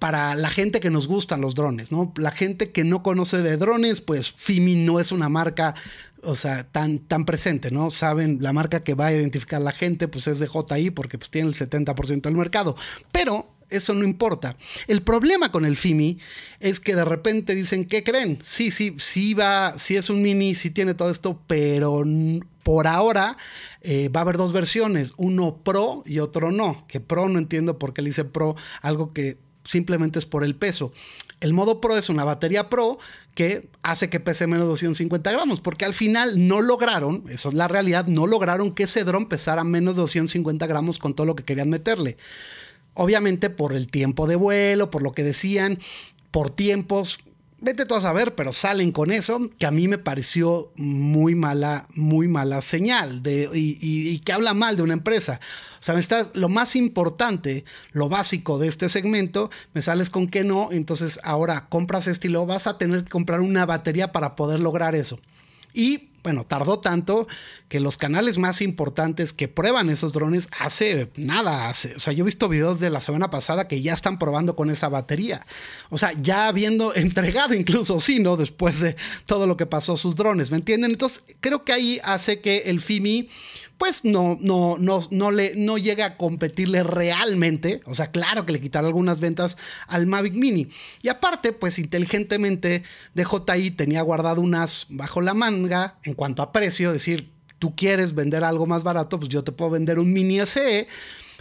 para 0.00 0.34
la 0.34 0.48
gente 0.48 0.80
que 0.80 0.90
nos 0.90 1.06
gustan 1.06 1.42
los 1.42 1.54
drones, 1.54 1.92
¿no? 1.92 2.12
La 2.16 2.32
gente 2.32 2.72
que 2.72 2.84
no 2.84 3.02
conoce 3.02 3.42
de 3.42 3.58
drones, 3.58 4.00
pues 4.00 4.32
Fimi 4.32 4.74
no 4.74 4.98
es 4.98 5.12
una 5.12 5.28
marca, 5.28 5.74
o 6.22 6.34
sea, 6.34 6.64
tan, 6.64 7.00
tan 7.00 7.26
presente, 7.26 7.70
¿no? 7.70 7.90
Saben, 7.90 8.38
la 8.40 8.54
marca 8.54 8.82
que 8.82 8.94
va 8.94 9.06
a 9.06 9.12
identificar 9.12 9.60
a 9.60 9.64
la 9.64 9.72
gente, 9.72 10.08
pues 10.08 10.26
es 10.26 10.38
de 10.38 10.48
JI 10.48 10.90
porque 10.90 11.18
pues 11.18 11.30
tiene 11.30 11.48
el 11.48 11.54
70% 11.54 12.22
del 12.22 12.34
mercado. 12.34 12.76
Pero 13.12 13.54
eso 13.68 13.92
no 13.92 14.04
importa. 14.04 14.56
El 14.88 15.02
problema 15.02 15.52
con 15.52 15.66
el 15.66 15.76
FIMI 15.76 16.18
es 16.60 16.80
que 16.80 16.94
de 16.94 17.04
repente 17.04 17.54
dicen, 17.54 17.84
¿qué 17.84 18.02
creen? 18.02 18.38
Sí, 18.42 18.70
sí, 18.70 18.96
sí 18.98 19.34
va, 19.34 19.78
sí 19.78 19.96
es 19.96 20.08
un 20.08 20.22
mini, 20.22 20.54
sí 20.54 20.70
tiene 20.70 20.94
todo 20.94 21.10
esto, 21.10 21.38
pero 21.46 22.02
por 22.62 22.86
ahora 22.86 23.36
eh, 23.82 24.08
va 24.08 24.20
a 24.20 24.22
haber 24.22 24.38
dos 24.38 24.52
versiones, 24.52 25.12
uno 25.18 25.58
Pro 25.62 26.04
y 26.06 26.20
otro 26.20 26.52
no. 26.52 26.86
Que 26.88 27.00
Pro 27.00 27.28
no 27.28 27.38
entiendo 27.38 27.78
por 27.78 27.92
qué 27.92 28.00
le 28.00 28.08
dice 28.08 28.24
Pro, 28.24 28.56
algo 28.80 29.12
que 29.12 29.38
simplemente 29.64 30.18
es 30.18 30.26
por 30.26 30.44
el 30.44 30.54
peso. 30.54 30.92
El 31.40 31.54
modo 31.54 31.80
Pro 31.80 31.96
es 31.96 32.08
una 32.10 32.24
batería 32.24 32.68
Pro 32.68 32.98
que 33.34 33.68
hace 33.82 34.10
que 34.10 34.20
pese 34.20 34.46
menos 34.46 34.64
de 34.64 34.70
250 34.70 35.32
gramos, 35.32 35.60
porque 35.60 35.86
al 35.86 35.94
final 35.94 36.46
no 36.48 36.60
lograron, 36.60 37.24
eso 37.30 37.48
es 37.48 37.54
la 37.54 37.68
realidad, 37.68 38.06
no 38.06 38.26
lograron 38.26 38.74
que 38.74 38.82
ese 38.82 39.04
dron 39.04 39.26
pesara 39.26 39.64
menos 39.64 39.94
de 39.94 40.02
250 40.02 40.66
gramos 40.66 40.98
con 40.98 41.14
todo 41.14 41.26
lo 41.26 41.36
que 41.36 41.44
querían 41.44 41.70
meterle. 41.70 42.18
Obviamente 42.94 43.48
por 43.48 43.72
el 43.72 43.88
tiempo 43.88 44.26
de 44.26 44.36
vuelo, 44.36 44.90
por 44.90 45.02
lo 45.02 45.12
que 45.12 45.22
decían, 45.22 45.78
por 46.30 46.50
tiempos, 46.50 47.18
vete 47.60 47.86
tú 47.86 47.94
a 47.94 48.00
saber, 48.00 48.34
pero 48.34 48.52
salen 48.52 48.92
con 48.92 49.10
eso, 49.10 49.50
que 49.58 49.66
a 49.66 49.70
mí 49.70 49.88
me 49.88 49.98
pareció 49.98 50.72
muy 50.76 51.34
mala, 51.34 51.86
muy 51.94 52.28
mala 52.28 52.62
señal 52.62 53.22
de, 53.22 53.48
y, 53.52 54.18
que 54.20 54.32
habla 54.32 54.54
mal 54.54 54.76
de 54.76 54.82
una 54.82 54.94
empresa. 54.94 55.40
O 55.80 55.82
sea, 55.82 55.98
estás, 55.98 56.30
lo 56.34 56.48
más 56.48 56.76
importante, 56.76 57.64
lo 57.92 58.08
básico 58.08 58.58
de 58.58 58.68
este 58.68 58.88
segmento, 58.88 59.50
me 59.72 59.82
sales 59.82 60.10
con 60.10 60.28
que 60.28 60.44
no, 60.44 60.68
entonces 60.72 61.20
ahora 61.22 61.68
compras 61.68 62.06
este 62.06 62.28
y 62.28 62.32
vas 62.32 62.66
a 62.66 62.78
tener 62.78 63.04
que 63.04 63.10
comprar 63.10 63.40
una 63.40 63.66
batería 63.66 64.12
para 64.12 64.36
poder 64.36 64.60
lograr 64.60 64.94
eso. 64.94 65.18
Y 65.72 66.09
bueno, 66.22 66.44
tardó 66.44 66.80
tanto 66.80 67.26
que 67.68 67.80
los 67.80 67.96
canales 67.96 68.38
más 68.38 68.60
importantes 68.60 69.32
que 69.32 69.48
prueban 69.48 69.90
esos 69.90 70.12
drones 70.12 70.48
hace 70.58 71.10
nada, 71.16 71.68
hace, 71.68 71.94
o 71.94 72.00
sea, 72.00 72.12
yo 72.12 72.24
he 72.24 72.26
visto 72.26 72.48
videos 72.48 72.80
de 72.80 72.90
la 72.90 73.00
semana 73.00 73.30
pasada 73.30 73.68
que 73.68 73.80
ya 73.80 73.92
están 73.92 74.18
probando 74.18 74.56
con 74.56 74.70
esa 74.70 74.88
batería. 74.88 75.46
O 75.88 75.98
sea, 75.98 76.12
ya 76.20 76.48
habiendo 76.48 76.94
entregado 76.94 77.54
incluso 77.54 78.00
sí, 78.00 78.20
¿no? 78.20 78.36
Después 78.36 78.80
de 78.80 78.96
todo 79.26 79.46
lo 79.46 79.56
que 79.56 79.66
pasó 79.66 79.96
sus 79.96 80.16
drones, 80.16 80.50
¿me 80.50 80.56
entienden? 80.56 80.90
Entonces, 80.90 81.22
creo 81.40 81.64
que 81.64 81.72
ahí 81.72 82.00
hace 82.04 82.40
que 82.40 82.58
el 82.66 82.80
FIMI 82.80 83.28
pues 83.80 84.04
no, 84.04 84.36
no, 84.42 84.76
no, 84.78 85.00
no, 85.10 85.30
le, 85.30 85.54
no 85.56 85.78
llega 85.78 86.04
a 86.04 86.16
competirle 86.18 86.82
realmente. 86.82 87.80
O 87.86 87.94
sea, 87.94 88.10
claro 88.10 88.44
que 88.44 88.52
le 88.52 88.60
quitará 88.60 88.86
algunas 88.86 89.20
ventas 89.20 89.56
al 89.86 90.06
Mavic 90.06 90.34
Mini. 90.34 90.68
Y 91.00 91.08
aparte, 91.08 91.54
pues 91.54 91.78
inteligentemente 91.78 92.82
DJI 93.14 93.70
tenía 93.70 94.02
guardado 94.02 94.42
unas 94.42 94.84
bajo 94.90 95.22
la 95.22 95.32
manga 95.32 95.96
en 96.02 96.12
cuanto 96.12 96.42
a 96.42 96.52
precio, 96.52 96.92
decir, 96.92 97.30
tú 97.58 97.74
quieres 97.74 98.14
vender 98.14 98.44
algo 98.44 98.66
más 98.66 98.84
barato, 98.84 99.18
pues 99.18 99.30
yo 99.30 99.42
te 99.42 99.50
puedo 99.50 99.70
vender 99.70 99.98
un 99.98 100.12
Mini 100.12 100.44
SE 100.44 100.86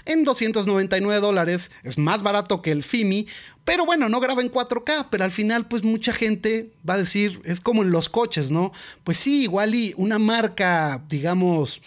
en 0.05 0.24
299 0.24 1.19
dólares. 1.19 1.72
Es 1.84 1.98
más 1.98 2.24
barato 2.24 2.62
que 2.62 2.72
el 2.72 2.84
FIMI, 2.84 3.27
pero 3.65 3.86
bueno, 3.86 4.08
no 4.08 4.22
graba 4.22 4.41
en 4.41 4.50
4K, 4.50 5.08
pero 5.12 5.25
al 5.25 5.31
final 5.31 5.67
pues 5.67 5.84
mucha 5.84 6.13
gente 6.13 6.72
va 6.89 6.93
a 6.93 7.00
decir, 7.00 7.41
es 7.43 7.60
como 7.60 7.84
en 7.84 7.91
los 7.91 8.08
coches, 8.08 8.50
¿no? 8.50 8.72
Pues 9.03 9.17
sí, 9.17 9.43
igual 9.43 9.75
y 9.75 9.93
una 9.98 10.19
marca, 10.19 11.03
digamos, 11.10 11.81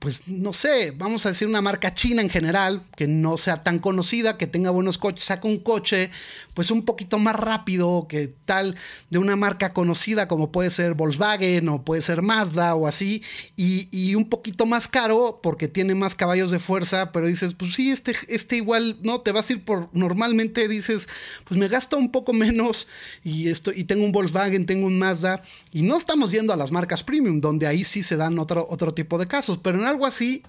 pues 0.00 0.26
no 0.26 0.54
sé, 0.54 0.92
vamos 0.96 1.26
a 1.26 1.28
decir 1.28 1.46
una 1.46 1.60
marca 1.60 1.94
china 1.94 2.22
en 2.22 2.30
general, 2.30 2.86
que 2.96 3.06
no 3.06 3.36
sea 3.36 3.62
tan 3.62 3.78
conocida, 3.78 4.38
que 4.38 4.46
tenga 4.46 4.70
buenos 4.70 4.96
coches, 4.96 5.26
saca 5.26 5.46
un 5.46 5.58
coche 5.58 6.10
pues 6.54 6.70
un 6.70 6.86
poquito 6.86 7.18
más 7.18 7.36
rápido 7.36 8.06
que 8.08 8.28
tal 8.28 8.76
de 9.10 9.18
una 9.18 9.36
marca 9.36 9.74
conocida 9.74 10.26
como 10.26 10.50
puede 10.50 10.70
ser 10.70 10.94
Volkswagen 10.94 11.68
o 11.68 11.84
puede 11.84 12.00
ser 12.00 12.22
Mazda 12.22 12.74
o 12.74 12.86
así, 12.86 13.22
y, 13.56 14.14
un 14.14 14.28
poquito 14.28 14.64
más 14.66 14.88
caro 14.88 15.40
porque 15.42 15.68
tiene 15.68 15.94
más 15.94 16.14
caballos 16.14 16.50
de 16.50 16.58
fuerza, 16.58 17.12
pero 17.12 17.26
dices, 17.26 17.54
pues 17.54 17.74
sí, 17.74 17.90
este, 17.90 18.14
este 18.28 18.56
igual, 18.56 18.98
no, 19.02 19.20
te 19.20 19.32
vas 19.32 19.50
a 19.50 19.52
ir 19.52 19.64
por, 19.64 19.90
normalmente 19.92 20.66
dices, 20.66 21.08
pues 21.44 21.60
me 21.60 21.68
gasta 21.68 21.96
un 21.96 22.10
poco 22.10 22.32
menos 22.32 22.88
y, 23.22 23.48
esto, 23.48 23.70
y 23.74 23.84
tengo 23.84 24.04
un 24.04 24.12
Volkswagen, 24.12 24.64
tengo 24.64 24.86
un 24.86 24.98
Mazda, 24.98 25.42
y 25.70 25.82
no 25.82 25.98
estamos 25.98 26.30
yendo 26.30 26.54
a 26.54 26.56
las 26.56 26.72
marcas 26.72 27.02
premium, 27.02 27.40
donde 27.40 27.66
ahí 27.66 27.84
sí 27.84 28.02
se 28.02 28.16
dan 28.16 28.38
otro, 28.38 28.66
otro 28.70 28.94
tipo 28.94 29.18
de 29.18 29.26
casos, 29.26 29.58
pero 29.62 29.78
en 29.78 29.89
algo 29.90 30.06
así 30.06 30.42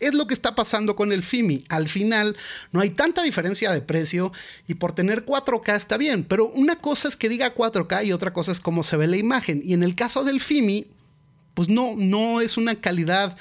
es 0.00 0.14
lo 0.14 0.26
que 0.26 0.34
está 0.34 0.54
pasando 0.54 0.96
con 0.96 1.12
el 1.12 1.22
FIMI. 1.22 1.64
Al 1.68 1.88
final 1.88 2.36
no 2.72 2.80
hay 2.80 2.90
tanta 2.90 3.22
diferencia 3.22 3.72
de 3.72 3.80
precio 3.80 4.32
y 4.66 4.74
por 4.74 4.92
tener 4.92 5.24
4K 5.24 5.76
está 5.76 5.96
bien, 5.96 6.24
pero 6.24 6.46
una 6.48 6.76
cosa 6.76 7.08
es 7.08 7.16
que 7.16 7.28
diga 7.28 7.54
4K 7.54 8.06
y 8.06 8.12
otra 8.12 8.32
cosa 8.32 8.52
es 8.52 8.60
cómo 8.60 8.82
se 8.82 8.96
ve 8.96 9.06
la 9.06 9.16
imagen. 9.16 9.62
Y 9.64 9.74
en 9.74 9.82
el 9.82 9.94
caso 9.94 10.24
del 10.24 10.40
FIMI, 10.40 10.86
pues 11.54 11.68
no, 11.68 11.94
no 11.96 12.40
es 12.40 12.56
una 12.56 12.74
calidad 12.74 13.36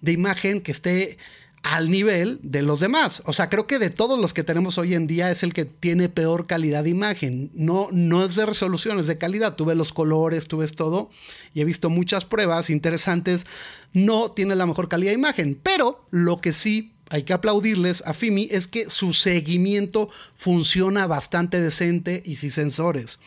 de 0.00 0.12
imagen 0.12 0.60
que 0.60 0.72
esté 0.72 1.18
al 1.62 1.90
nivel 1.90 2.38
de 2.42 2.62
los 2.62 2.80
demás. 2.80 3.22
O 3.26 3.32
sea, 3.32 3.48
creo 3.48 3.66
que 3.66 3.78
de 3.78 3.90
todos 3.90 4.18
los 4.18 4.32
que 4.32 4.44
tenemos 4.44 4.78
hoy 4.78 4.94
en 4.94 5.06
día 5.06 5.30
es 5.30 5.42
el 5.42 5.52
que 5.52 5.64
tiene 5.64 6.08
peor 6.08 6.46
calidad 6.46 6.84
de 6.84 6.90
imagen. 6.90 7.50
No, 7.54 7.88
no 7.92 8.24
es 8.24 8.36
de 8.36 8.46
resolución, 8.46 8.98
es 8.98 9.06
de 9.06 9.18
calidad. 9.18 9.54
Tú 9.56 9.64
ves 9.64 9.76
los 9.76 9.92
colores, 9.92 10.46
tú 10.46 10.58
ves 10.58 10.74
todo 10.74 11.10
y 11.54 11.60
he 11.60 11.64
visto 11.64 11.90
muchas 11.90 12.24
pruebas 12.24 12.70
interesantes. 12.70 13.44
No 13.92 14.30
tiene 14.30 14.54
la 14.54 14.66
mejor 14.66 14.88
calidad 14.88 15.10
de 15.10 15.18
imagen, 15.18 15.58
pero 15.62 16.06
lo 16.10 16.40
que 16.40 16.52
sí 16.52 16.92
hay 17.10 17.22
que 17.22 17.32
aplaudirles 17.32 18.02
a 18.06 18.14
Fimi 18.14 18.48
es 18.50 18.68
que 18.68 18.88
su 18.90 19.12
seguimiento 19.12 20.10
funciona 20.34 21.06
bastante 21.06 21.60
decente 21.60 22.22
y 22.24 22.36
sin 22.36 22.50
sensores. 22.50 23.18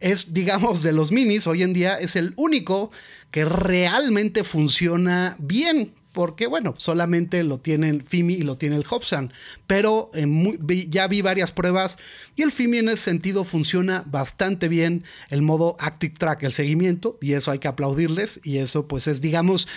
Es, 0.00 0.34
digamos, 0.34 0.82
de 0.82 0.92
los 0.92 1.12
minis, 1.12 1.46
hoy 1.46 1.62
en 1.62 1.72
día 1.72 1.98
es 1.98 2.16
el 2.16 2.34
único 2.36 2.90
que 3.30 3.44
realmente 3.44 4.44
funciona 4.44 5.36
bien 5.38 5.94
porque 6.12 6.46
bueno, 6.46 6.74
solamente 6.76 7.42
lo 7.44 7.58
tiene 7.58 7.88
el 7.88 8.02
FIMI 8.02 8.34
y 8.34 8.42
lo 8.42 8.58
tiene 8.58 8.76
el 8.76 8.84
Hobson, 8.88 9.32
pero 9.66 10.10
ya 10.88 11.08
vi 11.08 11.22
varias 11.22 11.52
pruebas 11.52 11.98
y 12.36 12.42
el 12.42 12.52
FIMI 12.52 12.78
en 12.78 12.88
ese 12.90 13.02
sentido 13.02 13.44
funciona 13.44 14.04
bastante 14.06 14.68
bien 14.68 15.04
el 15.30 15.42
modo 15.42 15.76
Active 15.80 16.14
Track, 16.16 16.42
el 16.42 16.52
seguimiento, 16.52 17.18
y 17.20 17.32
eso 17.32 17.50
hay 17.50 17.58
que 17.58 17.68
aplaudirles 17.68 18.40
y 18.44 18.58
eso 18.58 18.86
pues 18.86 19.06
es 19.06 19.20
digamos 19.20 19.68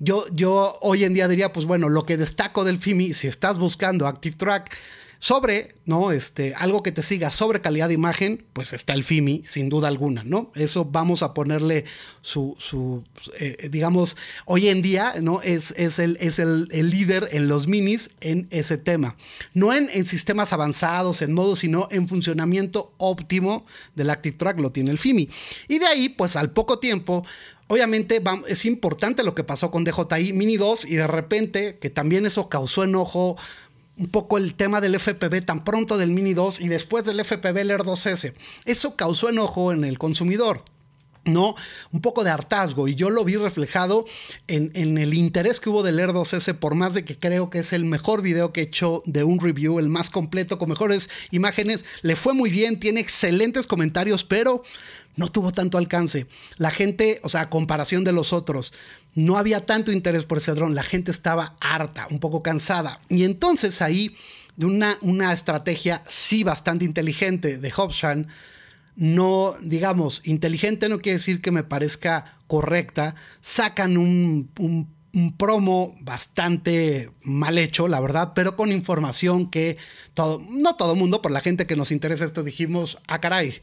yo, 0.00 0.24
yo 0.32 0.76
hoy 0.80 1.04
en 1.04 1.14
día 1.14 1.28
diría, 1.28 1.52
pues 1.52 1.66
bueno, 1.66 1.88
lo 1.88 2.04
que 2.04 2.16
destaco 2.16 2.64
del 2.64 2.78
FIMI, 2.78 3.14
si 3.14 3.28
estás 3.28 3.58
buscando 3.58 4.06
Active 4.06 4.36
Track, 4.36 4.76
sobre, 5.24 5.68
¿no? 5.86 6.12
Este, 6.12 6.52
algo 6.54 6.82
que 6.82 6.92
te 6.92 7.02
siga 7.02 7.30
sobre 7.30 7.62
calidad 7.62 7.88
de 7.88 7.94
imagen, 7.94 8.44
pues 8.52 8.74
está 8.74 8.92
el 8.92 9.04
FIMI, 9.04 9.42
sin 9.46 9.70
duda 9.70 9.88
alguna, 9.88 10.22
¿no? 10.22 10.50
Eso 10.54 10.84
vamos 10.84 11.22
a 11.22 11.32
ponerle 11.32 11.86
su, 12.20 12.54
su 12.58 13.02
eh, 13.40 13.70
digamos, 13.70 14.18
hoy 14.44 14.68
en 14.68 14.82
día, 14.82 15.14
¿no? 15.22 15.40
Es, 15.40 15.72
es, 15.78 15.98
el, 15.98 16.18
es 16.20 16.38
el, 16.38 16.68
líder 16.68 17.30
en 17.32 17.48
los 17.48 17.68
minis 17.68 18.10
en 18.20 18.48
ese 18.50 18.76
tema. 18.76 19.16
No 19.54 19.72
en, 19.72 19.88
en 19.94 20.04
sistemas 20.04 20.52
avanzados, 20.52 21.22
en 21.22 21.32
modo, 21.32 21.56
sino 21.56 21.88
en 21.90 22.06
funcionamiento 22.06 22.92
óptimo 22.98 23.64
del 23.94 24.10
Active 24.10 24.36
Track, 24.36 24.60
lo 24.60 24.72
tiene 24.72 24.90
el 24.90 24.98
FIMI. 24.98 25.30
Y 25.68 25.78
de 25.78 25.86
ahí, 25.86 26.10
pues 26.10 26.36
al 26.36 26.50
poco 26.50 26.80
tiempo, 26.80 27.24
Obviamente 27.66 28.22
es 28.46 28.66
importante 28.66 29.22
lo 29.22 29.34
que 29.34 29.42
pasó 29.42 29.70
con 29.70 29.84
DJI 29.84 30.34
Mini 30.34 30.58
2 30.58 30.84
y 30.84 30.96
de 30.96 31.06
repente, 31.06 31.78
que 31.78 31.88
también 31.88 32.26
eso 32.26 32.50
causó 32.50 32.84
enojo 32.84 33.36
un 33.96 34.08
poco 34.08 34.38
el 34.38 34.54
tema 34.54 34.80
del 34.80 34.98
FPV 34.98 35.44
tan 35.44 35.64
pronto 35.64 35.98
del 35.98 36.10
Mini 36.10 36.34
2 36.34 36.60
y 36.60 36.68
después 36.68 37.04
del 37.04 37.24
FPV 37.24 37.58
el 37.58 37.70
Air 37.70 37.82
2S. 37.82 38.34
Eso 38.64 38.96
causó 38.96 39.28
enojo 39.28 39.72
en 39.72 39.84
el 39.84 39.98
consumidor. 39.98 40.64
¿no? 41.24 41.54
Un 41.90 42.00
poco 42.00 42.22
de 42.22 42.30
hartazgo 42.30 42.86
y 42.86 42.94
yo 42.94 43.10
lo 43.10 43.24
vi 43.24 43.36
reflejado 43.36 44.04
en, 44.46 44.70
en, 44.74 44.98
el 44.98 45.14
interés 45.14 45.58
que 45.58 45.70
hubo 45.70 45.82
del 45.82 45.98
Air 45.98 46.10
2S 46.10 46.54
por 46.58 46.74
más 46.74 46.94
de 46.94 47.04
que 47.04 47.18
creo 47.18 47.50
que 47.50 47.60
es 47.60 47.72
el 47.72 47.84
mejor 47.84 48.20
video 48.20 48.52
que 48.52 48.60
he 48.60 48.64
hecho 48.64 49.02
de 49.06 49.24
un 49.24 49.40
review, 49.40 49.78
el 49.78 49.88
más 49.88 50.10
completo, 50.10 50.58
con 50.58 50.68
mejores 50.68 51.08
imágenes, 51.30 51.84
le 52.02 52.16
fue 52.16 52.34
muy 52.34 52.50
bien, 52.50 52.78
tiene 52.78 53.00
excelentes 53.00 53.66
comentarios, 53.66 54.24
pero 54.24 54.62
no 55.16 55.28
tuvo 55.28 55.52
tanto 55.52 55.78
alcance. 55.78 56.26
La 56.58 56.70
gente, 56.70 57.20
o 57.22 57.28
sea, 57.28 57.42
a 57.42 57.50
comparación 57.50 58.04
de 58.04 58.12
los 58.12 58.32
otros, 58.32 58.72
no 59.14 59.36
había 59.36 59.64
tanto 59.64 59.92
interés 59.92 60.26
por 60.26 60.38
ese 60.38 60.52
dron. 60.52 60.74
La 60.74 60.82
gente 60.82 61.10
estaba 61.10 61.56
harta, 61.60 62.06
un 62.10 62.18
poco 62.18 62.42
cansada. 62.42 63.00
Y 63.08 63.24
entonces 63.24 63.82
ahí, 63.82 64.14
de 64.56 64.66
una, 64.66 64.98
una 65.00 65.32
estrategia 65.32 66.02
sí 66.08 66.44
bastante 66.44 66.84
inteligente 66.84 67.58
de 67.58 67.70
Hobson, 67.70 68.28
no, 68.96 69.54
digamos, 69.62 70.20
inteligente 70.24 70.88
no 70.88 71.00
quiere 71.00 71.18
decir 71.18 71.40
que 71.40 71.50
me 71.50 71.64
parezca 71.64 72.38
correcta, 72.46 73.14
sacan 73.40 73.96
un, 73.96 74.50
un, 74.58 74.94
promo 75.36 75.94
bastante 76.00 77.10
mal 77.22 77.56
hecho, 77.56 77.86
la 77.86 78.00
verdad, 78.00 78.32
pero 78.34 78.56
con 78.56 78.72
información 78.72 79.48
que 79.48 79.76
todo, 80.12 80.42
no 80.50 80.74
todo 80.74 80.96
mundo, 80.96 81.22
por 81.22 81.30
la 81.30 81.40
gente 81.40 81.66
que 81.66 81.76
nos 81.76 81.92
interesa 81.92 82.24
esto, 82.24 82.42
dijimos, 82.42 82.98
ah, 83.06 83.20
caray, 83.20 83.60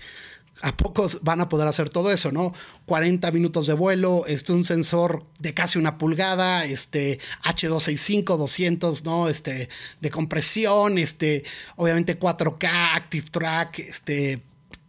¿A 0.61 0.75
pocos 0.75 1.19
van 1.21 1.41
a 1.41 1.49
poder 1.49 1.67
hacer 1.67 1.89
todo 1.89 2.11
eso, 2.11 2.31
no? 2.31 2.53
40 2.85 3.31
minutos 3.31 3.67
de 3.67 3.73
vuelo, 3.73 4.25
este, 4.27 4.51
un 4.51 4.63
sensor 4.63 5.25
de 5.39 5.53
casi 5.53 5.79
una 5.79 5.97
pulgada, 5.97 6.65
este, 6.65 7.19
H265, 7.43 8.37
200, 8.37 9.03
¿no? 9.03 9.27
Este, 9.27 9.69
de 9.99 10.09
compresión, 10.09 10.97
este, 10.97 11.43
obviamente 11.75 12.19
4K, 12.19 12.95
Active 12.95 13.27
Track, 13.31 13.79
este, 13.79 14.43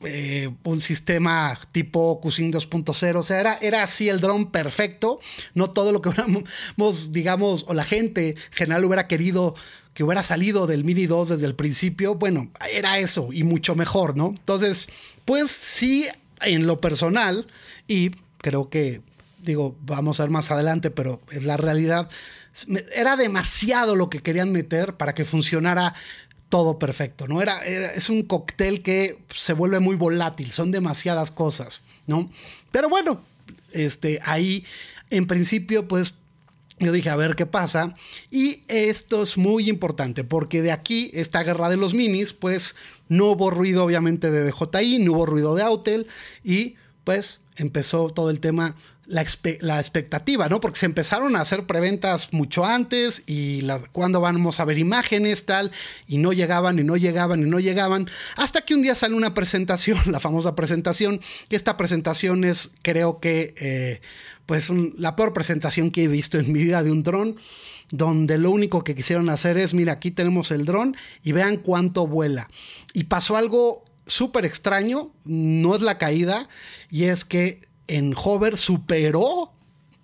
eh, 0.05 0.51
un 0.65 0.81
sistema 0.81 1.57
tipo 1.71 2.21
QSIN 2.21 2.53
2.0, 2.53 3.17
o 3.17 3.23
sea, 3.23 3.39
era, 3.39 3.55
era 3.59 3.85
así 3.85 4.09
el 4.09 4.21
dron 4.21 4.51
perfecto, 4.51 5.21
no 5.55 5.71
todo 5.71 5.93
lo 5.93 6.03
que 6.03 6.09
hubiéramos, 6.11 7.13
digamos, 7.13 7.65
o 7.69 7.75
la 7.75 7.85
gente 7.85 8.35
general 8.51 8.85
hubiera 8.85 9.07
querido 9.07 9.55
que 9.95 10.05
hubiera 10.05 10.23
salido 10.23 10.67
del 10.67 10.85
Mini 10.85 11.07
2 11.07 11.31
desde 11.31 11.47
el 11.47 11.55
principio, 11.55 12.15
bueno, 12.15 12.51
era 12.73 12.99
eso 12.99 13.29
y 13.33 13.45
mucho 13.45 13.75
mejor, 13.75 14.17
¿no? 14.17 14.29
Entonces, 14.29 14.89
pues 15.25 15.51
sí, 15.51 16.07
en 16.41 16.67
lo 16.67 16.81
personal, 16.81 17.47
y 17.87 18.11
creo 18.39 18.71
que, 18.71 19.03
digo, 19.43 19.77
vamos 19.83 20.19
a 20.19 20.25
ver 20.25 20.31
más 20.31 20.51
adelante, 20.51 20.91
pero 20.91 21.21
es 21.31 21.45
la 21.45 21.57
realidad, 21.57 22.09
era 22.95 23.17
demasiado 23.17 23.95
lo 23.95 24.09
que 24.09 24.21
querían 24.21 24.53
meter 24.53 24.97
para 24.97 25.15
que 25.15 25.25
funcionara 25.25 25.95
todo 26.49 26.79
perfecto, 26.79 27.29
¿no? 27.29 27.41
Era, 27.41 27.59
es 27.65 28.09
un 28.11 28.23
cóctel 28.23 28.83
que 28.83 29.19
se 29.35 29.55
vuelve 29.55 29.81
muy 29.81 29.97
volátil, 29.97 30.51
son 30.51 30.71
demasiadas 30.71 31.31
cosas, 31.31 31.81
¿no? 32.07 32.31
Pero 32.71 32.89
bueno, 32.89 33.25
este, 33.73 34.21
ahí 34.25 34.65
en 35.11 35.27
principio, 35.27 35.89
pues 35.89 36.15
yo 36.79 36.93
dije, 36.93 37.11
a 37.11 37.17
ver 37.17 37.37
qué 37.37 37.47
pasa. 37.47 37.95
Y 38.31 38.63
esto 38.69 39.23
es 39.23 39.37
muy 39.37 39.69
importante 39.69 40.25
porque 40.25 40.63
de 40.63 40.73
aquí, 40.73 41.11
esta 41.15 41.43
guerra 41.43 41.69
de 41.69 41.77
los 41.77 41.95
minis, 41.95 42.33
pues 42.33 42.75
no 43.09 43.27
hubo 43.27 43.51
ruido 43.51 43.85
obviamente 43.85 44.31
de 44.31 44.51
DJI, 44.51 44.99
no 45.01 45.13
hubo 45.13 45.27
ruido 45.27 45.55
de 45.55 45.63
Autel 45.63 46.07
y 46.43 46.77
pues 47.05 47.41
empezó 47.57 48.11
todo 48.11 48.31
el 48.31 48.41
tema 48.41 48.77
la, 49.07 49.21
expectativa, 49.81 50.49
¿no? 50.49 50.61
Porque 50.61 50.79
se 50.79 50.87
empezaron 50.87 51.37
a 51.37 51.41
hacer 51.41 51.67
preventas 51.67 52.33
mucho 52.33 52.65
antes 52.65 53.23
y 53.27 53.67
cuando 53.93 54.21
vamos 54.21 54.61
a 54.61 54.65
ver 54.65 54.79
imágenes, 54.79 55.45
tal, 55.45 55.71
y 56.07 56.19
no 56.19 56.33
llegaban 56.33 56.79
y 56.79 56.85
no 56.85 56.97
llegaban 56.97 57.41
y 57.41 57.51
no 57.51 57.61
llegaban, 57.61 58.09
hasta 58.37 58.63
que 58.63 58.75
un 58.75 58.83
día 58.83 58.95
sale 58.95 59.15
una 59.15 59.35
presentación, 59.35 59.99
la 60.11 60.21
famosa 60.21 60.55
presentación, 60.55 61.21
que 61.49 61.57
esta 61.57 61.77
presentación 61.77 62.45
es, 62.45 62.71
creo 62.83 63.21
que, 63.21 63.55
eh, 63.59 64.01
pues 64.47 64.71
la 64.99 65.17
peor 65.17 65.33
presentación 65.33 65.91
que 65.91 66.05
he 66.05 66.09
visto 66.09 66.39
en 66.39 66.53
mi 66.53 66.63
vida 66.63 66.83
de 66.83 66.91
un 66.91 67.03
dron, 67.03 67.37
donde 67.91 68.39
lo 68.39 68.51
único 68.51 68.85
que 68.85 68.95
quisieron 68.95 69.29
hacer 69.29 69.59
es, 69.59 69.75
mira, 69.75 69.93
aquí 69.93 70.11
tenemos 70.11 70.51
el 70.51 70.65
dron 70.65 70.97
y 71.23 71.33
vean 71.33 71.59
cuánto 71.59 72.07
vuela. 72.07 72.49
Y 72.95 73.05
pasó 73.05 73.37
algo 73.37 73.85
súper 74.13 74.45
extraño, 74.45 75.13
no 75.25 75.75
es 75.75 75.81
la 75.81 75.99
caída, 75.99 76.49
y 76.91 77.05
es 77.05 77.25
que 77.25 77.61
en 77.89 78.15
hover 78.17 78.57
superó, 78.57 79.53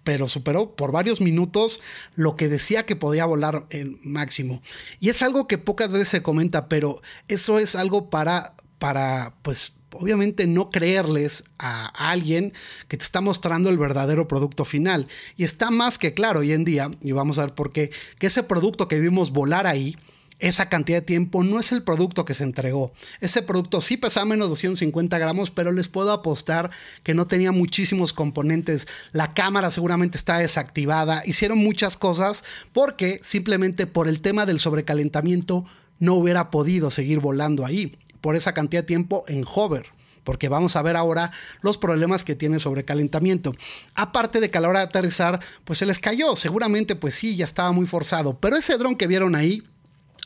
pero 0.02 0.26
superó 0.26 0.74
por 0.74 0.90
varios 0.90 1.20
minutos 1.20 1.80
lo 2.14 2.34
que 2.34 2.48
decía 2.48 2.86
que 2.86 2.96
podía 2.96 3.26
volar 3.26 3.66
en 3.70 3.98
máximo. 4.02 4.62
Y 5.00 5.10
es 5.10 5.22
algo 5.22 5.46
que 5.46 5.58
pocas 5.58 5.92
veces 5.92 6.08
se 6.08 6.22
comenta, 6.22 6.68
pero 6.68 7.02
eso 7.28 7.58
es 7.58 7.74
algo 7.74 8.08
para, 8.08 8.54
para 8.78 9.34
pues, 9.42 9.72
obviamente 9.92 10.46
no 10.46 10.70
creerles 10.70 11.44
a 11.58 11.86
alguien 12.10 12.52
que 12.88 12.96
te 12.96 13.04
está 13.04 13.20
mostrando 13.20 13.68
el 13.68 13.78
verdadero 13.78 14.28
producto 14.28 14.64
final. 14.64 15.08
Y 15.36 15.44
está 15.44 15.70
más 15.70 15.98
que 15.98 16.14
claro 16.14 16.40
hoy 16.40 16.52
en 16.52 16.64
día, 16.64 16.90
y 17.02 17.12
vamos 17.12 17.38
a 17.38 17.42
ver 17.42 17.54
por 17.54 17.72
qué, 17.72 17.90
que 18.18 18.28
ese 18.28 18.42
producto 18.42 18.88
que 18.88 19.00
vimos 19.00 19.30
volar 19.30 19.66
ahí, 19.66 19.96
esa 20.38 20.68
cantidad 20.68 20.98
de 20.98 21.06
tiempo 21.06 21.42
no 21.42 21.58
es 21.58 21.72
el 21.72 21.82
producto 21.82 22.24
que 22.24 22.34
se 22.34 22.44
entregó. 22.44 22.92
Ese 23.20 23.42
producto 23.42 23.80
sí 23.80 23.96
pesaba 23.96 24.26
menos 24.26 24.46
de 24.46 24.50
250 24.50 25.18
gramos, 25.18 25.50
pero 25.50 25.72
les 25.72 25.88
puedo 25.88 26.12
apostar 26.12 26.70
que 27.02 27.14
no 27.14 27.26
tenía 27.26 27.50
muchísimos 27.50 28.12
componentes. 28.12 28.86
La 29.12 29.34
cámara 29.34 29.70
seguramente 29.70 30.16
está 30.16 30.38
desactivada. 30.38 31.22
Hicieron 31.26 31.58
muchas 31.58 31.96
cosas 31.96 32.44
porque 32.72 33.20
simplemente 33.22 33.86
por 33.86 34.06
el 34.06 34.20
tema 34.20 34.46
del 34.46 34.60
sobrecalentamiento 34.60 35.64
no 35.98 36.14
hubiera 36.14 36.50
podido 36.50 36.90
seguir 36.90 37.18
volando 37.18 37.66
ahí 37.66 37.96
por 38.20 38.36
esa 38.36 38.54
cantidad 38.54 38.82
de 38.82 38.86
tiempo 38.86 39.24
en 39.28 39.44
hover 39.52 39.86
porque 40.22 40.50
vamos 40.50 40.76
a 40.76 40.82
ver 40.82 40.94
ahora 40.94 41.30
los 41.62 41.78
problemas 41.78 42.22
que 42.22 42.34
tiene 42.34 42.58
sobrecalentamiento. 42.58 43.54
Aparte 43.94 44.40
de 44.40 44.50
que 44.50 44.58
a 44.58 44.60
la 44.60 44.68
hora 44.68 44.80
de 44.80 44.84
aterrizar, 44.84 45.40
pues 45.64 45.78
se 45.78 45.86
les 45.86 46.00
cayó, 46.00 46.36
seguramente 46.36 46.96
pues 46.96 47.14
sí, 47.14 47.34
ya 47.34 47.46
estaba 47.46 47.72
muy 47.72 47.86
forzado, 47.86 48.38
pero 48.38 48.58
ese 48.58 48.76
dron 48.76 48.96
que 48.96 49.06
vieron 49.06 49.34
ahí 49.34 49.66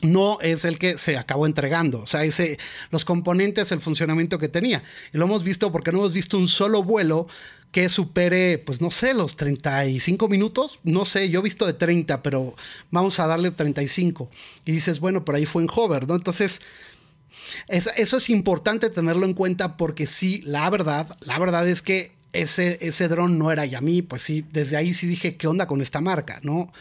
no 0.02 0.38
es 0.40 0.64
el 0.64 0.78
que 0.78 0.98
se 0.98 1.16
acabó 1.16 1.46
entregando. 1.46 2.00
O 2.00 2.06
sea, 2.06 2.24
ese, 2.24 2.58
los 2.90 3.04
componentes, 3.04 3.72
el 3.72 3.80
funcionamiento 3.80 4.38
que 4.38 4.48
tenía. 4.48 4.82
Y 5.12 5.18
lo 5.18 5.24
hemos 5.24 5.44
visto 5.44 5.72
porque 5.72 5.92
no 5.92 5.98
hemos 5.98 6.12
visto 6.12 6.36
un 6.36 6.48
solo 6.48 6.82
vuelo 6.82 7.28
que 7.70 7.88
supere, 7.88 8.58
pues 8.58 8.82
no 8.82 8.90
sé, 8.90 9.14
los 9.14 9.36
35 9.36 10.28
minutos. 10.28 10.80
No 10.82 11.04
sé, 11.04 11.30
yo 11.30 11.40
he 11.40 11.42
visto 11.42 11.66
de 11.66 11.72
30, 11.72 12.22
pero 12.22 12.54
vamos 12.90 13.18
a 13.18 13.26
darle 13.26 13.50
35. 13.50 14.28
Y 14.66 14.72
dices, 14.72 15.00
bueno, 15.00 15.24
por 15.24 15.36
ahí 15.36 15.46
fue 15.46 15.62
en 15.62 15.70
hover, 15.74 16.06
¿no? 16.06 16.14
Entonces, 16.14 16.60
eso 17.68 18.16
es 18.16 18.30
importante 18.30 18.90
tenerlo 18.90 19.24
en 19.24 19.34
cuenta 19.34 19.76
porque 19.76 20.06
sí, 20.06 20.42
la 20.44 20.68
verdad, 20.68 21.16
la 21.20 21.38
verdad 21.38 21.66
es 21.66 21.80
que 21.80 22.12
ese, 22.32 22.78
ese 22.80 23.08
dron 23.08 23.38
no 23.38 23.52
era 23.52 23.64
Yami, 23.64 24.02
pues 24.02 24.22
sí, 24.22 24.44
desde 24.52 24.76
ahí 24.76 24.92
sí 24.92 25.06
dije, 25.06 25.36
¿qué 25.36 25.46
onda 25.46 25.66
con 25.66 25.80
esta 25.80 26.00
marca, 26.00 26.40
no? 26.42 26.72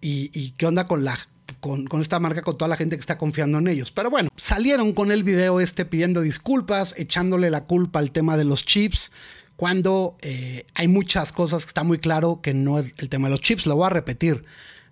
Y, 0.00 0.30
y 0.32 0.52
qué 0.52 0.66
onda 0.66 0.86
con 0.86 1.04
la 1.04 1.18
con, 1.60 1.86
esta 2.00 2.18
marca, 2.18 2.42
con 2.42 2.58
toda 2.58 2.68
la 2.68 2.76
gente 2.76 2.96
que 2.96 3.00
está 3.00 3.18
confiando 3.18 3.58
en 3.58 3.68
ellos. 3.68 3.90
Pero 3.92 4.10
bueno, 4.10 4.30
salieron 4.36 4.92
con 4.92 5.12
el 5.12 5.22
video 5.22 5.60
este 5.60 5.84
pidiendo 5.84 6.22
disculpas, 6.22 6.94
echándole 6.96 7.50
la 7.50 7.64
culpa 7.64 7.98
al 7.98 8.10
tema 8.10 8.36
de 8.36 8.44
los 8.44 8.64
chips, 8.64 9.12
cuando 9.56 10.16
eh, 10.22 10.64
hay 10.74 10.88
muchas 10.88 11.32
cosas 11.32 11.64
que 11.64 11.70
está 11.70 11.84
muy 11.84 11.98
claro 11.98 12.40
que 12.42 12.54
no 12.54 12.78
es 12.78 12.92
el 12.96 13.10
tema 13.10 13.28
de 13.28 13.32
los 13.32 13.40
chips, 13.40 13.66
lo 13.66 13.76
voy 13.76 13.86
a 13.86 13.90
repetir. 13.90 14.42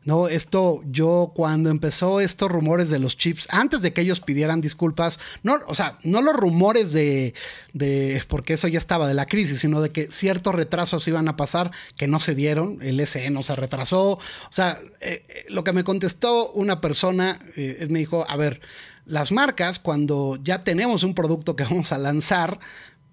No, 0.09 0.27
esto 0.27 0.81
yo 0.87 1.33
cuando 1.35 1.69
empezó 1.69 2.21
estos 2.21 2.51
rumores 2.51 2.89
de 2.89 2.99
los 2.99 3.19
chips, 3.19 3.47
antes 3.51 3.83
de 3.83 3.93
que 3.93 4.01
ellos 4.01 4.23
pidieran 4.23 4.63
disculpas, 4.63 5.19
no, 5.43 5.59
o 5.67 5.75
sea, 5.75 5.99
no 6.03 6.23
los 6.23 6.35
rumores 6.35 6.93
de, 6.93 7.35
de, 7.75 8.23
porque 8.27 8.55
eso 8.55 8.69
ya 8.69 8.79
estaba 8.79 9.07
de 9.07 9.13
la 9.13 9.27
crisis, 9.27 9.61
sino 9.61 9.83
de 9.83 9.91
que 9.91 10.11
ciertos 10.11 10.55
retrasos 10.55 11.07
iban 11.09 11.29
a 11.29 11.37
pasar 11.37 11.73
que 11.99 12.07
no 12.07 12.21
se 12.21 12.35
dieron, 12.35 12.79
el 12.81 13.07
SE 13.07 13.29
no 13.29 13.43
se 13.43 13.55
retrasó, 13.55 14.13
o 14.13 14.21
sea, 14.49 14.81
eh, 15.03 15.23
eh, 15.29 15.45
lo 15.51 15.63
que 15.63 15.75
me 15.75 15.85
contestó 15.85 16.53
una 16.53 16.81
persona 16.81 17.39
eh, 17.59 17.87
me 17.91 17.99
dijo, 17.99 18.25
a 18.31 18.37
ver, 18.37 18.63
las 19.05 19.31
marcas 19.31 19.79
cuando 19.79 20.39
ya 20.43 20.65
tenemos 20.65 21.03
un 21.03 21.15
producto 21.15 21.55
que 21.55 21.65
vamos 21.71 21.93
a 21.93 21.99
lanzar, 21.99 22.61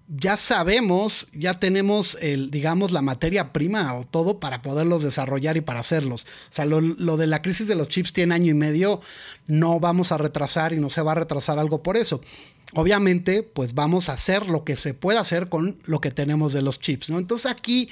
ya 0.08 0.36
sabemos, 0.36 1.26
ya 1.32 1.58
tenemos, 1.58 2.16
el, 2.20 2.50
digamos, 2.50 2.92
la 2.92 3.02
materia 3.02 3.52
prima 3.52 3.94
o 3.94 4.04
todo 4.04 4.38
para 4.38 4.62
poderlos 4.62 5.02
desarrollar 5.02 5.56
y 5.56 5.62
para 5.62 5.80
hacerlos. 5.80 6.26
O 6.50 6.54
sea, 6.54 6.64
lo, 6.64 7.16
de 7.16 7.26
la 7.26 7.42
crisis 7.42 7.66
de 7.66 7.74
los 7.74 7.88
chips 7.88 8.12
tiene 8.12 8.34
año 8.34 8.50
y 8.50 8.54
medio, 8.54 9.00
no 9.46 9.80
vamos 9.80 10.12
a 10.12 10.18
retrasar 10.18 10.72
y 10.72 10.80
no 10.80 10.90
se 10.90 11.02
va 11.02 11.12
a 11.12 11.16
retrasar 11.16 11.58
algo 11.58 11.82
por 11.82 11.96
eso. 11.96 12.20
Obviamente, 12.74 13.42
pues 13.42 13.74
vamos 13.74 14.08
a 14.08 14.12
hacer 14.12 14.48
lo 14.48 14.64
que 14.64 14.76
se 14.76 14.94
pueda 14.94 15.20
hacer 15.20 15.48
con 15.48 15.78
lo 15.86 16.00
que 16.00 16.10
tenemos 16.10 16.52
de 16.52 16.62
los 16.62 16.78
chips, 16.80 17.10
¿no? 17.10 17.18
Entonces 17.18 17.50
aquí 17.50 17.88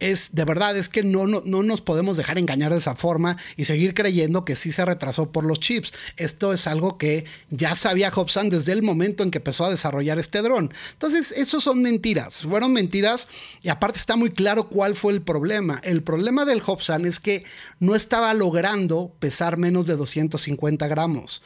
es 0.00 0.34
de 0.34 0.44
verdad, 0.44 0.76
es 0.76 0.88
que 0.88 1.02
no, 1.02 1.26
no, 1.26 1.40
nos 1.62 1.80
podemos 1.80 2.16
dejar 2.16 2.38
engañar 2.38 2.72
de 2.72 2.78
esa 2.78 2.96
forma 2.96 3.36
y 3.56 3.64
seguir 3.64 3.94
creyendo 3.94 4.44
que 4.44 4.56
sí 4.56 4.72
se 4.72 4.84
retrasó 4.84 5.32
por 5.32 5.44
los 5.44 5.60
chips. 5.60 5.92
Esto 6.16 6.52
es 6.52 6.66
algo 6.66 6.98
que 6.98 7.24
ya 7.50 7.74
sabía 7.74 8.10
Hobson 8.10 8.48
desde 8.48 8.72
el 8.72 8.82
momento 8.82 9.22
en 9.22 9.30
que 9.30 9.38
empezó 9.38 9.64
a 9.64 9.70
desarrollar 9.70 10.18
este 10.18 10.42
dron. 10.42 10.72
Entonces, 10.92 11.32
eso 11.32 11.60
son 11.60 11.82
mentiras. 11.82 12.38
Fueron 12.38 12.72
mentiras 12.72 13.28
y 13.62 13.68
aparte 13.68 13.98
está 13.98 14.16
muy 14.16 14.30
claro 14.30 14.68
cuál 14.68 14.94
fue 14.94 15.12
el 15.12 15.22
problema. 15.22 15.80
El 15.82 16.02
problema 16.02 16.44
del 16.44 16.62
Hobson 16.64 17.06
es 17.06 17.20
que 17.20 17.44
no 17.78 17.94
estaba 17.94 18.34
logrando 18.34 19.14
pesar 19.18 19.56
menos 19.56 19.86
de 19.86 19.96
250 19.96 20.86
gramos. 20.88 21.42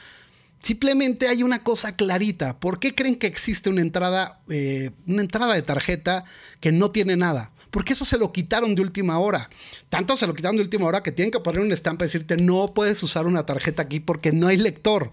Simplemente 0.63 1.29
hay 1.29 1.43
una 1.43 1.61
cosa 1.61 1.97
clarita. 1.97 2.61
¿Por 2.61 2.81
qué 2.81 2.95
creen 2.95 3.17
que 3.17 3.27
existe 3.27 3.71
una 3.71 3.81
entrada, 3.81 4.41
eh, 4.51 4.91
una 5.07 5.23
entrada 5.23 5.55
de 5.55 5.63
tarjeta 5.63 6.25
que 6.61 6.71
no 6.71 6.91
tiene 6.91 7.17
nada? 7.17 7.51
Porque 7.71 7.93
eso 7.93 8.05
se 8.05 8.19
lo 8.19 8.33
quitaron 8.33 8.75
de 8.75 8.83
última 8.83 9.19
hora. 9.19 9.49
Tanto 9.89 10.17
se 10.17 10.27
lo 10.27 10.35
quitaron 10.35 10.57
de 10.57 10.63
última 10.63 10.87
hora 10.87 11.03
que 11.03 11.13
tienen 11.13 11.31
que 11.31 11.41
poner 11.41 11.61
una 11.61 11.75
estampa 11.75 12.05
y 12.05 12.07
decirte 12.07 12.37
no 12.37 12.73
puedes 12.75 13.03
usar 13.03 13.27
una 13.27 13.47
tarjeta 13.47 13.83
aquí 13.83 14.01
porque 14.01 14.33
no 14.33 14.49
hay 14.49 14.57
lector. 14.57 15.11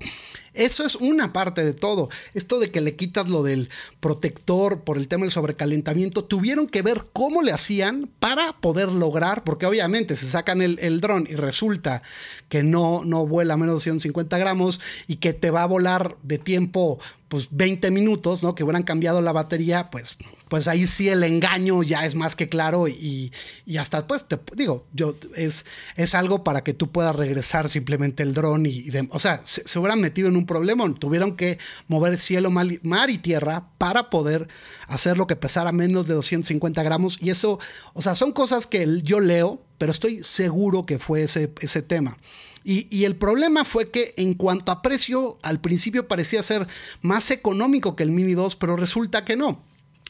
Eso 0.54 0.84
es 0.84 0.96
una 0.96 1.34
parte 1.34 1.64
de 1.64 1.74
todo. 1.74 2.10
Esto 2.34 2.60
de 2.60 2.72
que 2.72 2.82
le 2.82 2.96
quitas 2.96 3.30
lo 3.30 3.44
del 3.44 3.70
protector 4.00 4.82
por 4.82 4.98
el 4.98 5.08
tema 5.08 5.24
del 5.24 5.32
sobrecalentamiento, 5.32 6.24
tuvieron 6.24 6.66
que 6.66 6.82
ver 6.82 7.06
cómo 7.14 7.44
le 7.44 7.52
hacían 7.52 8.10
para 8.20 8.54
poder 8.54 8.90
lograr, 8.90 9.44
porque 9.44 9.68
obviamente 9.68 10.16
se 10.16 10.26
sacan 10.26 10.64
el, 10.64 10.80
el 10.80 11.00
dron 11.00 11.28
y 11.30 11.36
resulta 11.36 12.02
que 12.50 12.64
no, 12.64 13.04
no 13.06 13.28
vuela 13.28 13.56
menos 13.56 13.76
de 13.76 13.82
150 13.82 14.36
gramos 14.40 14.80
y 15.06 15.18
que 15.18 15.34
te 15.34 15.52
va 15.52 15.62
a 15.62 15.68
volar 15.68 16.18
de 16.24 16.40
tiempo 16.40 17.00
pues 17.28 17.50
20 17.52 17.92
minutos, 17.92 18.42
¿no? 18.42 18.56
Que 18.56 18.64
hubieran 18.64 18.84
cambiado 18.84 19.22
la 19.22 19.34
batería, 19.34 19.92
pues 19.92 20.18
pues 20.50 20.68
ahí 20.68 20.88
sí 20.88 21.10
el 21.10 21.24
engaño 21.24 21.84
ya 21.84 22.06
es 22.06 22.16
más 22.16 22.36
que 22.36 22.50
claro 22.50 22.88
y, 22.88 23.32
hasta 23.78 24.08
pues 24.08 24.28
te 24.28 24.40
digo, 24.56 24.88
yo 24.94 25.16
es, 25.36 25.66
es 25.96 26.16
algo 26.16 26.44
para 26.44 26.64
que 26.64 26.74
tú 26.74 26.92
puedas 26.92 27.16
regresar 27.16 27.70
simplemente 27.70 28.24
el 28.24 28.34
dron 28.34 28.66
y, 28.66 28.90
o 29.10 29.20
sea, 29.20 29.42
se, 29.44 29.78
hubieran 29.78 30.00
metido 30.00 30.30
en 30.30 30.38
un 30.38 30.46
problema, 30.46 30.92
tuvieron 30.96 31.36
que 31.36 31.58
mover 31.88 32.18
cielo, 32.18 32.50
mar 32.50 33.10
y 33.10 33.18
tierra 33.18 33.70
para 33.78 34.10
poder 34.10 34.48
hacer 34.88 35.18
lo 35.18 35.28
que 35.28 35.36
pesara 35.36 35.72
menos 35.72 36.08
de 36.08 36.14
250 36.14 36.82
gramos 36.84 37.18
y 37.20 37.30
eso, 37.30 37.60
o 37.94 38.02
sea, 38.02 38.16
son 38.16 38.32
cosas 38.32 38.68
que 38.68 39.02
yo 39.04 39.20
leo, 39.20 39.62
pero 39.78 39.92
estoy 39.92 40.24
seguro 40.24 40.86
que 40.86 41.00
fue 41.00 41.24
ese, 41.24 41.54
ese 41.60 41.82
tema. 41.82 42.18
Y, 42.64 42.88
y, 42.94 43.06
el 43.06 43.16
problema 43.16 43.64
fue 43.64 43.90
que 43.90 44.14
en 44.18 44.34
cuanto 44.34 44.74
a 44.74 44.82
precio, 44.82 45.38
al 45.42 45.62
principio 45.62 46.10
parecía 46.10 46.44
ser 46.44 46.68
más 47.02 47.32
económico 47.32 47.96
que 47.96 48.04
el 48.04 48.12
Mini 48.12 48.34
2, 48.34 48.58
pero 48.58 48.76
resulta 48.76 49.24
que 49.24 49.38
no. 49.38 49.64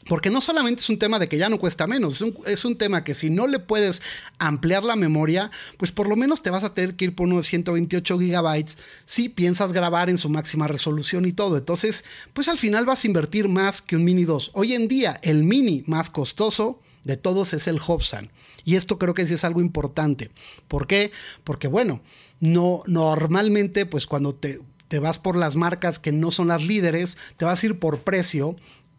Porque 0.06 0.30
no 0.30 0.40
solamente 0.40 0.80
es 0.80 0.88
un 0.88 0.98
tema 0.98 1.18
de 1.18 1.28
que 1.28 1.38
ya 1.38 1.48
no 1.48 1.58
cuesta 1.58 1.86
menos, 1.86 2.22
es 2.46 2.64
un, 2.64 2.78
tema 2.78 3.04
que 3.04 3.14
si 3.14 3.30
no 3.30 3.46
le 3.46 3.58
puedes 3.58 4.00
ampliar 4.38 4.84
la 4.84 4.96
memoria, 4.96 5.50
pues 5.76 5.90
por 5.90 6.08
lo 6.08 6.16
menos 6.16 6.42
te 6.42 6.50
vas 6.50 6.64
a 6.64 6.72
tener 6.72 6.94
que 6.94 7.06
ir 7.06 7.14
por 7.14 7.26
unos 7.26 7.46
128 7.46 8.18
gigabytes 8.18 8.78
si 9.04 9.28
piensas 9.28 9.72
grabar 9.72 10.08
en 10.08 10.16
su 10.16 10.28
máxima 10.28 10.68
resolución 10.68 11.26
y 11.26 11.32
todo. 11.32 11.56
Entonces, 11.56 12.04
pues 12.32 12.48
al 12.48 12.58
final 12.58 12.86
vas 12.86 13.04
a 13.04 13.06
invertir 13.06 13.48
más 13.48 13.82
que 13.82 13.96
un 13.96 14.04
Mini 14.04 14.24
2. 14.24 14.52
Hoy 14.54 14.74
en 14.74 14.88
día, 14.88 15.18
el 15.22 15.42
Mini 15.42 15.82
más 15.86 16.10
costoso 16.10 16.80
de 17.04 17.16
todos 17.16 17.52
es 17.52 17.66
el 17.66 17.80
Hobson. 17.80 18.30
Y 18.64 18.76
esto 18.76 18.98
creo 18.98 19.14
que 19.14 19.26
sí 19.26 19.34
es 19.34 19.44
algo 19.44 19.60
importante. 19.60 20.30
¿Por 20.68 20.86
qué? 20.86 21.10
Porque 21.42 21.68
bueno, 21.68 22.02
no, 22.40 22.82
normalmente, 22.86 23.84
pues 23.84 24.06
cuando 24.06 24.34
te 24.34 24.60
te 24.88 24.98
vas 24.98 25.18
por 25.18 25.36
las 25.36 25.54
marcas 25.54 25.98
que 25.98 26.12
no 26.12 26.30
son 26.30 26.48
las 26.48 26.64
líderes, 26.64 27.16
te 27.36 27.44
vas 27.44 27.62
a 27.62 27.66
ir 27.66 27.78
por 27.78 28.00
precio 28.00 28.56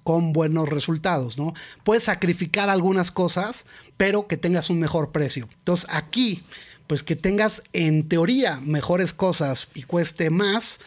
con 0.09 0.33
buenos 0.33 0.67
resultados, 0.67 1.37
¿no? 1.37 1.53
Puedes 1.83 2.05
sacrificar 2.05 2.67
algunas 2.67 3.11
cosas, 3.11 3.67
pero 3.95 4.25
que 4.25 4.37
tengas 4.37 4.71
un 4.71 4.79
mejor 4.79 5.11
precio. 5.11 5.47
Entonces 5.59 5.85
aquí, 5.87 6.41
pues 6.87 7.03
que 7.03 7.15
tengas 7.15 7.61
en 7.73 8.09
teoría 8.09 8.59
mejores 8.59 9.13
cosas 9.13 9.67
y 9.75 9.83
cueste 9.83 10.31
más, 10.31 10.79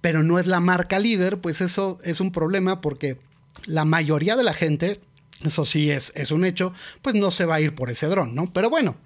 pero 0.00 0.22
no 0.22 0.38
es 0.38 0.46
la 0.46 0.60
marca 0.60 0.98
líder, 0.98 1.42
pues 1.42 1.60
eso 1.60 1.98
es 2.04 2.20
un 2.20 2.32
problema 2.32 2.80
porque 2.80 3.18
la 3.66 3.84
mayoría 3.84 4.34
de 4.34 4.44
la 4.44 4.54
gente, 4.54 4.98
eso 5.44 5.66
sí 5.66 5.90
es, 5.90 6.10
es 6.14 6.30
un 6.30 6.46
hecho, 6.46 6.72
pues 7.02 7.14
no 7.14 7.30
se 7.30 7.44
va 7.44 7.56
a 7.56 7.60
ir 7.60 7.74
por 7.74 7.90
ese 7.90 8.06
dron, 8.06 8.34
¿no? 8.34 8.50
Pero 8.50 8.70
bueno, 8.70 8.96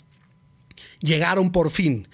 llegaron 1.00 1.50
por 1.50 1.72
fin. 1.72 2.06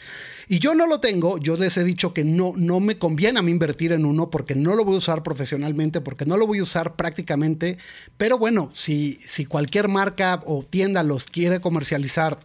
Y 0.52 0.58
yo 0.58 0.74
no 0.74 0.88
lo 0.88 0.98
tengo, 0.98 1.38
yo 1.38 1.56
les 1.56 1.76
he 1.76 1.84
dicho 1.84 2.12
que 2.12 2.24
no, 2.24 2.54
no 2.56 2.80
me 2.80 2.98
conviene 2.98 3.38
a 3.38 3.42
mí 3.42 3.52
invertir 3.52 3.92
en 3.92 4.04
uno 4.04 4.30
porque 4.30 4.56
no 4.56 4.74
lo 4.74 4.84
voy 4.84 4.96
a 4.96 4.98
usar 4.98 5.22
profesionalmente, 5.22 6.00
porque 6.00 6.26
no 6.26 6.36
lo 6.36 6.44
voy 6.44 6.58
a 6.58 6.64
usar 6.64 6.96
prácticamente, 6.96 7.78
pero 8.16 8.36
bueno, 8.36 8.68
si, 8.74 9.20
si 9.24 9.44
cualquier 9.44 9.86
marca 9.86 10.42
o 10.46 10.64
tienda 10.64 11.04
los 11.04 11.26
quiere 11.26 11.60
comercializar 11.60 12.40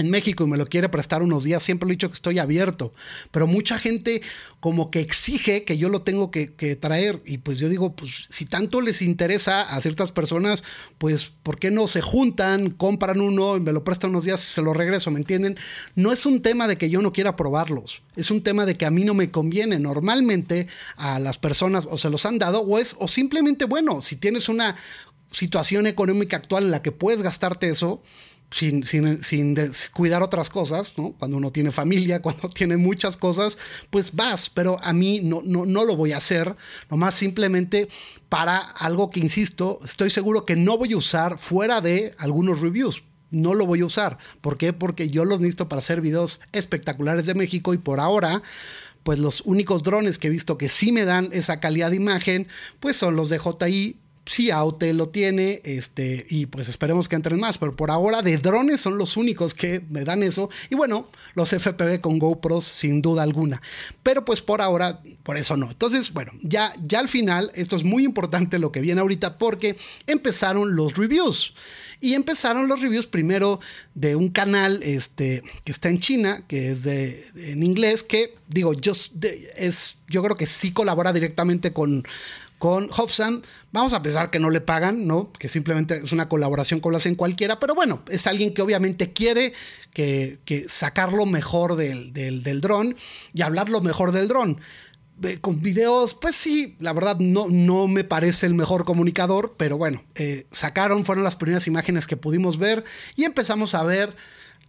en 0.00 0.10
México 0.10 0.44
y 0.44 0.46
me 0.48 0.56
lo 0.56 0.66
quiere 0.66 0.88
prestar 0.88 1.22
unos 1.22 1.44
días, 1.44 1.62
siempre 1.62 1.88
he 1.88 1.92
dicho 1.92 2.08
que 2.08 2.14
estoy 2.14 2.38
abierto, 2.38 2.92
pero 3.30 3.46
mucha 3.46 3.78
gente 3.78 4.22
como 4.58 4.90
que 4.90 5.00
exige 5.00 5.64
que 5.64 5.78
yo 5.78 5.88
lo 5.88 6.02
tengo 6.02 6.30
que, 6.30 6.50
traer 6.80 7.22
y 7.24 7.38
pues 7.38 7.58
yo 7.58 7.68
digo, 7.68 7.94
pues 7.94 8.24
si 8.28 8.46
tanto 8.46 8.80
les 8.80 9.02
interesa 9.02 9.62
a 9.62 9.80
ciertas 9.80 10.12
personas, 10.12 10.62
pues 10.98 11.32
¿por 11.42 11.58
qué 11.58 11.70
no 11.70 11.86
se 11.88 12.00
juntan, 12.00 12.70
compran 12.70 13.20
uno 13.20 13.56
y 13.56 13.60
me 13.60 13.72
lo 13.72 13.84
prestan 13.84 14.10
unos 14.10 14.24
días 14.24 14.42
y 14.42 14.52
se 14.52 14.62
lo 14.62 14.72
regreso, 14.72 15.10
¿me 15.10 15.18
entienden? 15.18 15.56
No 15.94 16.12
es 16.12 16.26
un 16.26 16.42
tema 16.42 16.68
de 16.68 16.76
que 16.76 16.90
yo 16.90 17.02
no 17.02 17.12
quiera 17.12 17.36
probarlos, 17.36 18.02
es 18.16 18.30
un 18.30 18.42
tema 18.42 18.66
de 18.66 18.76
que 18.76 18.86
a 18.86 18.90
mí 18.90 19.04
no 19.04 19.14
me 19.14 19.30
conviene. 19.30 19.78
Normalmente 19.78 20.68
a 20.96 21.18
las 21.18 21.38
personas 21.38 21.86
o 21.90 21.98
se 21.98 22.10
los 22.10 22.26
han 22.26 22.38
dado 22.38 22.60
o 22.60 22.78
es 22.78 22.94
o 22.98 23.08
simplemente 23.08 23.64
bueno, 23.64 24.00
si 24.00 24.16
tienes 24.16 24.48
una 24.48 24.76
situación 25.32 25.86
económica 25.86 26.36
actual 26.36 26.64
en 26.64 26.70
la 26.70 26.82
que 26.82 26.92
puedes 26.92 27.22
gastarte 27.22 27.68
eso, 27.68 28.02
sin, 28.50 28.84
sin, 28.84 29.22
sin 29.22 29.54
descuidar 29.54 30.22
otras 30.22 30.50
cosas, 30.50 30.94
¿no? 30.96 31.12
Cuando 31.18 31.36
uno 31.36 31.50
tiene 31.50 31.72
familia, 31.72 32.20
cuando 32.22 32.48
tiene 32.48 32.76
muchas 32.76 33.16
cosas, 33.16 33.58
pues 33.90 34.12
vas, 34.14 34.50
pero 34.50 34.78
a 34.82 34.92
mí 34.92 35.20
no, 35.22 35.42
no, 35.44 35.66
no 35.66 35.84
lo 35.84 35.96
voy 35.96 36.12
a 36.12 36.18
hacer, 36.18 36.56
nomás 36.90 37.14
simplemente 37.14 37.88
para 38.28 38.58
algo 38.58 39.10
que, 39.10 39.20
insisto, 39.20 39.78
estoy 39.84 40.10
seguro 40.10 40.44
que 40.44 40.56
no 40.56 40.78
voy 40.78 40.92
a 40.92 40.96
usar 40.96 41.38
fuera 41.38 41.80
de 41.80 42.14
algunos 42.18 42.60
reviews. 42.60 43.02
No 43.32 43.54
lo 43.54 43.64
voy 43.64 43.80
a 43.80 43.84
usar. 43.84 44.18
¿Por 44.40 44.58
qué? 44.58 44.72
Porque 44.72 45.08
yo 45.08 45.24
los 45.24 45.38
necesito 45.38 45.68
para 45.68 45.78
hacer 45.78 46.00
videos 46.00 46.40
espectaculares 46.50 47.26
de 47.26 47.34
México 47.34 47.74
y 47.74 47.78
por 47.78 48.00
ahora 48.00 48.42
pues 49.02 49.18
los 49.18 49.40
únicos 49.46 49.82
drones 49.82 50.18
que 50.18 50.28
he 50.28 50.30
visto 50.30 50.58
que 50.58 50.68
sí 50.68 50.92
me 50.92 51.04
dan 51.04 51.30
esa 51.32 51.58
calidad 51.58 51.90
de 51.90 51.96
imagen, 51.96 52.48
pues 52.80 52.96
son 52.96 53.16
los 53.16 53.28
de 53.28 53.38
JI 53.38 53.96
sí, 54.30 54.52
Aute 54.52 54.92
lo 54.94 55.08
tiene, 55.08 55.60
este, 55.64 56.24
y 56.30 56.46
pues 56.46 56.68
esperemos 56.68 57.08
que 57.08 57.16
entren 57.16 57.40
más, 57.40 57.58
pero 57.58 57.74
por 57.74 57.90
ahora 57.90 58.22
de 58.22 58.36
drones 58.36 58.80
son 58.80 58.96
los 58.96 59.16
únicos 59.16 59.54
que 59.54 59.82
me 59.90 60.04
dan 60.04 60.22
eso. 60.22 60.50
Y 60.70 60.76
bueno, 60.76 61.08
los 61.34 61.50
FPV 61.50 62.00
con 62.00 62.20
GoPros 62.20 62.64
sin 62.64 63.02
duda 63.02 63.24
alguna. 63.24 63.60
Pero 64.04 64.24
pues 64.24 64.40
por 64.40 64.62
ahora, 64.62 65.00
por 65.24 65.36
eso 65.36 65.56
no. 65.56 65.68
Entonces, 65.72 66.12
bueno, 66.12 66.30
ya, 66.42 66.72
ya 66.86 67.00
al 67.00 67.08
final, 67.08 67.50
esto 67.56 67.74
es 67.74 67.82
muy 67.82 68.04
importante 68.04 68.60
lo 68.60 68.70
que 68.70 68.80
viene 68.80 69.00
ahorita 69.00 69.36
porque 69.36 69.76
empezaron 70.06 70.76
los 70.76 70.96
reviews. 70.96 71.52
Y 72.00 72.14
empezaron 72.14 72.66
los 72.66 72.80
reviews 72.80 73.06
primero 73.06 73.60
de 73.94 74.16
un 74.16 74.30
canal 74.30 74.82
este, 74.82 75.42
que 75.64 75.72
está 75.72 75.90
en 75.90 76.00
China, 76.00 76.44
que 76.48 76.72
es 76.72 76.82
de, 76.82 77.24
en 77.36 77.62
inglés, 77.62 78.02
que 78.02 78.36
digo, 78.48 78.72
yo, 78.72 78.92
es, 79.56 79.96
yo 80.08 80.22
creo 80.22 80.36
que 80.36 80.46
sí 80.46 80.72
colabora 80.72 81.12
directamente 81.12 81.72
con, 81.72 82.04
con 82.60 82.88
Hobson. 82.90 83.42
Vamos 83.72 83.94
a 83.94 84.02
pensar 84.02 84.30
que 84.30 84.38
no 84.38 84.50
le 84.50 84.60
pagan, 84.60 85.06
¿no? 85.06 85.32
Que 85.32 85.48
simplemente 85.48 85.96
es 86.04 86.12
una 86.12 86.28
colaboración 86.28 86.80
con 86.80 86.92
lo 86.92 86.98
hacen 86.98 87.14
cualquiera, 87.14 87.58
pero 87.58 87.74
bueno, 87.74 88.02
es 88.08 88.26
alguien 88.26 88.52
que 88.52 88.60
obviamente 88.60 89.14
quiere 89.14 89.54
que, 89.94 90.38
sacar 90.68 91.12
lo 91.12 91.24
mejor 91.24 91.76
del, 91.76 92.12
del, 92.12 92.60
dron 92.60 92.96
y 93.32 93.42
hablar 93.42 93.70
lo 93.70 93.80
mejor 93.80 94.12
del 94.12 94.28
dron. 94.28 94.60
Con 95.40 95.60
videos, 95.60 96.14
pues 96.14 96.36
sí, 96.36 96.76
la 96.78 96.92
verdad 96.92 97.16
no, 97.18 97.46
no 97.48 97.88
me 97.88 98.04
parece 98.04 98.46
el 98.46 98.54
mejor 98.54 98.84
comunicador, 98.84 99.54
pero 99.56 99.76
bueno, 99.76 100.02
eh, 100.14 100.46
sacaron, 100.50 101.04
fueron 101.04 101.24
las 101.24 101.36
primeras 101.36 101.66
imágenes 101.66 102.06
que 102.06 102.16
pudimos 102.16 102.58
ver 102.58 102.84
y 103.16 103.24
empezamos 103.24 103.74
a 103.74 103.82
ver 103.84 104.14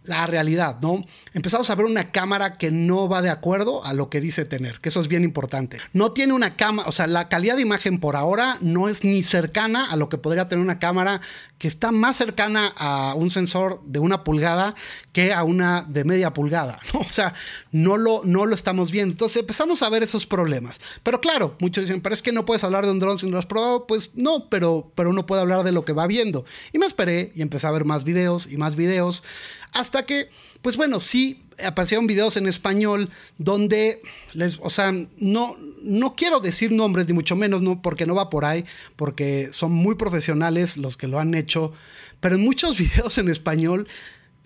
la 0.04 0.26
realidad, 0.26 0.78
¿no? 0.80 1.04
Empezamos 1.32 1.70
a 1.70 1.74
ver 1.74 1.86
una 1.86 2.10
cámara 2.10 2.54
que 2.54 2.70
no 2.70 3.08
va 3.08 3.22
de 3.22 3.30
acuerdo 3.30 3.84
a 3.84 3.92
lo 3.92 4.10
que 4.10 4.20
dice 4.20 4.44
tener, 4.44 4.80
que 4.80 4.88
eso 4.88 5.00
es 5.00 5.08
bien 5.08 5.24
importante. 5.24 5.78
No 5.92 6.12
tiene 6.12 6.32
una 6.32 6.56
cámara, 6.56 6.88
o 6.88 6.92
sea, 6.92 7.06
la 7.06 7.28
calidad 7.28 7.56
de 7.56 7.62
imagen 7.62 8.00
por 8.00 8.16
ahora 8.16 8.58
no 8.60 8.88
es 8.88 9.04
ni 9.04 9.22
cercana 9.22 9.90
a 9.90 9.96
lo 9.96 10.08
que 10.08 10.18
podría 10.18 10.48
tener 10.48 10.64
una 10.64 10.78
cámara 10.78 11.20
que 11.58 11.68
está 11.68 11.92
más 11.92 12.16
cercana 12.16 12.72
a 12.76 13.14
un 13.14 13.30
sensor 13.30 13.80
de 13.84 14.00
una 14.00 14.24
pulgada 14.24 14.74
que 15.12 15.32
a 15.32 15.44
una 15.44 15.82
de 15.88 16.04
media 16.04 16.34
pulgada, 16.34 16.80
¿no? 16.92 17.00
O 17.00 17.08
sea, 17.08 17.34
no 17.70 17.96
lo, 17.96 18.22
no 18.24 18.46
lo 18.46 18.54
estamos 18.54 18.90
viendo. 18.90 19.12
Entonces 19.12 19.40
empezamos 19.40 19.82
a 19.82 19.88
ver 19.88 20.02
esos 20.02 20.26
problemas. 20.26 20.80
Pero 21.02 21.20
claro, 21.20 21.56
muchos 21.60 21.84
dicen, 21.84 22.00
pero 22.00 22.14
es 22.14 22.22
que 22.22 22.32
no 22.32 22.44
puedes 22.44 22.64
hablar 22.64 22.84
de 22.86 22.92
un 22.92 22.98
drone 22.98 23.20
si 23.20 23.26
no 23.26 23.32
lo 23.32 23.38
has 23.38 23.46
probado. 23.46 23.86
Pues 23.86 24.10
no, 24.14 24.48
pero, 24.48 24.90
pero 24.94 25.10
uno 25.10 25.26
puede 25.26 25.42
hablar 25.42 25.62
de 25.62 25.72
lo 25.72 25.84
que 25.84 25.92
va 25.92 26.06
viendo. 26.06 26.44
Y 26.72 26.78
me 26.78 26.86
esperé 26.86 27.30
y 27.34 27.42
empecé 27.42 27.66
a 27.66 27.70
ver 27.70 27.84
más 27.84 28.04
videos 28.04 28.48
y 28.50 28.56
más 28.56 28.74
videos. 28.74 29.22
Hasta 29.72 30.04
que, 30.04 30.28
pues 30.60 30.76
bueno, 30.76 31.00
sí 31.00 31.42
aparecieron 31.64 32.06
videos 32.06 32.36
en 32.36 32.46
español 32.46 33.10
donde 33.38 34.00
les, 34.32 34.58
o 34.62 34.70
sea, 34.70 34.92
no, 35.18 35.56
no 35.82 36.14
quiero 36.14 36.40
decir 36.40 36.72
nombres, 36.72 37.06
ni 37.06 37.12
mucho 37.12 37.36
menos, 37.36 37.62
no, 37.62 37.82
porque 37.82 38.06
no 38.06 38.14
va 38.14 38.30
por 38.30 38.44
ahí, 38.44 38.64
porque 38.96 39.50
son 39.52 39.72
muy 39.72 39.94
profesionales 39.94 40.76
los 40.76 40.96
que 40.96 41.08
lo 41.08 41.18
han 41.18 41.34
hecho, 41.34 41.72
pero 42.20 42.34
en 42.36 42.42
muchos 42.42 42.78
videos 42.78 43.18
en 43.18 43.28
español, 43.28 43.88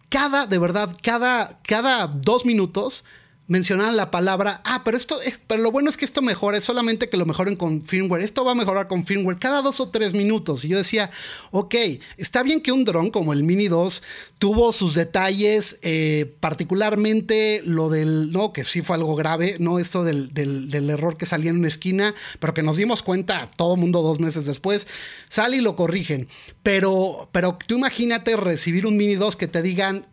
cada, 0.09 0.47
de 0.47 0.59
verdad, 0.59 0.97
cada, 1.03 1.61
cada 1.62 2.07
dos 2.07 2.45
minutos 2.45 3.05
mencionaban 3.48 3.96
la 3.96 4.11
palabra, 4.11 4.61
ah, 4.64 4.82
pero 4.85 4.96
esto 4.96 5.20
es, 5.20 5.40
pero 5.46 5.62
lo 5.62 5.70
bueno 5.70 5.88
es 5.88 5.96
que 5.96 6.04
esto 6.04 6.20
mejora, 6.22 6.59
es 6.59 6.64
solamente 6.64 7.09
que 7.09 7.16
lo 7.16 7.26
mejoren 7.26 7.56
con 7.56 7.82
firmware, 7.82 8.22
esto 8.22 8.44
va 8.44 8.52
a 8.52 8.54
mejorar 8.56 8.88
con 8.88 9.04
firmware 9.04 9.38
cada 9.38 9.62
dos 9.62 9.80
o 9.80 9.88
tres 9.90 10.14
minutos. 10.14 10.64
Y 10.64 10.68
yo 10.68 10.78
decía, 10.78 11.11
ok, 11.52 11.74
está 12.16 12.42
bien 12.42 12.61
que 12.61 12.72
un 12.72 12.85
dron 12.85 13.11
como 13.11 13.32
el 13.32 13.44
Mini 13.44 13.68
2 13.68 14.02
tuvo 14.38 14.72
sus 14.72 14.94
detalles, 14.94 15.78
eh, 15.82 16.35
particularmente 16.40 17.62
lo 17.64 17.88
del, 17.88 18.32
no, 18.32 18.52
que 18.52 18.64
sí 18.64 18.82
fue 18.82 18.96
algo 18.96 19.14
grave, 19.14 19.56
no 19.61 19.78
esto 19.78 20.02
del, 20.02 20.32
del, 20.32 20.90
error 20.90 21.16
que 21.16 21.26
salía 21.26 21.50
en 21.50 21.59
una 21.59 21.68
esquina, 21.68 22.14
pero 22.38 22.54
que 22.54 22.62
nos 22.62 22.76
dimos 22.76 23.02
cuenta 23.02 23.50
todo 23.56 23.76
mundo 23.76 24.02
dos 24.02 24.20
meses 24.20 24.44
después, 24.44 24.87
sale 25.28 25.59
y 25.59 25.61
lo 25.61 25.76
corrigen. 25.76 26.28
Pero, 26.62 27.28
pero 27.32 27.59
tú 27.66 27.76
imagínate 27.76 28.37
recibir 28.37 28.87
un 28.87 28.96
Mini 28.96 29.14
2 29.14 29.37
que 29.37 29.48
te 29.48 29.62
digan, 29.62 30.06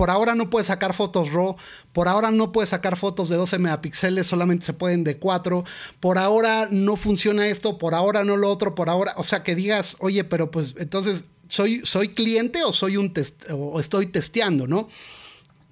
por 0.00 0.08
ahora 0.08 0.34
no 0.34 0.48
puedes 0.48 0.68
sacar 0.68 0.94
fotos 0.94 1.30
RAW, 1.30 1.56
por 1.92 2.08
ahora 2.08 2.30
no 2.30 2.52
puedes 2.52 2.70
sacar 2.70 2.96
fotos 2.96 3.28
de 3.28 3.36
12 3.36 3.58
megapíxeles, 3.58 4.26
solamente 4.26 4.64
se 4.64 4.72
pueden 4.72 5.04
de 5.04 5.18
4, 5.18 5.62
por 6.00 6.16
ahora 6.16 6.68
no 6.70 6.96
funciona 6.96 7.48
esto, 7.48 7.76
por 7.76 7.94
ahora 7.94 8.24
no 8.24 8.38
lo 8.38 8.48
otro, 8.48 8.74
por 8.74 8.88
ahora, 8.88 9.12
o 9.18 9.24
sea, 9.24 9.42
que 9.42 9.54
digas, 9.54 9.98
oye, 10.00 10.24
pero 10.24 10.50
pues 10.50 10.74
entonces, 10.78 11.26
¿soy, 11.50 11.82
soy 11.84 12.08
cliente 12.08 12.64
o, 12.64 12.72
soy 12.72 12.96
un 12.96 13.12
o 13.50 13.78
estoy 13.78 14.06
testeando, 14.06 14.66
no? 14.66 14.88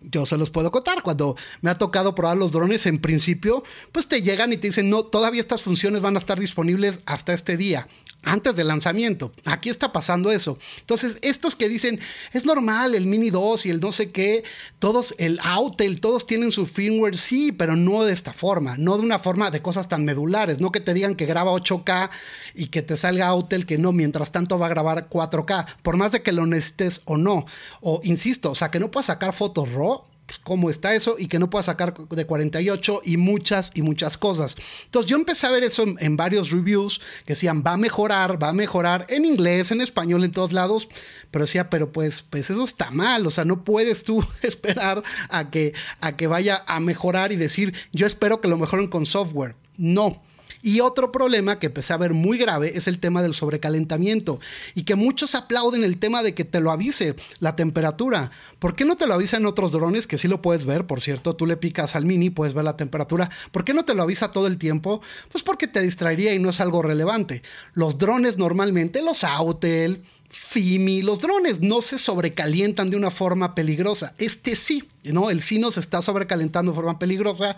yo 0.03 0.27
se 0.27 0.37
los 0.37 0.51
puedo 0.51 0.71
contar. 0.71 1.03
Cuando 1.03 1.37
me 1.61 1.71
ha 1.71 1.79
tocado 1.79 2.15
probar 2.15 2.37
los 2.37 2.53
drones, 2.53 2.87
en 2.87 2.99
principio, 2.99 3.65
pues 3.93 4.07
te 4.07 4.23
llegan 4.23 4.53
y 4.53 4.57
te 4.57 4.69
dicen, 4.69 4.91
no, 4.91 5.05
todavía 5.05 5.41
estas 5.41 5.63
funciones 5.63 6.03
van 6.03 6.17
a 6.17 6.19
estar 6.19 6.39
disponibles 6.39 7.01
hasta 7.07 7.33
este 7.33 7.57
día, 7.57 7.89
antes 8.23 8.57
del 8.57 8.69
lanzamiento. 8.69 9.33
Aquí 9.45 9.69
está 9.69 9.93
pasando 9.93 10.31
eso. 10.31 10.59
Entonces, 10.81 11.19
estos 11.23 11.55
que 11.55 11.69
dicen, 11.69 11.99
es 12.33 12.45
normal 12.45 12.95
el 12.95 13.07
Mini 13.07 13.31
2 13.31 13.67
y 13.67 13.71
el 13.71 13.81
no 13.81 13.93
sé 13.93 14.11
qué, 14.11 14.45
todos, 14.79 15.15
el 15.19 15.39
Autel, 15.43 16.01
todos 16.01 16.27
tienen 16.27 16.51
su 16.51 16.67
firmware, 16.67 17.17
sí, 17.17 17.53
pero 17.53 17.77
no 17.77 18.05
de 18.05 18.13
esta 18.13 18.33
forma, 18.33 18.77
no 18.77 18.97
de 18.97 19.05
una 19.05 19.19
forma 19.19 19.51
de 19.51 19.63
cosas 19.63 19.89
tan 19.89 20.05
medulares, 20.05 20.61
no 20.61 20.73
que 20.73 20.81
te 20.81 20.95
digan 20.95 21.15
que 21.15 21.27
graba 21.27 21.53
8K 21.53 22.11
y 22.55 22.67
que 22.67 22.83
te 22.83 22.97
salga 22.97 23.29
Autel 23.29 23.67
que 23.67 23.79
no, 23.79 23.93
mientras 23.93 24.33
tanto 24.33 24.59
va 24.59 24.67
a 24.67 24.71
grabar 24.71 25.09
4K, 25.09 25.77
por 25.83 25.97
más 25.97 26.13
de 26.13 26.23
que 26.23 26.33
lo 26.33 26.47
necesites 26.47 27.03
o 27.05 27.17
no. 27.17 27.47
O 27.81 28.01
insisto, 28.05 28.51
o 28.51 28.55
sea, 28.55 28.71
que 28.71 28.81
no 28.81 28.91
puedas 28.91 29.07
sacar 29.07 29.33
fotos 29.33 29.73
RAW 29.73 30.08
cómo 30.43 30.71
está 30.71 30.95
eso 30.95 31.17
y 31.19 31.29
que 31.29 31.39
no 31.39 31.51
pueda 31.51 31.63
sacar 31.63 31.95
de 31.95 32.27
48 32.27 33.03
y 33.05 33.17
muchas 33.17 33.71
y 33.75 33.83
muchas 33.83 34.19
cosas. 34.19 34.57
Entonces 34.85 35.11
yo 35.11 35.17
empecé 35.17 35.47
a 35.47 35.51
ver 35.51 35.65
eso 35.65 35.85
en, 35.99 36.17
varios 36.17 36.51
reviews 36.51 37.01
que 37.25 37.35
decían 37.35 37.63
va 37.67 37.73
a 37.73 37.77
mejorar, 37.77 38.43
va 38.43 38.49
a 38.49 38.53
mejorar 38.53 39.07
en 39.09 39.25
inglés, 39.25 39.71
en 39.71 39.81
español, 39.81 40.25
en 40.25 40.33
todos 40.33 40.53
lados, 40.53 40.89
pero 41.31 41.45
decía, 41.45 41.71
pero 41.71 41.93
pues, 41.93 42.23
pues 42.23 42.51
eso 42.51 42.65
está 42.65 42.91
mal, 42.91 43.27
o 43.27 43.31
sea, 43.31 43.45
no 43.45 43.65
puedes 43.65 44.05
tú 44.05 44.27
esperar 44.43 45.03
a 45.31 45.51
que, 45.51 45.73
a 46.01 46.17
que 46.17 46.27
vaya 46.27 46.65
a 46.67 46.81
mejorar 46.81 47.33
y 47.33 47.37
decir 47.37 47.75
yo 47.93 48.07
espero 48.07 48.41
que 48.41 48.49
lo 48.49 48.57
mejoren 48.57 48.89
con 48.89 49.07
software. 49.07 49.57
No, 49.77 50.23
Y 50.63 50.81
otro 50.81 51.13
problema 51.13 51.59
que 51.59 51.67
empecé 51.67 51.93
a 51.93 51.99
ver 51.99 52.15
muy 52.15 52.39
grave 52.39 52.73
es 52.77 52.89
el 52.89 52.99
tema 52.99 53.23
del 53.23 53.35
sobrecalentamiento 53.35 54.41
y 54.75 54.83
que 54.83 54.97
muchos 54.97 55.35
aplauden 55.35 55.85
el 55.85 55.99
tema 55.99 56.23
de 56.23 56.35
que 56.35 56.45
te 56.45 56.61
lo 56.61 56.73
avise 56.73 57.15
la 57.39 57.57
temperatura. 57.57 58.31
¿Por 58.59 58.75
qué 58.75 58.85
no 58.85 58.97
te 58.97 59.07
lo 59.07 59.15
avisa 59.15 59.37
en 59.37 59.47
otros 59.47 59.71
drones? 59.73 60.07
Que 60.07 60.19
sí 60.19 60.29
lo 60.29 60.43
puedes 60.43 60.67
ver, 60.67 60.87
por 60.87 61.01
cierto, 61.01 61.37
tú 61.37 61.47
le 61.47 61.57
picas 61.57 61.95
al 61.95 62.05
mini, 62.05 62.31
puedes 62.31 62.55
ver 62.55 62.65
la 62.65 62.77
temperatura. 62.77 63.31
¿Por 63.53 63.65
qué 63.65 63.75
no 63.75 63.85
te 63.85 63.95
lo 63.95 64.03
avisa 64.03 64.31
todo 64.31 64.47
el 64.47 64.59
tiempo? 64.59 65.01
Pues 65.31 65.45
porque 65.45 65.69
te 65.69 65.81
distraería 65.81 66.35
y 66.35 66.39
no 66.39 66.51
es 66.51 66.61
algo 66.61 66.83
relevante. 66.83 67.43
Los 67.75 67.99
drones 67.99 68.39
normalmente, 68.39 69.03
los 69.03 69.25
Autel, 69.25 70.03
Fimi, 70.31 71.03
los 71.03 71.21
drones 71.21 71.61
no 71.61 71.81
se 71.81 71.99
sobrecalientan 71.99 72.91
de 72.91 72.97
una 72.97 73.11
forma 73.11 73.55
peligrosa. 73.55 74.15
Este 74.19 74.57
sí, 74.57 74.85
¿no? 75.05 75.31
El 75.31 75.41
sino 75.41 75.71
se 75.71 75.81
está 75.81 76.03
sobrecalentando 76.03 76.73
de 76.73 76.77
forma 76.77 76.99
peligrosa, 76.99 77.57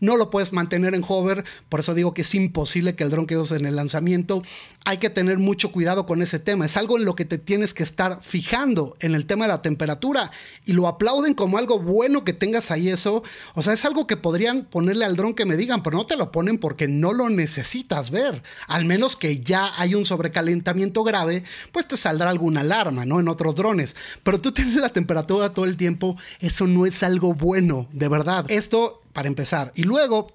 no 0.00 0.16
lo 0.16 0.30
puedes 0.30 0.52
mantener 0.52 0.94
en 0.94 1.04
hover, 1.06 1.44
por 1.68 1.80
eso 1.80 1.94
digo 1.94 2.14
que 2.14 2.22
es 2.22 2.34
imposible 2.34 2.94
que 2.94 3.04
el 3.04 3.10
dron 3.10 3.26
quede 3.26 3.42
en 3.50 3.66
el 3.66 3.76
lanzamiento. 3.76 4.42
Hay 4.84 4.98
que 4.98 5.10
tener 5.10 5.38
mucho 5.38 5.72
cuidado 5.72 6.06
con 6.06 6.22
ese 6.22 6.38
tema, 6.38 6.66
es 6.66 6.76
algo 6.76 6.98
en 6.98 7.04
lo 7.04 7.14
que 7.14 7.24
te 7.24 7.38
tienes 7.38 7.74
que 7.74 7.82
estar 7.82 8.20
fijando 8.22 8.94
en 9.00 9.14
el 9.14 9.26
tema 9.26 9.44
de 9.44 9.48
la 9.48 9.62
temperatura 9.62 10.30
y 10.64 10.72
lo 10.72 10.86
aplauden 10.86 11.34
como 11.34 11.58
algo 11.58 11.78
bueno 11.78 12.24
que 12.24 12.32
tengas 12.32 12.70
ahí 12.70 12.88
eso, 12.88 13.22
o 13.54 13.62
sea, 13.62 13.72
es 13.72 13.84
algo 13.84 14.06
que 14.06 14.16
podrían 14.16 14.64
ponerle 14.64 15.04
al 15.04 15.16
dron 15.16 15.34
que 15.34 15.44
me 15.44 15.56
digan, 15.56 15.82
pero 15.82 15.98
no 15.98 16.06
te 16.06 16.16
lo 16.16 16.30
ponen 16.30 16.58
porque 16.58 16.88
no 16.88 17.12
lo 17.12 17.28
necesitas 17.30 18.10
ver, 18.10 18.42
al 18.68 18.84
menos 18.84 19.16
que 19.16 19.40
ya 19.40 19.72
hay 19.76 19.94
un 19.94 20.04
sobrecalentamiento 20.04 21.04
grave, 21.04 21.44
pues 21.72 21.88
te 21.88 21.96
saldrá 21.96 22.30
alguna 22.30 22.60
alarma, 22.60 23.04
¿no? 23.04 23.20
En 23.20 23.28
otros 23.28 23.54
drones, 23.54 23.96
pero 24.22 24.40
tú 24.40 24.52
tienes 24.52 24.76
la 24.76 24.90
temperatura 24.90 25.52
todo 25.52 25.64
el 25.64 25.76
tiempo, 25.76 26.16
eso 26.40 26.66
no 26.66 26.81
es 26.86 27.02
algo 27.02 27.34
bueno, 27.34 27.88
de 27.92 28.08
verdad. 28.08 28.44
Esto 28.48 29.02
para 29.12 29.28
empezar. 29.28 29.72
Y 29.74 29.84
luego 29.84 30.28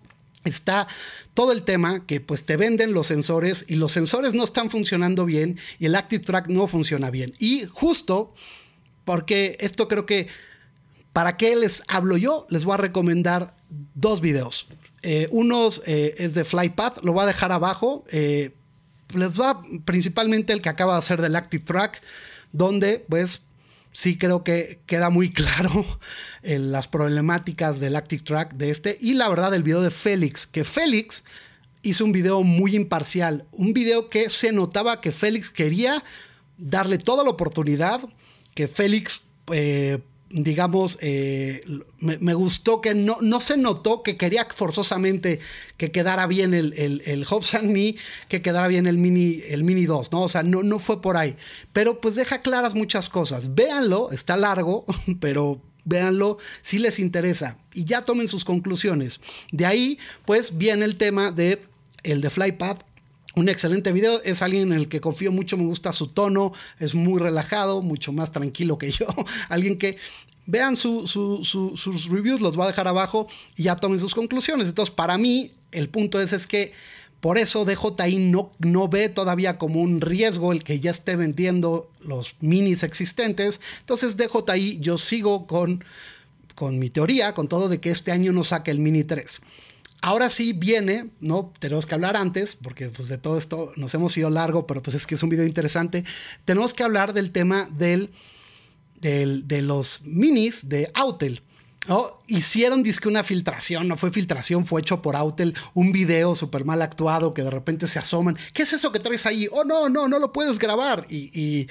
está 0.43 0.87
todo 1.33 1.51
el 1.51 1.63
tema 1.63 2.05
que 2.05 2.21
pues 2.21 2.45
te 2.45 2.57
venden 2.57 2.93
los 2.93 3.07
sensores 3.07 3.65
y 3.67 3.75
los 3.75 3.91
sensores 3.91 4.33
no 4.33 4.43
están 4.43 4.69
funcionando 4.69 5.25
bien 5.25 5.57
y 5.79 5.85
el 5.85 5.95
Active 5.95 6.23
Track 6.23 6.47
no 6.47 6.67
funciona 6.67 7.11
bien. 7.11 7.35
Y 7.39 7.65
justo 7.65 8.33
porque 9.03 9.57
esto 9.59 9.87
creo 9.87 10.05
que 10.05 10.27
para 11.13 11.37
qué 11.37 11.55
les 11.55 11.81
hablo 11.87 12.17
yo, 12.17 12.45
les 12.49 12.65
voy 12.65 12.75
a 12.75 12.77
recomendar 12.77 13.55
dos 13.95 14.21
videos. 14.21 14.67
Eh, 15.01 15.27
uno 15.31 15.69
eh, 15.85 16.15
es 16.17 16.33
de 16.33 16.43
FlyPath, 16.43 17.03
lo 17.03 17.13
voy 17.13 17.23
a 17.23 17.27
dejar 17.27 17.51
abajo. 17.51 18.05
Eh, 18.11 18.51
les 19.13 19.29
va 19.29 19.61
principalmente 19.85 20.53
el 20.53 20.61
que 20.61 20.69
acaba 20.69 20.93
de 20.93 20.99
hacer 20.99 21.21
del 21.21 21.35
Active 21.35 21.63
Track, 21.63 22.01
donde 22.51 23.05
pues 23.07 23.41
sí 23.97 24.15
creo 24.15 24.43
que 24.43 24.79
queda 24.85 25.09
muy 25.09 25.31
claro 25.33 25.83
las 26.43 26.87
problemáticas 26.87 27.79
del 27.79 27.95
Active 27.95 28.23
Track 28.23 28.53
de 28.53 28.69
este 28.69 28.95
y 29.01 29.15
la 29.15 29.27
verdad 29.27 29.55
el 29.55 29.63
video 29.63 29.81
de 29.81 29.89
Félix, 29.89 30.45
que 30.45 30.63
Félix 30.63 31.23
hizo 31.81 32.05
un 32.05 32.11
video 32.11 32.43
muy 32.43 32.75
imparcial, 32.75 33.45
un 33.51 33.73
video 33.73 34.09
que 34.09 34.29
se 34.29 34.51
notaba 34.51 35.01
que 35.01 35.11
Félix 35.11 35.49
quería 35.49 36.03
darle 36.59 36.99
toda 36.99 37.23
la 37.23 37.31
oportunidad, 37.31 38.01
que 38.53 38.67
Félix 38.67 39.21
eh, 39.51 39.99
digamos, 40.29 40.97
eh, 41.01 41.61
me, 41.99 42.33
gustó 42.33 42.81
que 42.81 42.93
no, 42.93 43.17
no 43.21 43.39
se 43.39 43.57
notó 43.57 44.03
que 44.03 44.17
quería 44.17 44.45
forzosamente 44.53 45.39
que 45.77 45.91
quedara 45.91 46.27
bien 46.27 46.53
el, 46.53 46.73
el, 46.73 47.01
el 47.05 47.25
Hobson 47.25 47.73
que 48.27 48.41
quedara 48.41 48.67
bien 48.67 48.87
el 48.87 48.97
Mini, 48.97 49.41
el 49.47 49.63
Mini 49.63 49.85
2, 49.85 50.11
¿no? 50.11 50.21
O 50.23 50.27
sea, 50.27 50.43
no, 50.43 50.63
no 50.63 50.79
fue 50.79 51.01
por 51.01 51.17
ahí. 51.17 51.35
Pero 51.73 52.01
pues 52.01 52.15
deja 52.15 52.41
claras 52.41 52.75
muchas 52.75 53.09
cosas. 53.09 53.55
Véanlo, 53.55 54.11
está 54.11 54.35
largo, 54.37 54.85
pero 55.19 55.61
véanlo 55.85 56.37
si 56.61 56.79
les 56.79 56.99
interesa 56.99 57.57
y 57.73 57.85
ya 57.85 58.03
tomen 58.03 58.27
sus 58.27 58.43
conclusiones. 58.43 59.21
De 59.51 59.65
ahí, 59.65 59.97
pues 60.25 60.57
viene 60.57 60.85
el 60.85 60.97
tema 60.97 61.31
de 61.31 61.65
el 62.03 62.21
de 62.21 62.29
FlyPad 62.29 62.77
un 63.37 63.49
excelente 63.49 63.91
video, 63.91 64.19
es 64.23 64.41
alguien 64.41 64.71
en 64.71 64.79
el 64.79 64.89
que 64.89 64.99
confío 64.99 65.31
mucho, 65.31 65.57
me 65.57 65.65
gusta 65.65 65.91
su 65.93 66.07
tono, 66.07 66.53
es 66.79 66.95
muy 66.95 67.21
relajado, 67.21 67.83
mucho 67.83 68.11
más 68.11 68.31
tranquilo 68.31 68.79
que 68.79 68.91
yo. 68.91 69.05
alguien 69.49 69.77
que 69.77 69.97
vean 70.47 70.75
sus 70.75 71.13
reviews, 72.09 72.41
los 72.41 72.55
voy 72.55 72.65
a 72.65 72.67
dejar 72.67 72.87
abajo 72.87 73.27
y 73.55 73.63
ya 73.63 73.75
tomen 73.75 73.99
sus 73.99 74.15
conclusiones. 74.15 74.69
Entonces, 74.69 74.93
para 74.93 75.19
mí, 75.19 75.51
el 75.71 75.87
punto 75.87 76.19
es, 76.19 76.33
es 76.33 76.47
que 76.47 76.73
por 77.19 77.37
eso 77.37 77.63
DJI 77.63 78.17
no, 78.17 78.51
no 78.57 78.87
ve 78.87 79.07
todavía 79.07 79.59
como 79.59 79.81
un 79.81 80.01
riesgo 80.01 80.51
el 80.51 80.63
que 80.63 80.79
ya 80.79 80.89
esté 80.89 81.15
vendiendo 81.15 81.91
los 82.01 82.35
minis 82.39 82.81
existentes. 82.81 83.61
Entonces, 83.81 84.17
DJI, 84.17 84.79
yo 84.79 84.97
sigo 84.97 85.45
con, 85.45 85.83
con 86.55 86.79
mi 86.79 86.89
teoría, 86.89 87.35
con 87.35 87.47
todo 87.47 87.69
de 87.69 87.79
que 87.79 87.91
este 87.91 88.11
año 88.11 88.31
no 88.31 88.43
saque 88.43 88.71
el 88.71 88.79
Mini 88.79 89.03
3. 89.03 89.41
Ahora 90.01 90.29
sí 90.29 90.53
viene, 90.53 91.09
¿no? 91.19 91.51
Tenemos 91.59 91.85
que 91.85 91.95
hablar 91.95 92.15
antes, 92.15 92.55
porque 92.55 92.89
pues 92.89 93.07
de 93.07 93.17
todo 93.17 93.37
esto 93.37 93.71
nos 93.77 93.93
hemos 93.93 94.15
ido 94.17 94.29
largo, 94.29 94.67
pero 94.67 94.81
pues 94.81 94.95
es 94.95 95.07
que 95.07 95.15
es 95.15 95.23
un 95.23 95.29
video 95.29 95.45
interesante. 95.45 96.03
Tenemos 96.45 96.73
que 96.73 96.83
hablar 96.83 97.13
del 97.13 97.31
tema 97.31 97.67
del, 97.71 98.11
de 99.01 99.61
los 99.61 100.01
minis 100.03 100.69
de 100.69 100.91
Autel. 100.93 101.41
¿no? 101.87 102.05
Hicieron 102.27 102.83
disque 102.83 103.07
una 103.07 103.23
filtración, 103.23 103.87
no 103.87 103.97
fue 103.97 104.11
filtración, 104.11 104.65
fue 104.65 104.81
hecho 104.81 105.01
por 105.01 105.15
Autel, 105.15 105.55
un 105.73 105.91
video 105.91 106.35
súper 106.35 106.65
mal 106.65 106.81
actuado 106.81 107.33
que 107.33 107.43
de 107.43 107.49
repente 107.49 107.87
se 107.87 107.97
asoman. 107.97 108.37
¿Qué 108.53 108.63
es 108.63 108.73
eso 108.73 108.91
que 108.91 108.99
traes 108.99 109.25
ahí? 109.25 109.47
Oh, 109.51 109.63
no, 109.63 109.89
no, 109.89 110.07
no 110.07 110.19
lo 110.19 110.31
puedes 110.31 110.59
grabar. 110.59 111.05
Y, 111.09 111.67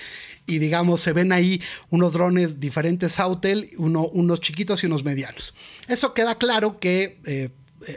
y, 0.47 0.59
digamos, 0.59 1.01
se 1.01 1.12
ven 1.12 1.33
ahí 1.33 1.62
unos 1.91 2.15
drones 2.15 2.61
diferentes 2.61 3.21
Autel, 3.21 3.71
uno, 3.77 4.09
unos 4.09 4.41
chiquitos 4.41 4.83
y 4.83 4.87
unos 4.87 5.05
medianos. 5.05 5.55
Eso 5.87 6.12
queda 6.12 6.35
claro 6.37 6.81
que... 6.81 7.21
Eh, 7.27 7.51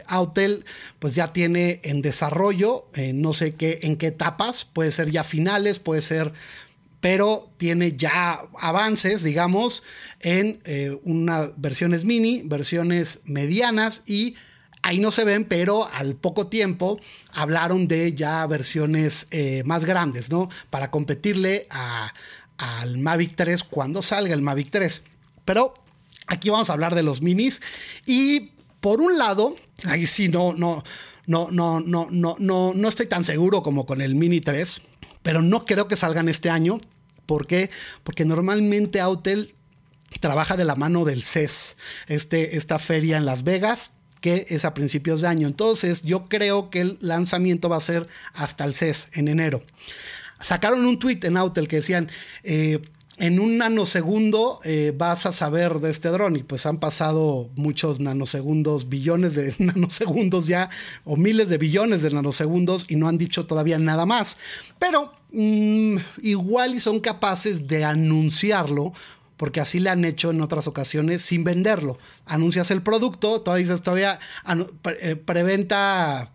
Autel 0.06 0.64
pues 0.98 1.14
ya 1.14 1.32
tiene 1.32 1.80
en 1.84 2.02
desarrollo, 2.02 2.86
eh, 2.94 3.12
no 3.12 3.32
sé 3.32 3.54
qué, 3.54 3.80
en 3.82 3.96
qué 3.96 4.08
etapas, 4.08 4.64
puede 4.64 4.92
ser 4.92 5.10
ya 5.10 5.24
finales, 5.24 5.78
puede 5.78 6.02
ser, 6.02 6.32
pero 7.00 7.50
tiene 7.56 7.96
ya 7.96 8.40
avances, 8.58 9.22
digamos, 9.22 9.82
en 10.20 10.60
eh, 10.64 10.98
unas 11.04 11.60
versiones 11.60 12.04
mini, 12.04 12.42
versiones 12.44 13.20
medianas 13.24 14.02
y 14.06 14.34
ahí 14.82 15.00
no 15.00 15.10
se 15.10 15.24
ven, 15.24 15.44
pero 15.44 15.88
al 15.92 16.14
poco 16.14 16.48
tiempo 16.48 17.00
hablaron 17.32 17.88
de 17.88 18.14
ya 18.14 18.46
versiones 18.46 19.26
más 19.64 19.84
grandes, 19.84 20.30
¿no? 20.30 20.48
Para 20.70 20.90
competirle 20.90 21.68
al 22.60 22.98
Mavic 22.98 23.34
3 23.36 23.64
cuando 23.64 24.02
salga 24.02 24.34
el 24.34 24.42
Mavic 24.42 24.70
3. 24.70 25.02
Pero 25.44 25.74
aquí 26.26 26.50
vamos 26.50 26.70
a 26.70 26.74
hablar 26.74 26.94
de 26.94 27.02
los 27.02 27.22
minis 27.22 27.60
y 28.06 28.52
por 28.80 29.00
un 29.00 29.18
lado, 29.18 29.56
ahí 29.84 30.06
sí 30.06 30.28
no, 30.28 30.54
no, 30.54 30.82
no, 31.26 31.48
no, 31.50 31.80
no, 31.80 32.08
no, 32.10 32.36
no, 32.38 32.72
no 32.74 32.88
estoy 32.88 33.06
tan 33.06 33.24
seguro 33.24 33.62
como 33.62 33.86
con 33.86 34.00
el 34.00 34.14
Mini 34.14 34.40
3, 34.40 34.80
pero 35.22 35.42
no 35.42 35.66
creo 35.66 35.86
que 35.88 35.96
salgan 35.96 36.28
este 36.28 36.50
año. 36.50 36.80
¿Por 37.26 37.46
qué? 37.46 37.70
Porque 38.02 38.24
normalmente 38.24 39.00
Autel 39.00 39.54
trabaja 40.18 40.56
de 40.56 40.64
la 40.64 40.74
mano 40.74 41.04
del 41.04 41.22
CES, 41.22 41.76
este, 42.08 42.56
esta 42.56 42.78
feria 42.78 43.16
en 43.16 43.26
Las 43.26 43.44
Vegas, 43.44 43.92
que 44.20 44.46
es 44.48 44.64
a 44.64 44.74
principios 44.74 45.20
de 45.20 45.28
año. 45.28 45.46
Entonces, 45.46 46.02
yo 46.02 46.28
creo 46.28 46.70
que 46.70 46.80
el 46.80 46.98
lanzamiento 47.00 47.68
va 47.68 47.76
a 47.76 47.80
ser 47.80 48.08
hasta 48.32 48.64
el 48.64 48.74
CES 48.74 49.08
en 49.12 49.28
enero. 49.28 49.62
Sacaron 50.42 50.84
un 50.86 50.98
tweet 50.98 51.20
en 51.22 51.36
Autel 51.36 51.68
que 51.68 51.76
decían, 51.76 52.10
eh, 52.42 52.80
en 53.20 53.38
un 53.38 53.58
nanosegundo 53.58 54.60
eh, 54.64 54.94
vas 54.96 55.26
a 55.26 55.32
saber 55.32 55.78
de 55.80 55.90
este 55.90 56.08
dron 56.08 56.36
y 56.36 56.42
pues 56.42 56.64
han 56.64 56.78
pasado 56.78 57.50
muchos 57.54 58.00
nanosegundos, 58.00 58.88
billones 58.88 59.34
de 59.34 59.54
nanosegundos 59.58 60.46
ya 60.46 60.70
o 61.04 61.16
miles 61.16 61.50
de 61.50 61.58
billones 61.58 62.00
de 62.00 62.10
nanosegundos 62.10 62.86
y 62.88 62.96
no 62.96 63.08
han 63.08 63.18
dicho 63.18 63.44
todavía 63.44 63.78
nada 63.78 64.06
más. 64.06 64.38
Pero 64.78 65.12
mm, 65.32 65.96
igual 66.22 66.74
y 66.74 66.80
son 66.80 66.98
capaces 67.00 67.68
de 67.68 67.84
anunciarlo 67.84 68.94
porque 69.36 69.60
así 69.60 69.80
le 69.80 69.90
han 69.90 70.04
hecho 70.06 70.30
en 70.30 70.40
otras 70.40 70.66
ocasiones 70.66 71.20
sin 71.20 71.44
venderlo. 71.44 71.98
Anuncias 72.24 72.70
el 72.70 72.82
producto, 72.82 73.42
todavía 73.42 73.64
dices 73.64 73.82
todavía 73.82 74.18
eh, 75.02 75.16
preventa 75.16 76.32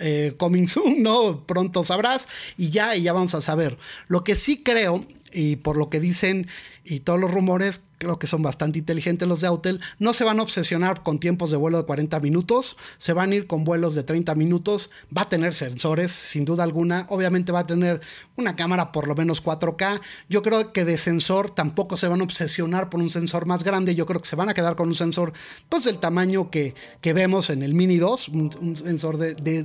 eh, 0.00 0.34
coming 0.38 0.66
soon, 0.66 1.02
¿no? 1.02 1.44
Pronto 1.46 1.84
sabrás 1.84 2.26
y 2.56 2.70
ya, 2.70 2.96
y 2.96 3.02
ya 3.02 3.12
vamos 3.12 3.34
a 3.34 3.42
saber. 3.42 3.76
Lo 4.08 4.24
que 4.24 4.34
sí 4.34 4.62
creo 4.62 5.04
y 5.32 5.56
por 5.56 5.76
lo 5.76 5.90
que 5.90 6.00
dicen 6.00 6.46
y 6.84 7.00
todos 7.00 7.20
los 7.20 7.30
rumores, 7.30 7.82
creo 7.98 8.18
que 8.18 8.26
son 8.26 8.42
bastante 8.42 8.78
inteligentes 8.78 9.28
los 9.28 9.42
de 9.42 9.46
Autel, 9.46 9.80
no 9.98 10.12
se 10.12 10.24
van 10.24 10.40
a 10.40 10.42
obsesionar 10.42 11.02
con 11.02 11.20
tiempos 11.20 11.50
de 11.50 11.56
vuelo 11.56 11.78
de 11.78 11.84
40 11.84 12.18
minutos, 12.20 12.76
se 12.98 13.12
van 13.12 13.30
a 13.30 13.34
ir 13.34 13.46
con 13.46 13.64
vuelos 13.64 13.94
de 13.94 14.02
30 14.02 14.34
minutos, 14.34 14.90
va 15.16 15.22
a 15.22 15.28
tener 15.28 15.54
sensores, 15.54 16.10
sin 16.10 16.44
duda 16.44 16.64
alguna, 16.64 17.06
obviamente 17.10 17.52
va 17.52 17.60
a 17.60 17.66
tener 17.66 18.00
una 18.36 18.56
cámara 18.56 18.92
por 18.92 19.06
lo 19.06 19.14
menos 19.14 19.42
4K, 19.44 20.00
yo 20.28 20.42
creo 20.42 20.72
que 20.72 20.84
de 20.84 20.96
sensor 20.96 21.50
tampoco 21.50 21.96
se 21.96 22.08
van 22.08 22.22
a 22.22 22.24
obsesionar 22.24 22.88
por 22.88 23.00
un 23.00 23.10
sensor 23.10 23.46
más 23.46 23.62
grande, 23.62 23.94
yo 23.94 24.06
creo 24.06 24.20
que 24.20 24.28
se 24.28 24.36
van 24.36 24.48
a 24.48 24.54
quedar 24.54 24.74
con 24.74 24.88
un 24.88 24.94
sensor 24.94 25.32
pues 25.68 25.84
del 25.84 25.98
tamaño 25.98 26.50
que, 26.50 26.74
que 27.02 27.12
vemos 27.12 27.50
en 27.50 27.62
el 27.62 27.74
Mini 27.74 27.98
2, 27.98 28.28
un, 28.28 28.76
sensor 28.76 29.18
de, 29.18 29.34
de, 29.34 29.62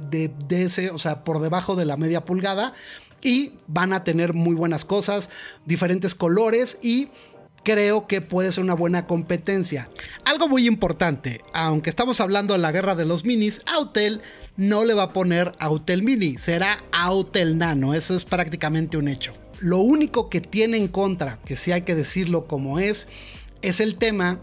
de 0.48 0.64
ese, 0.64 0.92
o 0.92 1.00
sea, 1.00 1.24
por 1.24 1.40
debajo 1.40 1.76
de 1.76 1.86
la 1.86 1.96
media 1.96 2.26
pulgada, 2.26 2.74
y 3.26 3.54
van 3.68 3.92
a 3.92 4.04
tener 4.04 4.34
muy 4.34 4.56
buenas 4.56 4.86
cosas, 4.86 5.32
diferentes 5.66 6.14
colores 6.14 6.78
y 6.84 7.10
creo 7.64 8.06
que 8.06 8.22
puede 8.22 8.52
ser 8.52 8.64
una 8.64 8.76
buena 8.76 9.08
competencia. 9.08 9.90
Algo 10.24 10.48
muy 10.48 10.68
importante, 10.68 11.42
aunque 11.52 11.90
estamos 11.90 12.22
hablando 12.22 12.54
de 12.54 12.60
la 12.60 12.72
guerra 12.72 12.94
de 12.94 13.06
los 13.06 13.26
minis, 13.26 13.64
Autel 13.76 14.22
no 14.58 14.86
le 14.86 14.94
va 14.94 15.04
a 15.04 15.14
poner 15.14 15.52
Autel 15.58 16.04
Mini, 16.04 16.38
será 16.38 16.84
Autel 16.92 17.58
Nano, 17.58 17.96
eso 17.96 18.16
es 18.16 18.24
prácticamente 18.24 18.96
un 18.96 19.08
hecho. 19.08 19.34
Lo 19.60 19.80
único 19.80 20.30
que 20.30 20.40
tiene 20.40 20.78
en 20.78 20.88
contra, 20.88 21.40
que 21.44 21.56
sí 21.56 21.72
hay 21.72 21.82
que 21.82 21.96
decirlo 21.96 22.46
como 22.46 22.78
es, 22.78 23.08
es 23.64 23.80
el 23.80 23.96
tema 23.96 24.40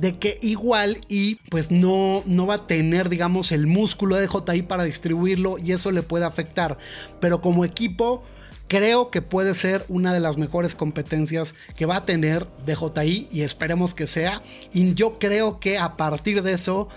de 0.00 0.18
que 0.18 0.38
igual 0.42 1.00
y 1.08 1.36
pues 1.50 1.70
no, 1.70 2.22
no 2.26 2.46
va 2.46 2.54
a 2.54 2.66
tener 2.66 3.08
digamos 3.08 3.52
el 3.52 3.66
músculo 3.66 4.16
de 4.16 4.26
DJI 4.26 4.62
para 4.62 4.84
distribuirlo 4.84 5.56
y 5.58 5.72
eso 5.72 5.90
le 5.90 6.02
puede 6.02 6.24
afectar. 6.24 6.78
Pero 7.20 7.40
como 7.40 7.64
equipo 7.64 8.22
creo 8.68 9.10
que 9.10 9.22
puede 9.22 9.54
ser 9.54 9.84
una 9.88 10.12
de 10.12 10.20
las 10.20 10.36
mejores 10.36 10.74
competencias 10.74 11.54
que 11.76 11.86
va 11.86 11.96
a 11.96 12.04
tener 12.04 12.46
DJI 12.66 13.28
y 13.30 13.42
esperemos 13.42 13.94
que 13.94 14.06
sea. 14.06 14.42
Y 14.72 14.94
yo 14.94 15.18
creo 15.18 15.60
que 15.60 15.78
a 15.78 15.96
partir 15.96 16.42
de 16.42 16.52
eso 16.52 16.88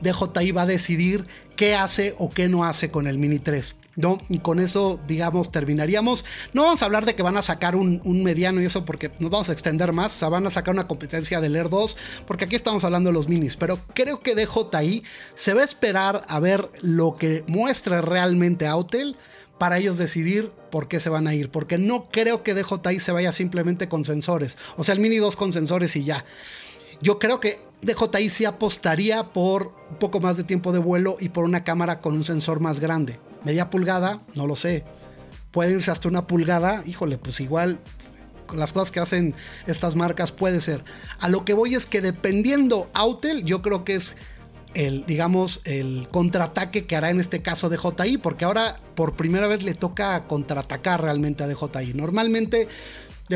DJI 0.00 0.52
va 0.52 0.62
a 0.62 0.66
decidir 0.66 1.26
qué 1.56 1.74
hace 1.74 2.14
o 2.18 2.30
qué 2.30 2.48
no 2.48 2.64
hace 2.64 2.90
con 2.90 3.06
el 3.06 3.18
Mini 3.18 3.38
3. 3.38 3.76
¿No? 3.96 4.18
Y 4.28 4.38
con 4.38 4.58
eso, 4.58 5.00
digamos, 5.06 5.52
terminaríamos. 5.52 6.24
No 6.52 6.62
vamos 6.62 6.82
a 6.82 6.86
hablar 6.86 7.04
de 7.04 7.14
que 7.14 7.22
van 7.22 7.36
a 7.36 7.42
sacar 7.42 7.76
un, 7.76 8.00
mediano 8.22 8.60
y 8.60 8.64
eso 8.64 8.84
porque 8.84 9.10
nos 9.18 9.30
vamos 9.30 9.48
a 9.48 9.52
extender 9.52 9.92
más. 9.92 10.14
O 10.14 10.18
sea, 10.18 10.28
van 10.28 10.46
a 10.46 10.50
sacar 10.50 10.74
una 10.74 10.86
competencia 10.86 11.40
del 11.40 11.56
Air 11.56 11.68
2 11.68 11.96
porque 12.26 12.44
aquí 12.44 12.56
estamos 12.56 12.84
hablando 12.84 13.10
de 13.10 13.14
los 13.14 13.28
minis. 13.28 13.56
Pero 13.56 13.80
creo 13.94 14.20
que 14.20 14.34
DJI 14.34 15.02
se 15.34 15.54
va 15.54 15.60
a 15.60 15.64
esperar 15.64 16.22
a 16.28 16.40
ver 16.40 16.70
lo 16.80 17.14
que 17.14 17.44
muestre 17.46 18.00
realmente 18.00 18.66
Autel 18.66 19.16
para 19.58 19.78
ellos 19.78 19.98
decidir 19.98 20.50
por 20.70 20.88
qué 20.88 20.98
se 20.98 21.10
van 21.10 21.26
a 21.26 21.34
ir. 21.34 21.50
Porque 21.50 21.78
no 21.78 22.08
creo 22.10 22.42
que 22.42 22.54
DJI 22.54 22.98
se 22.98 23.12
vaya 23.12 23.32
simplemente 23.32 23.88
con 23.88 24.04
sensores. 24.04 24.56
O 24.76 24.84
sea, 24.84 24.94
el 24.94 25.00
Mini 25.00 25.16
2 25.16 25.36
con 25.36 25.52
sensores 25.52 25.94
y 25.96 26.04
ya. 26.04 26.24
Yo 27.02 27.18
creo 27.18 27.40
que 27.40 27.60
DJI 27.82 28.28
sí 28.28 28.44
apostaría 28.44 29.32
por 29.32 29.74
un 29.90 29.98
poco 29.98 30.20
más 30.20 30.36
de 30.36 30.44
tiempo 30.44 30.72
de 30.72 30.78
vuelo 30.78 31.16
y 31.20 31.28
por 31.30 31.44
una 31.44 31.64
cámara 31.64 32.00
con 32.00 32.14
un 32.14 32.24
sensor 32.24 32.60
más 32.60 32.78
grande 32.78 33.18
media 33.44 33.70
pulgada, 33.70 34.22
no 34.34 34.46
lo 34.46 34.56
sé. 34.56 34.84
Puede 35.50 35.72
irse 35.72 35.90
hasta 35.90 36.08
una 36.08 36.26
pulgada, 36.26 36.82
híjole, 36.86 37.18
pues 37.18 37.40
igual 37.40 37.78
con 38.46 38.58
las 38.58 38.72
cosas 38.72 38.90
que 38.90 39.00
hacen 39.00 39.34
estas 39.66 39.96
marcas 39.96 40.32
puede 40.32 40.60
ser. 40.60 40.84
A 41.20 41.28
lo 41.28 41.44
que 41.44 41.54
voy 41.54 41.74
es 41.74 41.86
que 41.86 42.00
dependiendo 42.00 42.90
Autel, 42.94 43.44
yo 43.44 43.62
creo 43.62 43.84
que 43.84 43.94
es 43.94 44.14
el, 44.74 45.04
digamos, 45.06 45.60
el 45.64 46.08
contraataque 46.10 46.86
que 46.86 46.96
hará 46.96 47.10
en 47.10 47.20
este 47.20 47.42
caso 47.42 47.68
de 47.68 47.78
JI, 47.78 48.18
porque 48.18 48.44
ahora 48.44 48.80
por 48.94 49.16
primera 49.16 49.46
vez 49.46 49.62
le 49.62 49.74
toca 49.74 50.24
contraatacar 50.24 51.02
realmente 51.02 51.44
a 51.44 51.46
DJI. 51.46 51.94
Normalmente 51.94 52.68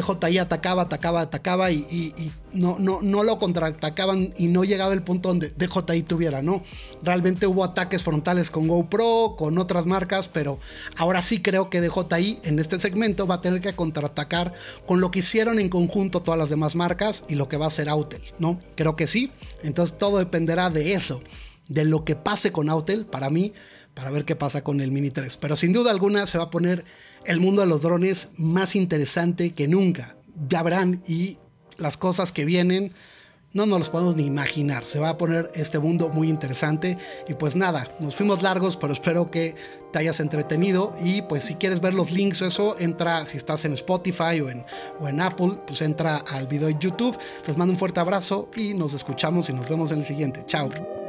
DJI 0.00 0.38
atacaba, 0.38 0.82
atacaba, 0.82 1.22
atacaba 1.22 1.70
y, 1.70 2.32
no, 2.52 2.78
no, 2.78 3.00
no 3.02 3.22
lo 3.22 3.38
contraatacaban 3.38 4.34
y 4.36 4.48
no 4.48 4.64
llegaba 4.64 4.92
el 4.92 5.02
punto 5.02 5.30
donde 5.30 5.50
DJI 5.50 6.02
tuviera, 6.02 6.42
¿no? 6.42 6.62
Realmente 7.02 7.46
hubo 7.46 7.64
ataques 7.64 8.02
frontales 8.02 8.50
con 8.50 8.68
GoPro, 8.68 9.36
con 9.36 9.58
otras 9.58 9.86
marcas, 9.86 10.28
pero 10.28 10.58
ahora 10.96 11.22
sí 11.22 11.40
creo 11.40 11.70
que 11.70 11.80
DJI 11.80 12.40
en 12.44 12.58
este 12.58 12.78
segmento 12.78 13.26
va 13.26 13.36
a 13.36 13.40
tener 13.40 13.60
que 13.60 13.74
contraatacar 13.74 14.52
con 14.86 15.00
lo 15.00 15.10
que 15.10 15.20
hicieron 15.20 15.58
en 15.58 15.68
conjunto 15.68 16.22
todas 16.22 16.38
las 16.38 16.50
demás 16.50 16.74
marcas 16.74 17.24
y 17.28 17.34
lo 17.34 17.48
que 17.48 17.56
va 17.56 17.66
a 17.66 17.68
hacer 17.68 17.88
Autel, 17.88 18.22
¿no? 18.38 18.58
Creo 18.74 18.96
que 18.96 19.06
sí. 19.06 19.32
Entonces 19.62 19.96
todo 19.96 20.18
dependerá 20.18 20.70
de 20.70 20.94
eso, 20.94 21.22
de 21.68 21.84
lo 21.84 22.04
que 22.04 22.16
pase 22.16 22.52
con 22.52 22.68
Autel 22.68 23.06
para 23.06 23.30
mí, 23.30 23.52
para 23.94 24.10
ver 24.10 24.26
qué 24.26 24.36
pasa 24.36 24.62
con 24.62 24.82
el 24.82 24.92
Mini 24.92 25.10
3. 25.10 25.38
Pero 25.38 25.56
sin 25.56 25.72
duda 25.72 25.90
alguna 25.90 26.26
se 26.26 26.36
va 26.36 26.44
a 26.44 26.50
poner 26.50 26.84
el 27.26 27.40
mundo 27.40 27.62
de 27.62 27.68
los 27.68 27.82
drones 27.82 28.28
más 28.36 28.76
interesante 28.76 29.50
que 29.50 29.68
nunca. 29.68 30.16
Ya 30.48 30.62
verán 30.62 31.02
y 31.06 31.38
las 31.78 31.96
cosas 31.96 32.32
que 32.32 32.44
vienen 32.44 32.92
no 33.56 33.64
nos 33.64 33.78
los 33.78 33.88
podemos 33.88 34.16
ni 34.16 34.26
imaginar. 34.26 34.84
Se 34.84 34.98
va 34.98 35.08
a 35.08 35.16
poner 35.16 35.50
este 35.54 35.78
mundo 35.78 36.10
muy 36.10 36.28
interesante. 36.28 36.98
Y 37.26 37.32
pues 37.34 37.56
nada, 37.56 37.90
nos 38.00 38.14
fuimos 38.14 38.42
largos, 38.42 38.76
pero 38.76 38.92
espero 38.92 39.30
que 39.30 39.56
te 39.92 39.98
hayas 39.98 40.20
entretenido. 40.20 40.94
Y 41.02 41.22
pues 41.22 41.44
si 41.44 41.54
quieres 41.54 41.80
ver 41.80 41.94
los 41.94 42.12
links 42.12 42.42
o 42.42 42.46
eso, 42.46 42.76
entra, 42.78 43.24
si 43.24 43.38
estás 43.38 43.64
en 43.64 43.72
Spotify 43.72 44.42
o 44.42 44.50
en, 44.50 44.66
o 45.00 45.08
en 45.08 45.20
Apple, 45.22 45.58
pues 45.66 45.80
entra 45.80 46.18
al 46.18 46.46
video 46.46 46.68
de 46.68 46.76
YouTube. 46.78 47.16
Les 47.46 47.56
mando 47.56 47.72
un 47.72 47.78
fuerte 47.78 47.98
abrazo 47.98 48.50
y 48.54 48.74
nos 48.74 48.92
escuchamos 48.92 49.48
y 49.48 49.54
nos 49.54 49.68
vemos 49.70 49.90
en 49.90 50.00
el 50.00 50.04
siguiente. 50.04 50.44
Chao. 50.46 51.05